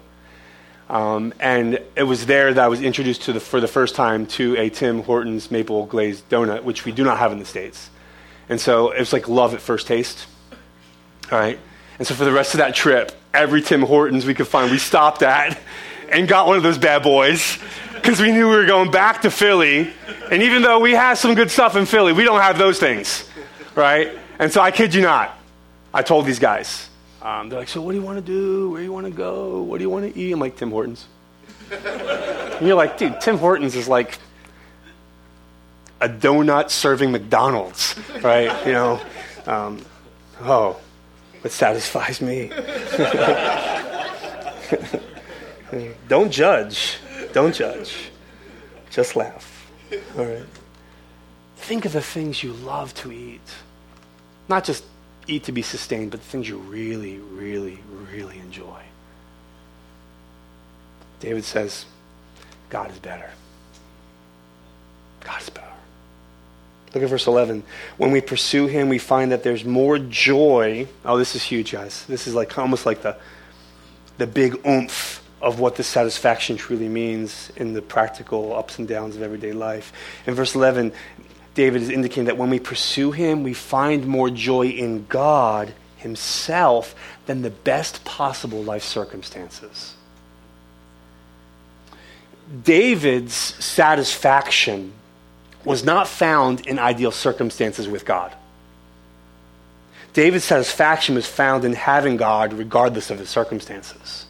Um, 0.88 1.32
and 1.40 1.80
it 1.96 2.02
was 2.02 2.26
there 2.26 2.52
that 2.52 2.62
I 2.62 2.68
was 2.68 2.82
introduced 2.82 3.22
to 3.22 3.32
the, 3.32 3.40
for 3.40 3.60
the 3.60 3.68
first 3.68 3.94
time 3.94 4.26
to 4.26 4.56
a 4.58 4.68
Tim 4.68 5.02
Hortons 5.02 5.50
maple 5.50 5.86
glazed 5.86 6.28
donut, 6.28 6.64
which 6.64 6.84
we 6.84 6.92
do 6.92 7.02
not 7.02 7.18
have 7.18 7.32
in 7.32 7.38
the 7.38 7.44
States. 7.44 7.88
And 8.48 8.60
so 8.60 8.90
it 8.90 8.98
was 8.98 9.12
like 9.12 9.28
love 9.28 9.54
at 9.54 9.60
first 9.60 9.86
taste. 9.86 10.26
All 11.30 11.38
right. 11.38 11.58
And 11.98 12.06
so 12.06 12.14
for 12.14 12.24
the 12.24 12.32
rest 12.32 12.54
of 12.54 12.58
that 12.58 12.74
trip, 12.74 13.12
every 13.32 13.62
Tim 13.62 13.82
Hortons 13.82 14.26
we 14.26 14.34
could 14.34 14.48
find, 14.48 14.70
we 14.70 14.78
stopped 14.78 15.22
at 15.22 15.58
and 16.10 16.28
got 16.28 16.46
one 16.46 16.56
of 16.56 16.62
those 16.62 16.78
bad 16.78 17.02
boys 17.02 17.58
because 17.94 18.20
we 18.20 18.30
knew 18.30 18.50
we 18.50 18.56
were 18.56 18.66
going 18.66 18.90
back 18.90 19.22
to 19.22 19.30
Philly. 19.30 19.90
And 20.30 20.42
even 20.42 20.62
though 20.62 20.80
we 20.80 20.92
have 20.92 21.16
some 21.16 21.34
good 21.34 21.50
stuff 21.50 21.76
in 21.76 21.86
Philly, 21.86 22.12
we 22.12 22.24
don't 22.24 22.40
have 22.40 22.58
those 22.58 22.78
things. 22.78 23.26
Right. 23.74 24.18
And 24.38 24.52
so 24.52 24.60
I 24.60 24.70
kid 24.72 24.92
you 24.92 25.00
not, 25.00 25.38
I 25.94 26.02
told 26.02 26.26
these 26.26 26.38
guys, 26.38 26.88
um, 27.22 27.48
they're 27.48 27.60
like, 27.60 27.68
so 27.68 27.80
what 27.80 27.92
do 27.92 27.98
you 27.98 28.04
want 28.04 28.18
to 28.18 28.24
do? 28.24 28.70
Where 28.70 28.80
do 28.80 28.84
you 28.84 28.92
want 28.92 29.06
to 29.06 29.12
go? 29.12 29.62
What 29.62 29.78
do 29.78 29.84
you 29.84 29.90
want 29.90 30.12
to 30.12 30.20
eat? 30.20 30.32
I'm 30.32 30.40
like, 30.40 30.56
Tim 30.56 30.70
Hortons. 30.70 31.06
and 31.70 32.66
you're 32.66 32.76
like, 32.76 32.98
dude, 32.98 33.20
Tim 33.20 33.38
Hortons 33.38 33.76
is 33.76 33.86
like 33.86 34.18
a 36.00 36.08
donut 36.08 36.70
serving 36.70 37.12
McDonald's, 37.12 37.94
right? 38.22 38.50
You 38.66 38.72
know, 38.72 39.00
um, 39.46 39.80
oh, 40.40 40.80
it 41.44 41.52
satisfies 41.52 42.20
me. 42.20 42.48
Don't 46.08 46.30
judge. 46.30 46.98
Don't 47.32 47.54
judge. 47.54 48.10
Just 48.90 49.16
laugh. 49.16 49.70
All 50.18 50.24
right. 50.24 50.44
Think 51.56 51.84
of 51.84 51.92
the 51.92 52.02
things 52.02 52.42
you 52.42 52.52
love 52.52 52.92
to 52.94 53.12
eat. 53.12 53.40
Not 54.48 54.64
just 54.64 54.84
eat 55.26 55.44
to 55.44 55.52
be 55.52 55.62
sustained, 55.62 56.10
but 56.10 56.20
the 56.20 56.26
things 56.26 56.48
you 56.48 56.58
really, 56.58 57.18
really, 57.18 57.78
really 58.12 58.38
enjoy. 58.38 58.80
David 61.20 61.44
says, 61.44 61.86
God 62.68 62.90
is 62.90 62.98
better. 62.98 63.30
God 65.20 65.40
is 65.40 65.50
better. 65.50 65.66
Look 66.94 67.04
at 67.04 67.08
verse 67.08 67.26
11. 67.26 67.62
When 67.96 68.10
we 68.10 68.20
pursue 68.20 68.66
him, 68.66 68.88
we 68.88 68.98
find 68.98 69.32
that 69.32 69.42
there's 69.42 69.64
more 69.64 69.98
joy. 69.98 70.88
Oh, 71.04 71.16
this 71.16 71.34
is 71.34 71.42
huge, 71.42 71.72
guys. 71.72 72.04
This 72.06 72.26
is 72.26 72.34
like 72.34 72.58
almost 72.58 72.84
like 72.84 73.02
the, 73.02 73.16
the 74.18 74.26
big 74.26 74.66
oomph 74.66 75.22
of 75.40 75.58
what 75.58 75.76
the 75.76 75.82
satisfaction 75.82 76.56
truly 76.56 76.88
means 76.88 77.50
in 77.56 77.72
the 77.72 77.82
practical 77.82 78.54
ups 78.54 78.78
and 78.78 78.86
downs 78.86 79.16
of 79.16 79.22
everyday 79.22 79.52
life. 79.52 79.92
In 80.26 80.34
verse 80.34 80.54
11, 80.54 80.92
David 81.54 81.82
is 81.82 81.90
indicating 81.90 82.24
that 82.24 82.38
when 82.38 82.50
we 82.50 82.58
pursue 82.58 83.12
him, 83.12 83.42
we 83.42 83.54
find 83.54 84.06
more 84.06 84.30
joy 84.30 84.68
in 84.68 85.06
God 85.06 85.74
himself 85.96 86.94
than 87.26 87.42
the 87.42 87.50
best 87.50 88.04
possible 88.04 88.62
life 88.62 88.82
circumstances. 88.82 89.94
David's 92.64 93.34
satisfaction 93.34 94.92
was 95.64 95.84
not 95.84 96.08
found 96.08 96.66
in 96.66 96.78
ideal 96.78 97.12
circumstances 97.12 97.86
with 97.86 98.04
God. 98.04 98.34
David's 100.12 100.44
satisfaction 100.44 101.14
was 101.14 101.26
found 101.26 101.64
in 101.64 101.72
having 101.72 102.16
God 102.16 102.52
regardless 102.52 103.10
of 103.10 103.18
his 103.18 103.30
circumstances. 103.30 104.26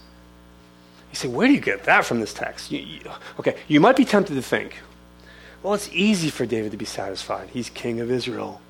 You 1.11 1.16
say, 1.16 1.29
where 1.29 1.49
do 1.49 1.55
you 1.55 1.61
get 1.61 1.85
that 1.85 2.05
from 2.05 2.20
this 2.20 2.33
text? 2.33 2.70
You, 2.70 2.81
you, 2.81 3.01
okay, 3.41 3.57
you 3.66 3.81
might 3.81 3.97
be 3.97 4.05
tempted 4.05 4.35
to 4.35 4.43
think, 4.43 4.77
well, 5.63 5.75
it's 5.75 5.89
easy 5.93 6.31
for 6.31 6.45
David 6.45 6.73
to 6.73 6.77
be 6.77 6.85
satisfied. 6.85 7.49
He's 7.53 7.71
king 7.71 8.01
of 8.01 8.11
Israel. 8.11 8.61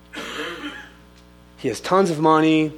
He 1.57 1.68
has 1.68 1.80
tons 1.80 2.11
of 2.11 2.18
money, 2.18 2.72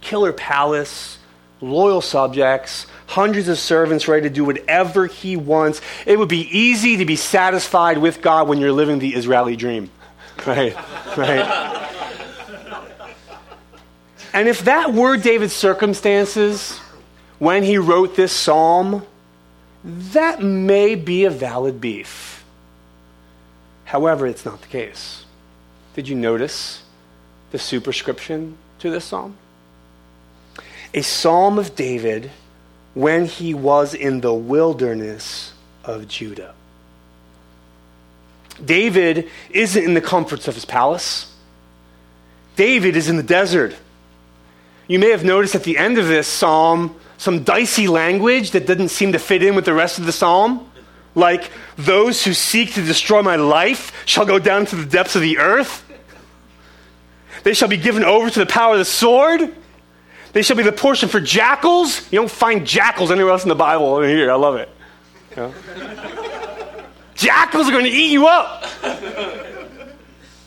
killer 0.00 0.32
palace, 0.32 1.18
loyal 1.60 2.00
subjects, 2.00 2.86
hundreds 3.06 3.48
of 3.48 3.58
servants 3.58 4.06
ready 4.08 4.28
to 4.28 4.34
do 4.34 4.44
whatever 4.44 5.06
he 5.06 5.36
wants. 5.36 5.80
It 6.06 6.18
would 6.18 6.28
be 6.28 6.46
easy 6.56 6.98
to 6.98 7.04
be 7.04 7.16
satisfied 7.16 7.98
with 7.98 8.22
God 8.22 8.48
when 8.48 8.58
you're 8.58 8.72
living 8.72 8.98
the 8.98 9.14
Israeli 9.14 9.56
dream. 9.56 9.90
Right? 10.46 10.74
Right? 11.18 11.86
and 14.32 14.48
if 14.48 14.64
that 14.64 14.94
were 14.94 15.18
David's 15.18 15.52
circumstances 15.52 16.78
when 17.38 17.62
he 17.62 17.76
wrote 17.76 18.16
this 18.16 18.32
psalm, 18.32 19.04
that 19.84 20.42
may 20.42 20.94
be 20.94 21.26
a 21.26 21.30
valid 21.30 21.78
beef. 21.78 22.39
However, 23.90 24.24
it's 24.28 24.44
not 24.44 24.62
the 24.62 24.68
case. 24.68 25.24
Did 25.94 26.06
you 26.06 26.14
notice 26.14 26.84
the 27.50 27.58
superscription 27.58 28.56
to 28.78 28.88
this 28.88 29.04
psalm? 29.04 29.36
A 30.94 31.02
psalm 31.02 31.58
of 31.58 31.74
David 31.74 32.30
when 32.94 33.24
he 33.24 33.52
was 33.52 33.92
in 33.92 34.20
the 34.20 34.32
wilderness 34.32 35.54
of 35.82 36.06
Judah. 36.06 36.54
David 38.64 39.28
isn't 39.50 39.82
in 39.82 39.94
the 39.94 40.00
comforts 40.00 40.46
of 40.46 40.54
his 40.54 40.64
palace. 40.64 41.34
David 42.54 42.94
is 42.94 43.08
in 43.08 43.16
the 43.16 43.24
desert. 43.24 43.74
You 44.86 45.00
may 45.00 45.10
have 45.10 45.24
noticed 45.24 45.56
at 45.56 45.64
the 45.64 45.76
end 45.76 45.98
of 45.98 46.06
this 46.06 46.28
psalm 46.28 46.94
some 47.18 47.42
dicey 47.42 47.88
language 47.88 48.52
that 48.52 48.68
didn't 48.68 48.90
seem 48.90 49.10
to 49.14 49.18
fit 49.18 49.42
in 49.42 49.56
with 49.56 49.64
the 49.64 49.74
rest 49.74 49.98
of 49.98 50.06
the 50.06 50.12
psalm. 50.12 50.69
Like, 51.14 51.50
those 51.76 52.24
who 52.24 52.34
seek 52.34 52.74
to 52.74 52.82
destroy 52.84 53.22
my 53.22 53.36
life 53.36 53.92
shall 54.06 54.26
go 54.26 54.38
down 54.38 54.66
to 54.66 54.76
the 54.76 54.86
depths 54.86 55.16
of 55.16 55.22
the 55.22 55.38
earth. 55.38 55.84
They 57.42 57.54
shall 57.54 57.68
be 57.68 57.76
given 57.76 58.04
over 58.04 58.30
to 58.30 58.38
the 58.38 58.46
power 58.46 58.74
of 58.74 58.78
the 58.78 58.84
sword. 58.84 59.54
They 60.32 60.42
shall 60.42 60.56
be 60.56 60.62
the 60.62 60.72
portion 60.72 61.08
for 61.08 61.20
jackals. 61.20 62.00
You 62.12 62.20
don't 62.20 62.30
find 62.30 62.66
jackals 62.66 63.10
anywhere 63.10 63.32
else 63.32 63.42
in 63.42 63.48
the 63.48 63.54
Bible. 63.54 64.00
Here, 64.02 64.30
I 64.30 64.36
love 64.36 64.56
it. 64.56 64.68
Jackals 67.14 67.68
are 67.68 67.72
going 67.72 67.84
to 67.84 67.90
eat 67.90 68.12
you 68.12 68.26
up. 68.26 68.64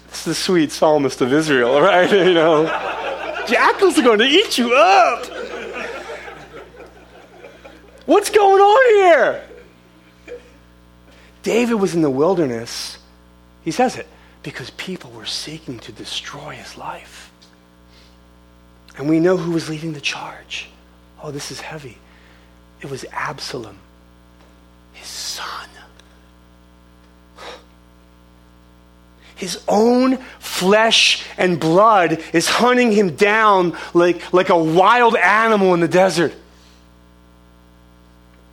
It's 0.07 0.25
the 0.25 0.35
sweet 0.35 0.71
psalmist 0.71 1.21
of 1.21 1.33
Israel, 1.33 1.81
right? 1.81 2.09
You 2.09 2.33
know, 2.33 2.65
jackals 3.47 3.97
are 3.97 4.03
going 4.03 4.19
to 4.19 4.25
eat 4.25 4.57
you 4.57 4.73
up. 4.73 5.25
What's 8.05 8.29
going 8.29 8.61
on 8.61 8.95
here? 8.95 9.43
David 11.43 11.75
was 11.75 11.93
in 11.93 12.01
the 12.01 12.09
wilderness. 12.09 12.97
He 13.63 13.71
says 13.71 13.97
it 13.97 14.07
because 14.41 14.69
people 14.71 15.11
were 15.11 15.25
seeking 15.25 15.79
to 15.79 15.91
destroy 15.91 16.55
his 16.55 16.77
life. 16.77 17.31
And 18.97 19.09
we 19.09 19.19
know 19.19 19.37
who 19.37 19.51
was 19.51 19.69
leading 19.69 19.93
the 19.93 20.01
charge. 20.01 20.69
Oh, 21.21 21.31
this 21.31 21.51
is 21.51 21.59
heavy. 21.59 21.97
It 22.81 22.89
was 22.89 23.05
Absalom, 23.11 23.77
his 24.93 25.07
son. 25.07 25.69
His 29.35 29.61
own 29.67 30.17
flesh 30.39 31.25
and 31.37 31.59
blood 31.59 32.23
is 32.31 32.47
hunting 32.47 32.93
him 32.93 33.15
down 33.15 33.77
like, 33.93 34.31
like 34.31 34.49
a 34.49 34.57
wild 34.57 35.17
animal 35.17 35.73
in 35.73 35.81
the 35.81 35.87
desert. 35.87 36.33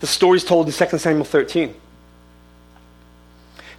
The 0.01 0.09
story 0.09 0.38
is 0.38 0.45
told 0.45 0.66
in 0.66 0.72
2 0.72 0.99
Samuel 0.99 1.24
13 1.24 1.74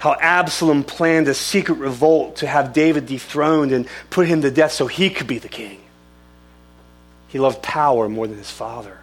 how 0.01 0.15
Absalom 0.19 0.83
planned 0.83 1.27
a 1.27 1.33
secret 1.35 1.75
revolt 1.75 2.37
to 2.37 2.47
have 2.47 2.73
David 2.73 3.05
dethroned 3.05 3.71
and 3.71 3.87
put 4.09 4.27
him 4.27 4.41
to 4.41 4.49
death 4.49 4.71
so 4.71 4.87
he 4.87 5.11
could 5.11 5.27
be 5.27 5.37
the 5.37 5.47
king. 5.47 5.79
He 7.27 7.37
loved 7.37 7.61
power 7.61 8.09
more 8.09 8.25
than 8.25 8.39
his 8.39 8.49
father. 8.49 8.97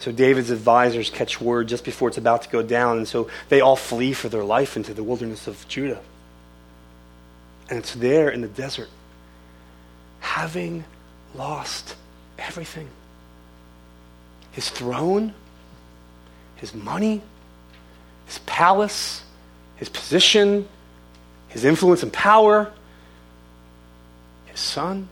So 0.00 0.12
David's 0.12 0.50
advisors 0.50 1.08
catch 1.08 1.40
word 1.40 1.68
just 1.68 1.86
before 1.86 2.08
it's 2.08 2.18
about 2.18 2.42
to 2.42 2.50
go 2.50 2.60
down, 2.60 2.98
and 2.98 3.08
so 3.08 3.30
they 3.48 3.62
all 3.62 3.76
flee 3.76 4.12
for 4.12 4.28
their 4.28 4.44
life 4.44 4.76
into 4.76 4.92
the 4.92 5.02
wilderness 5.02 5.46
of 5.46 5.66
Judah. 5.68 6.02
And 7.70 7.78
it's 7.78 7.94
there 7.94 8.28
in 8.28 8.42
the 8.42 8.46
desert, 8.46 8.90
having 10.20 10.84
lost 11.34 11.96
everything 12.38 12.88
his 14.52 14.68
throne, 14.68 15.32
his 16.56 16.74
money, 16.74 17.22
his 18.28 18.38
palace, 18.40 19.22
his 19.76 19.88
position, 19.88 20.68
his 21.48 21.64
influence 21.64 22.02
and 22.02 22.12
power, 22.12 22.70
his 24.44 24.60
son. 24.60 25.08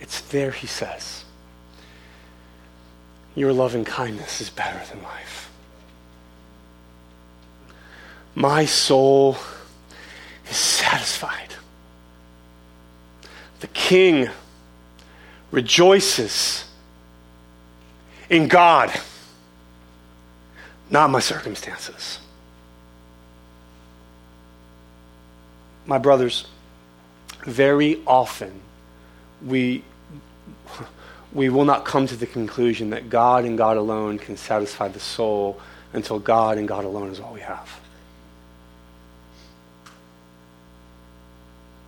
It's 0.00 0.20
there, 0.20 0.50
he 0.50 0.66
says. 0.66 1.24
Your 3.34 3.54
loving 3.54 3.86
kindness 3.86 4.42
is 4.42 4.50
better 4.50 4.80
than 4.92 5.02
life. 5.02 5.50
My 8.34 8.66
soul 8.66 9.38
is 10.50 10.56
satisfied. 10.56 11.54
The 13.60 13.68
king 13.68 14.28
rejoices 15.50 16.66
in 18.28 18.48
God 18.48 18.92
not 20.92 21.08
my 21.08 21.20
circumstances. 21.20 22.18
My 25.86 25.96
brothers, 25.96 26.46
very 27.46 28.00
often 28.06 28.60
we, 29.44 29.82
we 31.32 31.48
will 31.48 31.64
not 31.64 31.86
come 31.86 32.06
to 32.06 32.14
the 32.14 32.26
conclusion 32.26 32.90
that 32.90 33.08
God 33.08 33.46
and 33.46 33.56
God 33.56 33.78
alone 33.78 34.18
can 34.18 34.36
satisfy 34.36 34.88
the 34.88 35.00
soul 35.00 35.58
until 35.94 36.18
God 36.18 36.58
and 36.58 36.68
God 36.68 36.84
alone 36.84 37.08
is 37.08 37.18
all 37.18 37.32
we 37.32 37.40
have. 37.40 37.80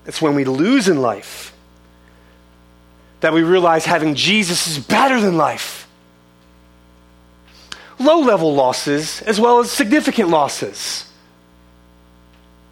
It's 0.06 0.20
when 0.20 0.34
we 0.34 0.44
lose 0.44 0.88
in 0.88 1.02
life 1.02 1.54
that 3.20 3.34
we 3.34 3.42
realize 3.42 3.84
having 3.84 4.14
Jesus 4.14 4.66
is 4.66 4.78
better 4.78 5.20
than 5.20 5.36
life 5.36 5.83
low 7.98 8.20
level 8.20 8.54
losses 8.54 9.22
as 9.22 9.40
well 9.40 9.60
as 9.60 9.70
significant 9.70 10.28
losses. 10.28 11.10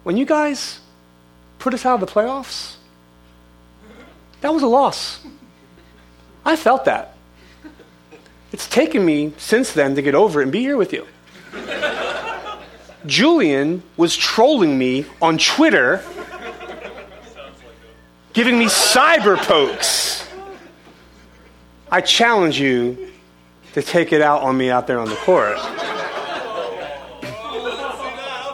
When 0.03 0.17
you 0.17 0.25
guys 0.25 0.79
put 1.59 1.73
us 1.73 1.85
out 1.85 2.01
of 2.01 2.07
the 2.07 2.13
playoffs, 2.13 2.75
that 4.41 4.53
was 4.53 4.63
a 4.63 4.67
loss. 4.67 5.25
I 6.45 6.55
felt 6.55 6.85
that. 6.85 7.15
It's 8.51 8.67
taken 8.67 9.05
me 9.05 9.33
since 9.37 9.71
then 9.71 9.95
to 9.95 10.01
get 10.01 10.13
over 10.13 10.41
it 10.41 10.43
and 10.43 10.51
be 10.51 10.59
here 10.59 10.77
with 10.77 10.93
you. 10.93 11.07
Julian 13.05 13.83
was 13.97 14.15
trolling 14.15 14.77
me 14.77 15.05
on 15.21 15.37
Twitter, 15.37 16.03
giving 18.33 18.59
me 18.59 18.65
cyber 18.65 19.37
pokes. 19.37 20.27
I 21.91 22.01
challenge 22.01 22.59
you 22.59 23.12
to 23.73 23.81
take 23.81 24.13
it 24.13 24.21
out 24.21 24.41
on 24.41 24.57
me 24.57 24.69
out 24.69 24.87
there 24.87 24.99
on 24.99 25.09
the 25.09 25.15
court 25.17 25.57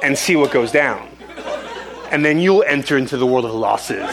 and 0.03 0.17
see 0.17 0.35
what 0.35 0.51
goes 0.51 0.71
down. 0.71 1.07
And 2.11 2.25
then 2.25 2.39
you'll 2.39 2.63
enter 2.63 2.97
into 2.97 3.17
the 3.17 3.25
world 3.25 3.45
of 3.45 3.53
losses. 3.53 4.07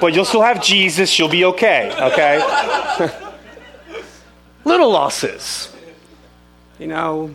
But 0.00 0.14
you'll 0.14 0.24
still 0.24 0.42
have 0.42 0.62
Jesus, 0.62 1.18
you'll 1.18 1.28
be 1.28 1.44
okay, 1.44 1.92
okay? 2.00 3.10
Little 4.64 4.90
losses. 4.90 5.74
You 6.78 6.86
know, 6.86 7.34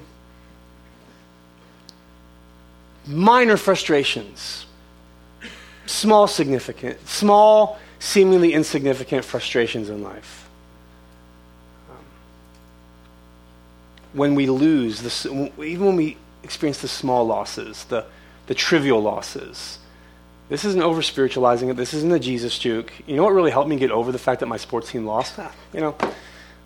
minor 3.06 3.58
frustrations, 3.58 4.66
small 5.86 6.28
significant, 6.28 7.06
small 7.08 7.78
seemingly 8.00 8.54
insignificant 8.54 9.26
frustrations 9.26 9.90
in 9.90 10.02
life. 10.02 10.43
When 14.14 14.36
we 14.36 14.48
lose, 14.48 15.26
even 15.26 15.86
when 15.86 15.96
we 15.96 16.18
experience 16.44 16.82
the 16.82 16.88
small 16.88 17.26
losses, 17.26 17.86
the, 17.86 18.06
the 18.48 18.54
trivial 18.54 19.02
losses. 19.02 19.80
This 20.50 20.66
isn't 20.66 20.82
over 20.82 21.02
spiritualizing 21.02 21.70
it. 21.70 21.78
This 21.78 21.94
isn't 21.94 22.12
a 22.12 22.20
Jesus 22.20 22.58
juke. 22.60 22.92
You 23.08 23.16
know 23.16 23.24
what 23.24 23.34
really 23.34 23.52
helped 23.52 23.70
me 23.70 23.78
get 23.78 23.92
over 23.92 24.12
the 24.12 24.20
fact 24.20 24.42
that 24.42 24.46
my 24.46 24.58
sports 24.58 24.92
team 24.92 25.06
lost? 25.06 25.40
You 25.74 25.82
know, 25.82 25.96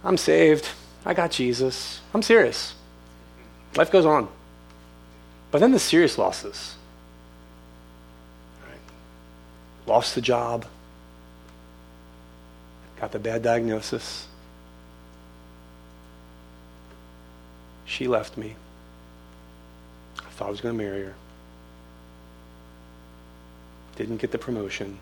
I'm 0.03 0.17
saved. 0.17 0.67
I 1.05 1.13
got 1.13 1.31
Jesus. 1.31 2.01
I'm 2.13 2.21
serious. 2.21 2.75
Life 3.75 3.91
goes 3.91 4.05
on. 4.05 4.27
But 5.51 5.59
then 5.59 5.71
the 5.71 5.79
serious 5.79 6.17
losses. 6.17 6.75
Right. 8.67 8.79
Lost 9.85 10.15
the 10.15 10.21
job. 10.21 10.65
Got 12.99 13.11
the 13.11 13.19
bad 13.19 13.43
diagnosis. 13.43 14.27
She 17.87 18.07
left 18.07 18.37
me. 18.37 18.55
I 20.19 20.29
thought 20.29 20.49
I 20.49 20.51
was 20.51 20.61
going 20.61 20.77
to 20.77 20.83
marry 20.83 21.03
her. 21.03 21.15
Didn't 23.95 24.17
get 24.17 24.31
the 24.31 24.37
promotion. 24.37 24.99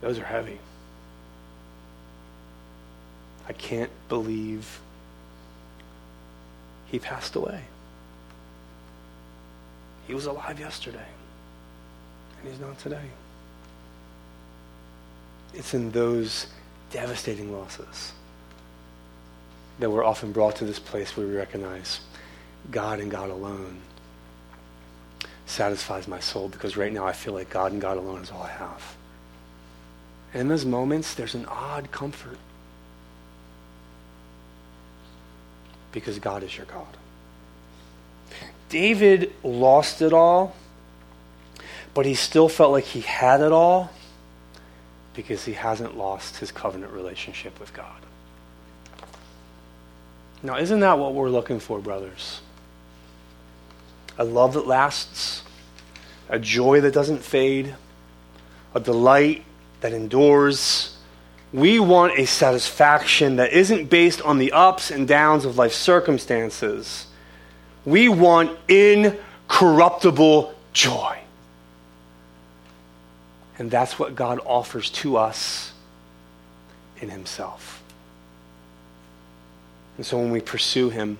Those 0.00 0.18
are 0.18 0.24
heavy. 0.24 0.58
I 3.48 3.52
can't 3.52 3.90
believe 4.08 4.80
he 6.86 6.98
passed 6.98 7.34
away. 7.34 7.64
He 10.06 10.14
was 10.14 10.26
alive 10.26 10.60
yesterday, 10.60 11.08
and 12.38 12.50
he's 12.50 12.60
not 12.60 12.78
today. 12.78 13.10
It's 15.52 15.74
in 15.74 15.90
those 15.90 16.46
devastating 16.90 17.52
losses 17.52 18.12
that 19.78 19.90
we're 19.90 20.04
often 20.04 20.32
brought 20.32 20.56
to 20.56 20.64
this 20.64 20.78
place 20.78 21.16
where 21.16 21.26
we 21.26 21.34
recognize 21.34 22.00
God 22.70 23.00
and 23.00 23.10
God 23.10 23.30
alone 23.30 23.80
satisfies 25.46 26.08
my 26.08 26.20
soul 26.20 26.48
because 26.48 26.76
right 26.76 26.92
now 26.92 27.06
I 27.06 27.12
feel 27.12 27.32
like 27.32 27.50
God 27.50 27.72
and 27.72 27.80
God 27.80 27.96
alone 27.96 28.22
is 28.22 28.30
all 28.30 28.42
I 28.42 28.50
have. 28.50 28.96
And 30.32 30.42
in 30.42 30.48
those 30.48 30.64
moments, 30.64 31.14
there's 31.14 31.34
an 31.34 31.46
odd 31.46 31.90
comfort 31.90 32.38
because 35.92 36.18
God 36.18 36.42
is 36.42 36.56
your 36.56 36.66
God. 36.66 36.96
David 38.68 39.32
lost 39.44 40.02
it 40.02 40.12
all, 40.12 40.56
but 41.92 42.06
he 42.06 42.14
still 42.14 42.48
felt 42.48 42.72
like 42.72 42.84
he 42.84 43.00
had 43.00 43.40
it 43.40 43.52
all 43.52 43.90
because 45.14 45.44
he 45.44 45.52
hasn't 45.52 45.96
lost 45.96 46.38
his 46.38 46.50
covenant 46.50 46.92
relationship 46.92 47.58
with 47.60 47.72
God. 47.72 48.02
Now, 50.42 50.58
isn't 50.58 50.80
that 50.80 50.98
what 50.98 51.14
we're 51.14 51.30
looking 51.30 51.58
for, 51.58 51.78
brothers? 51.78 52.42
A 54.18 54.24
love 54.24 54.54
that 54.54 54.66
lasts, 54.66 55.42
a 56.28 56.38
joy 56.38 56.82
that 56.82 56.92
doesn't 56.92 57.20
fade, 57.24 57.74
a 58.74 58.80
delight 58.80 59.44
that 59.80 59.92
endures. 59.92 60.96
We 61.52 61.78
want 61.78 62.18
a 62.18 62.26
satisfaction 62.26 63.36
that 63.36 63.52
isn't 63.52 63.86
based 63.86 64.20
on 64.22 64.38
the 64.38 64.52
ups 64.52 64.90
and 64.90 65.08
downs 65.08 65.44
of 65.44 65.56
life 65.56 65.72
circumstances. 65.72 67.06
We 67.84 68.08
want 68.08 68.58
incorruptible 68.68 70.54
joy. 70.72 71.23
And 73.58 73.70
that's 73.70 73.98
what 73.98 74.14
God 74.14 74.40
offers 74.44 74.90
to 74.90 75.16
us 75.16 75.72
in 77.00 77.10
Himself. 77.10 77.82
And 79.96 80.04
so 80.04 80.18
when 80.18 80.30
we 80.30 80.40
pursue 80.40 80.90
Him, 80.90 81.18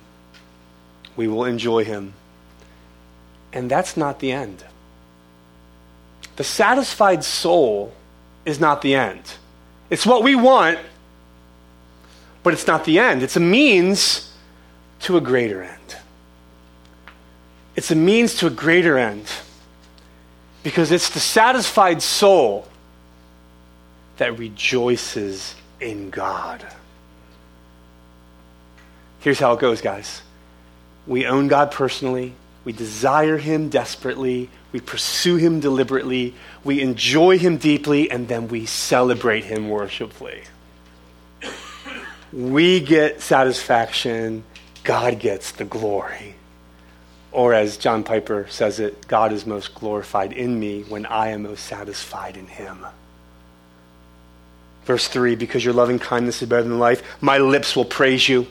we 1.17 1.29
will 1.29 1.45
enjoy 1.45 1.85
Him. 1.85 2.15
And 3.53 3.71
that's 3.71 3.97
not 3.97 4.19
the 4.19 4.33
end. 4.33 4.65
The 6.37 6.45
satisfied 6.45 7.23
soul 7.23 7.93
is 8.45 8.59
not 8.59 8.83
the 8.83 8.97
end. 8.97 9.23
It's 9.91 10.05
what 10.05 10.25
we 10.25 10.35
want, 10.35 10.79
but 12.43 12.53
it's 12.53 12.67
not 12.67 12.85
the 12.85 12.99
end. 12.99 13.23
It's 13.23 13.37
a 13.37 13.41
means 13.41 14.33
to 15.01 15.17
a 15.17 15.21
greater 15.21 15.63
end. 15.63 15.97
It's 17.77 17.91
a 17.91 17.95
means 17.95 18.35
to 18.37 18.47
a 18.47 18.51
greater 18.51 18.99
end 18.99 19.27
because 20.65 20.91
it's 20.91 21.11
the 21.11 21.21
satisfied 21.21 22.03
soul 22.03 22.67
that 24.17 24.39
rejoices 24.39 25.55
in 25.79 26.11
God. 26.11 26.67
Here's 29.21 29.39
how 29.39 29.53
it 29.53 29.61
goes, 29.61 29.81
guys. 29.81 30.23
We 31.07 31.27
own 31.27 31.49
God 31.49 31.71
personally. 31.71 32.35
We 32.65 32.73
desire 32.73 33.37
Him 33.37 33.69
desperately. 33.69 34.49
We 34.73 34.81
pursue 34.81 35.37
Him 35.37 35.61
deliberately. 35.61 36.35
We 36.65 36.81
enjoy 36.81 37.39
Him 37.39 37.59
deeply. 37.59 38.11
And 38.11 38.27
then 38.27 38.49
we 38.49 38.65
celebrate 38.65 39.45
Him 39.45 39.69
worshipfully. 39.69 40.45
We 42.33 42.81
get 42.81 43.21
satisfaction. 43.21 44.45
God 44.83 45.21
gets 45.21 45.53
the 45.53 45.65
glory. 45.65 46.34
Or 47.35 47.53
as 47.53 47.77
John 47.77 48.05
Piper 48.05 48.47
says 48.49 48.79
it, 48.79 49.09
God 49.09 49.33
is 49.33 49.45
most 49.45 49.75
glorified 49.75 50.33
in 50.33 50.59
me 50.59 50.83
when 50.85 51.05
I 51.05 51.31
am 51.31 51.43
most 51.43 51.65
satisfied 51.65 52.37
in 52.37 52.47
him. 52.47 52.87
Verse 54.85 55.09
3 55.09 55.35
Because 55.35 55.65
your 55.65 55.75
loving 55.75 55.99
kindness 55.99 56.41
is 56.41 56.49
better 56.49 56.63
than 56.63 56.79
life, 56.79 57.03
my 57.21 57.39
lips 57.39 57.75
will 57.75 57.85
praise 57.85 58.29
you. 58.29 58.47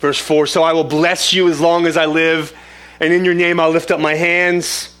Verse 0.00 0.18
4 0.18 0.46
So 0.46 0.62
I 0.62 0.74
will 0.74 0.84
bless 0.84 1.32
you 1.32 1.48
as 1.48 1.60
long 1.62 1.86
as 1.86 1.96
I 1.96 2.04
live, 2.04 2.54
and 3.00 3.14
in 3.14 3.24
your 3.24 3.32
name 3.32 3.58
I'll 3.58 3.70
lift 3.70 3.90
up 3.90 4.00
my 4.00 4.14
hands. 4.14 4.94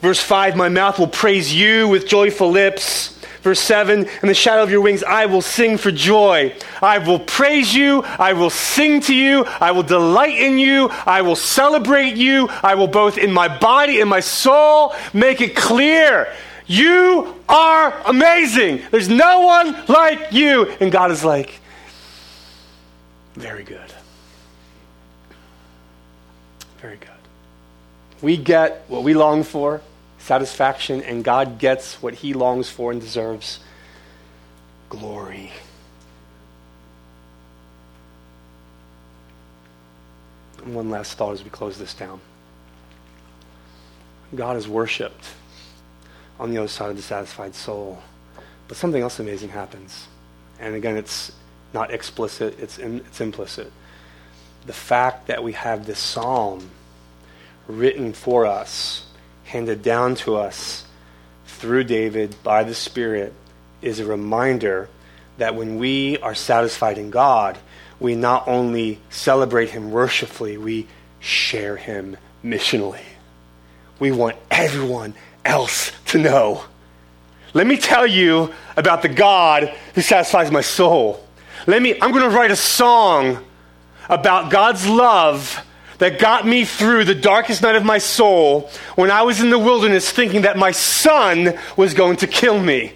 Verse 0.00 0.20
5 0.20 0.54
My 0.54 0.68
mouth 0.68 0.98
will 0.98 1.08
praise 1.08 1.54
you 1.54 1.88
with 1.88 2.06
joyful 2.06 2.50
lips. 2.50 3.13
Verse 3.44 3.60
7 3.60 4.08
In 4.22 4.28
the 4.28 4.32
shadow 4.32 4.62
of 4.62 4.70
your 4.70 4.80
wings, 4.80 5.04
I 5.04 5.26
will 5.26 5.42
sing 5.42 5.76
for 5.76 5.92
joy. 5.92 6.54
I 6.80 6.96
will 6.96 7.18
praise 7.18 7.74
you. 7.74 8.02
I 8.02 8.32
will 8.32 8.48
sing 8.48 9.02
to 9.02 9.14
you. 9.14 9.44
I 9.60 9.70
will 9.70 9.82
delight 9.82 10.38
in 10.38 10.58
you. 10.58 10.88
I 11.04 11.20
will 11.20 11.36
celebrate 11.36 12.16
you. 12.16 12.48
I 12.62 12.74
will 12.74 12.88
both 12.88 13.18
in 13.18 13.30
my 13.30 13.58
body 13.58 14.00
and 14.00 14.08
my 14.08 14.20
soul 14.20 14.94
make 15.12 15.42
it 15.42 15.54
clear. 15.54 16.32
You 16.66 17.38
are 17.46 17.94
amazing. 18.06 18.80
There's 18.90 19.10
no 19.10 19.40
one 19.40 19.76
like 19.88 20.32
you. 20.32 20.70
And 20.80 20.90
God 20.90 21.10
is 21.10 21.22
like, 21.22 21.60
very 23.34 23.62
good. 23.62 23.92
Very 26.78 26.96
good. 26.96 27.10
We 28.22 28.38
get 28.38 28.86
what 28.88 29.02
we 29.02 29.12
long 29.12 29.42
for 29.42 29.82
satisfaction, 30.24 31.02
and 31.02 31.22
God 31.22 31.58
gets 31.58 32.02
what 32.02 32.14
he 32.14 32.32
longs 32.32 32.70
for 32.70 32.90
and 32.90 32.98
deserves 32.98 33.60
glory. 34.88 35.52
And 40.62 40.74
one 40.74 40.88
last 40.88 41.18
thought 41.18 41.32
as 41.32 41.44
we 41.44 41.50
close 41.50 41.76
this 41.76 41.92
down 41.92 42.20
God 44.34 44.56
is 44.56 44.66
worshiped 44.66 45.26
on 46.40 46.50
the 46.50 46.56
other 46.58 46.68
side 46.68 46.88
of 46.88 46.96
the 46.96 47.02
satisfied 47.02 47.54
soul. 47.54 48.02
But 48.66 48.78
something 48.78 49.02
else 49.02 49.20
amazing 49.20 49.50
happens. 49.50 50.08
And 50.58 50.74
again, 50.74 50.96
it's 50.96 51.32
not 51.74 51.92
explicit, 51.92 52.58
it's, 52.58 52.78
in, 52.78 53.00
it's 53.00 53.20
implicit. 53.20 53.70
The 54.64 54.72
fact 54.72 55.26
that 55.26 55.44
we 55.44 55.52
have 55.52 55.84
this 55.84 55.98
psalm 55.98 56.70
written 57.68 58.14
for 58.14 58.46
us 58.46 59.03
handed 59.54 59.84
down 59.84 60.16
to 60.16 60.34
us 60.34 60.84
through 61.46 61.84
David 61.84 62.34
by 62.42 62.64
the 62.64 62.74
Spirit 62.74 63.32
is 63.82 64.00
a 64.00 64.04
reminder 64.04 64.88
that 65.38 65.54
when 65.54 65.78
we 65.78 66.18
are 66.18 66.34
satisfied 66.34 66.98
in 66.98 67.10
God, 67.10 67.56
we 68.00 68.16
not 68.16 68.48
only 68.48 68.98
celebrate 69.10 69.70
Him 69.70 69.92
worshipfully, 69.92 70.58
we 70.58 70.88
share 71.20 71.76
Him 71.76 72.16
missionally. 72.44 73.04
We 74.00 74.10
want 74.10 74.34
everyone 74.50 75.14
else 75.44 75.92
to 76.06 76.18
know. 76.18 76.64
Let 77.52 77.68
me 77.68 77.76
tell 77.76 78.08
you 78.08 78.52
about 78.76 79.02
the 79.02 79.08
God 79.08 79.72
who 79.94 80.00
satisfies 80.00 80.50
my 80.50 80.62
soul. 80.62 81.24
Let 81.68 81.80
me, 81.80 81.94
I'm 82.02 82.10
going 82.10 82.28
to 82.28 82.36
write 82.36 82.50
a 82.50 82.56
song 82.56 83.38
about 84.08 84.50
God's 84.50 84.84
love 84.88 85.64
that 85.98 86.18
got 86.18 86.46
me 86.46 86.64
through 86.64 87.04
the 87.04 87.14
darkest 87.14 87.62
night 87.62 87.76
of 87.76 87.84
my 87.84 87.98
soul 87.98 88.70
when 88.96 89.10
I 89.10 89.22
was 89.22 89.40
in 89.40 89.50
the 89.50 89.58
wilderness 89.58 90.10
thinking 90.10 90.42
that 90.42 90.56
my 90.56 90.70
son 90.70 91.58
was 91.76 91.94
going 91.94 92.16
to 92.18 92.26
kill 92.26 92.58
me. 92.60 92.92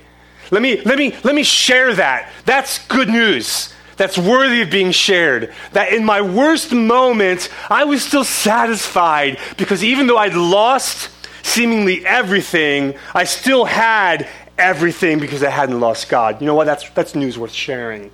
Let 0.50 0.62
me, 0.62 0.80
let 0.82 0.98
me, 0.98 1.14
let 1.24 1.34
me 1.34 1.42
share 1.42 1.94
that. 1.94 2.32
That's 2.44 2.86
good 2.86 3.08
news. 3.08 3.72
That's 3.96 4.16
worthy 4.16 4.62
of 4.62 4.70
being 4.70 4.92
shared. 4.92 5.52
That 5.72 5.92
in 5.92 6.04
my 6.04 6.20
worst 6.20 6.72
moment, 6.72 7.48
I 7.68 7.84
was 7.84 8.02
still 8.04 8.24
satisfied 8.24 9.38
because 9.56 9.82
even 9.82 10.06
though 10.06 10.16
I'd 10.16 10.34
lost 10.34 11.10
seemingly 11.42 12.06
everything, 12.06 12.94
I 13.14 13.24
still 13.24 13.64
had 13.64 14.28
everything 14.56 15.18
because 15.18 15.42
I 15.42 15.50
hadn't 15.50 15.80
lost 15.80 16.08
God. 16.08 16.40
You 16.40 16.46
know 16.46 16.54
what? 16.54 16.64
That's, 16.64 16.88
that's 16.90 17.14
news 17.14 17.38
worth 17.38 17.52
sharing. 17.52 18.10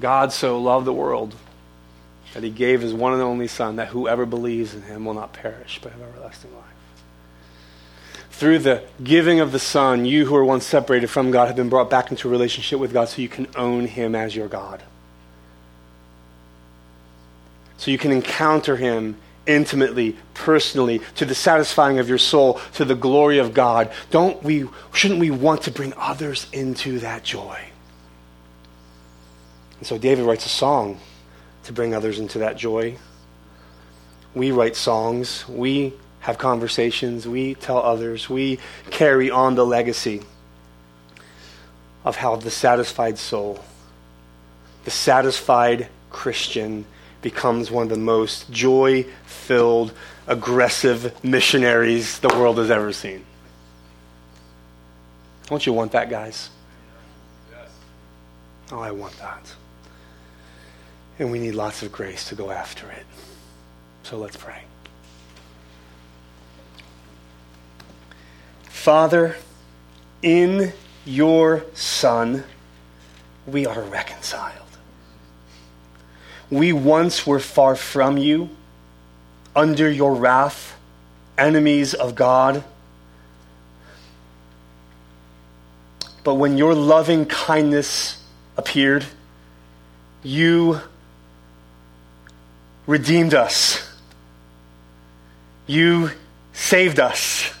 God 0.00 0.32
so 0.32 0.60
loved 0.60 0.86
the 0.86 0.92
world 0.92 1.34
that 2.34 2.42
he 2.42 2.50
gave 2.50 2.80
his 2.80 2.92
one 2.92 3.14
and 3.14 3.22
only 3.22 3.48
Son, 3.48 3.76
that 3.76 3.88
whoever 3.88 4.26
believes 4.26 4.74
in 4.74 4.82
him 4.82 5.04
will 5.04 5.14
not 5.14 5.32
perish, 5.32 5.80
but 5.82 5.92
have 5.92 6.02
everlasting 6.02 6.54
life. 6.54 6.64
Through 8.30 8.60
the 8.60 8.84
giving 9.02 9.40
of 9.40 9.50
the 9.50 9.58
Son, 9.58 10.04
you 10.04 10.26
who 10.26 10.34
were 10.34 10.44
once 10.44 10.64
separated 10.64 11.08
from 11.08 11.30
God 11.30 11.46
have 11.46 11.56
been 11.56 11.68
brought 11.68 11.90
back 11.90 12.10
into 12.10 12.28
a 12.28 12.30
relationship 12.30 12.78
with 12.78 12.92
God 12.92 13.08
so 13.08 13.20
you 13.20 13.28
can 13.28 13.48
own 13.56 13.86
him 13.86 14.14
as 14.14 14.36
your 14.36 14.46
God. 14.46 14.82
So 17.78 17.90
you 17.90 17.98
can 17.98 18.12
encounter 18.12 18.76
him 18.76 19.16
intimately, 19.46 20.16
personally, 20.34 21.00
to 21.16 21.24
the 21.24 21.34
satisfying 21.34 21.98
of 21.98 22.08
your 22.08 22.18
soul, 22.18 22.60
to 22.74 22.84
the 22.84 22.94
glory 22.94 23.38
of 23.38 23.54
God. 23.54 23.90
Don't 24.10 24.40
we, 24.44 24.68
shouldn't 24.92 25.18
we 25.18 25.30
want 25.30 25.62
to 25.62 25.70
bring 25.70 25.94
others 25.96 26.46
into 26.52 27.00
that 27.00 27.24
joy? 27.24 27.58
And 29.78 29.86
so 29.86 29.98
David 29.98 30.24
writes 30.24 30.46
a 30.46 30.50
song 30.50 31.00
to 31.64 31.72
bring 31.72 31.94
others 31.94 32.18
into 32.18 32.38
that 32.38 32.56
joy. 32.56 32.96
We 34.34 34.50
write 34.50 34.76
songs. 34.76 35.46
We 35.48 35.94
have 36.20 36.38
conversations. 36.38 37.26
We 37.26 37.54
tell 37.54 37.78
others. 37.78 38.28
We 38.28 38.58
carry 38.90 39.30
on 39.30 39.54
the 39.54 39.64
legacy 39.64 40.22
of 42.04 42.16
how 42.16 42.36
the 42.36 42.50
satisfied 42.50 43.18
soul, 43.18 43.64
the 44.84 44.90
satisfied 44.90 45.88
Christian, 46.10 46.84
becomes 47.22 47.70
one 47.70 47.84
of 47.84 47.88
the 47.88 47.96
most 47.96 48.50
joy 48.50 49.04
filled, 49.26 49.92
aggressive 50.26 51.22
missionaries 51.24 52.18
the 52.20 52.28
world 52.28 52.58
has 52.58 52.70
ever 52.70 52.92
seen. 52.92 53.24
Don't 55.46 55.64
you 55.66 55.72
want 55.72 55.92
that, 55.92 56.10
guys? 56.10 56.50
Oh, 58.70 58.80
I 58.80 58.90
want 58.90 59.16
that. 59.18 59.54
And 61.18 61.32
we 61.32 61.38
need 61.38 61.54
lots 61.54 61.82
of 61.82 61.90
grace 61.90 62.28
to 62.28 62.34
go 62.34 62.50
after 62.50 62.88
it. 62.90 63.04
So 64.04 64.18
let's 64.18 64.36
pray. 64.36 64.62
Father, 68.64 69.36
in 70.22 70.72
your 71.04 71.64
Son, 71.74 72.44
we 73.46 73.66
are 73.66 73.82
reconciled. 73.82 74.54
We 76.50 76.72
once 76.72 77.26
were 77.26 77.40
far 77.40 77.76
from 77.76 78.16
you, 78.16 78.48
under 79.54 79.90
your 79.90 80.14
wrath, 80.14 80.76
enemies 81.36 81.92
of 81.92 82.14
God. 82.14 82.64
But 86.24 86.34
when 86.34 86.56
your 86.56 86.74
loving 86.74 87.26
kindness 87.26 88.22
appeared, 88.56 89.04
you 90.22 90.80
redeemed 92.88 93.34
us. 93.34 93.86
You 95.68 96.10
saved 96.54 96.98
us. 96.98 97.52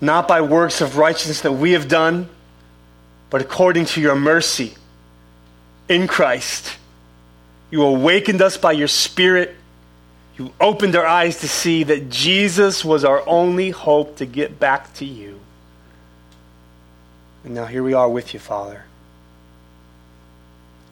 Not 0.00 0.28
by 0.28 0.42
works 0.42 0.80
of 0.80 0.96
righteousness 0.96 1.40
that 1.40 1.52
we 1.52 1.72
have 1.72 1.88
done, 1.88 2.28
but 3.30 3.40
according 3.40 3.86
to 3.86 4.00
your 4.00 4.14
mercy 4.14 4.74
in 5.88 6.06
Christ. 6.06 6.76
You 7.70 7.82
awakened 7.82 8.42
us 8.42 8.56
by 8.56 8.72
your 8.72 8.88
Spirit. 8.88 9.56
You 10.36 10.52
opened 10.60 10.94
our 10.94 11.06
eyes 11.06 11.40
to 11.40 11.48
see 11.48 11.82
that 11.84 12.10
Jesus 12.10 12.84
was 12.84 13.04
our 13.04 13.26
only 13.26 13.70
hope 13.70 14.18
to 14.18 14.26
get 14.26 14.60
back 14.60 14.92
to 14.94 15.04
you. 15.04 15.40
And 17.42 17.54
now 17.54 17.64
here 17.64 17.82
we 17.82 17.94
are 17.94 18.08
with 18.08 18.34
you, 18.34 18.40
Father. 18.40 18.84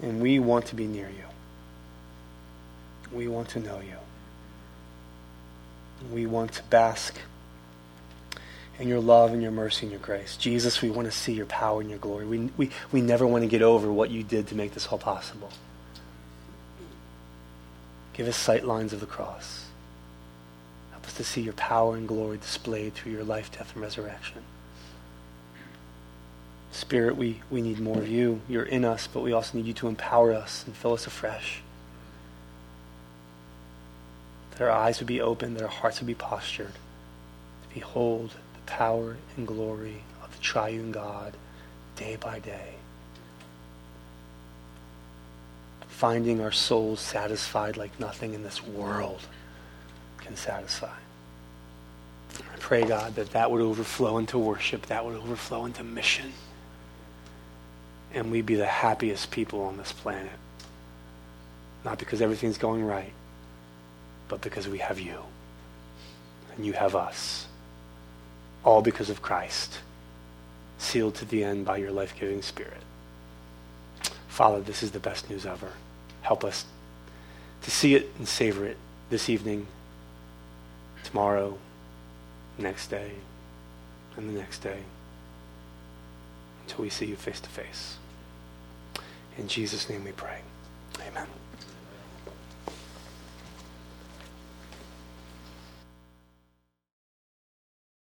And 0.03 0.21
we 0.21 0.39
want 0.39 0.67
to 0.67 0.75
be 0.75 0.87
near 0.87 1.09
you. 1.09 1.26
We 3.13 3.29
want 3.29 3.51
to 3.51 3.61
know 3.61 3.81
you. 3.81 3.97
We 6.13 6.27
want 6.27 6.53
to 6.55 6.63
bask 6.65 7.15
in 8.79 8.89
your 8.89 9.01
love 9.01 9.33
and 9.33 9.43
your 9.43 9.53
mercy 9.53 9.87
and 9.87 9.91
your 9.91 10.01
grace. 10.01 10.37
Jesus, 10.37 10.83
we 10.83 10.91
want 10.91 11.07
to 11.07 11.13
see 11.13 11.33
your 11.33 11.47
power 11.47 11.81
and 11.81 11.89
your 11.89 11.99
glory. 11.99 12.27
We, 12.27 12.51
we, 12.57 12.71
we 12.93 13.01
never 13.01 13.27
want 13.27 13.43
to 13.43 13.49
get 13.49 13.63
over 13.63 13.91
what 13.91 14.11
you 14.11 14.23
did 14.23 14.49
to 14.49 14.55
make 14.55 14.75
this 14.75 14.87
all 14.89 14.99
possible. 14.99 15.51
Give 18.13 18.29
us 18.29 18.37
sight 18.37 18.65
lines 18.65 18.93
of 18.93 19.01
the 19.01 19.07
cross. 19.07 19.67
Help 20.91 21.05
us 21.07 21.15
to 21.15 21.25
see 21.25 21.41
your 21.41 21.53
power 21.55 21.97
and 21.97 22.07
glory 22.07 22.39
displayed 22.39 22.95
through 22.95 23.13
your 23.13 23.25
life, 23.25 23.51
death, 23.53 23.73
and 23.75 23.83
resurrection. 23.83 24.43
Spirit, 26.73 27.17
we, 27.17 27.41
we 27.51 27.63
need 27.63 27.79
more 27.79 27.99
of 27.99 28.09
you. 28.09 28.41
You're 28.49 28.63
in 28.63 28.85
us, 28.85 29.07
but 29.07 29.23
we 29.23 29.33
also 29.33 29.57
need 29.57 29.67
you 29.67 29.73
to 29.75 29.89
empower 29.89 30.33
us 30.33 30.65
and 30.67 30.77
fill 30.77 30.93
us 30.93 31.07
afresh. 31.07 31.63
Our 34.61 34.71
eyes 34.71 34.99
would 35.01 35.07
be 35.07 35.21
open, 35.21 35.55
that 35.55 35.63
our 35.63 35.69
hearts 35.69 36.01
would 36.01 36.07
be 36.07 36.15
postured 36.15 36.73
to 36.73 37.75
behold 37.75 38.31
the 38.31 38.61
power 38.67 39.17
and 39.37 39.47
glory 39.47 40.03
of 40.23 40.35
the 40.35 40.43
triune 40.43 40.93
God 40.93 41.35
day 41.97 42.17
by 42.17 42.39
day. 42.39 42.75
Finding 45.89 46.41
our 46.41 46.53
souls 46.53 47.01
satisfied 47.01 47.77
like 47.77 47.99
nothing 47.99 48.35
in 48.35 48.43
this 48.43 48.63
world 48.63 49.21
can 50.19 50.37
satisfy. 50.37 50.95
I 52.39 52.57
pray, 52.59 52.85
God, 52.85 53.15
that 53.15 53.31
that 53.31 53.51
would 53.51 53.63
overflow 53.63 54.19
into 54.19 54.39
worship, 54.39 54.87
that 54.87 55.05
would 55.05 55.17
overflow 55.17 55.65
into 55.65 55.85
mission 55.85 56.33
and 58.17 58.31
we'd 58.31 58.47
be 58.47 58.55
the 58.55 58.67
happiest 58.67 59.31
people 59.31 59.61
on 59.63 59.77
this 59.77 59.93
planet. 59.93 60.33
Not 61.85 61.99
because 61.99 62.23
everything's 62.23 62.59
going 62.59 62.85
right, 62.85 63.13
but 64.29 64.41
because 64.41 64.69
we 64.69 64.79
have 64.79 64.99
you. 64.99 65.21
And 66.55 66.65
you 66.65 66.73
have 66.73 66.95
us. 66.95 67.47
All 68.65 68.83
because 68.83 69.11
of 69.11 69.23
Christ, 69.23 69.79
sealed 70.79 71.15
to 71.17 71.25
the 71.25 71.45
end 71.45 71.65
by 71.65 71.77
your 71.77 71.93
life 71.93 72.15
giving 72.19 72.43
Spirit. 72.43 72.83
Father, 74.29 74.61
this 74.61 74.83
is 74.83 74.91
the 74.91 74.99
best 74.99 75.31
news 75.31 75.47
ever. 75.47 75.73
Help 76.23 76.45
us 76.45 76.65
to 77.63 77.71
see 77.71 77.95
it 77.95 78.11
and 78.19 78.27
savor 78.27 78.67
it 78.67 78.77
this 79.09 79.29
evening, 79.29 79.67
tomorrow, 81.05 81.57
next 82.59 82.89
day, 82.89 83.13
and 84.17 84.29
the 84.29 84.39
next 84.39 84.59
day 84.59 84.81
until 86.67 86.83
we 86.83 86.91
see 86.91 87.07
you 87.07 87.17
face 87.17 87.41
to 87.41 87.49
face. 87.49 87.97
In 89.39 89.49
Jesus' 89.49 89.89
name 89.89 90.05
we 90.05 90.13
pray. 90.13 90.41
Amen. 91.09 91.27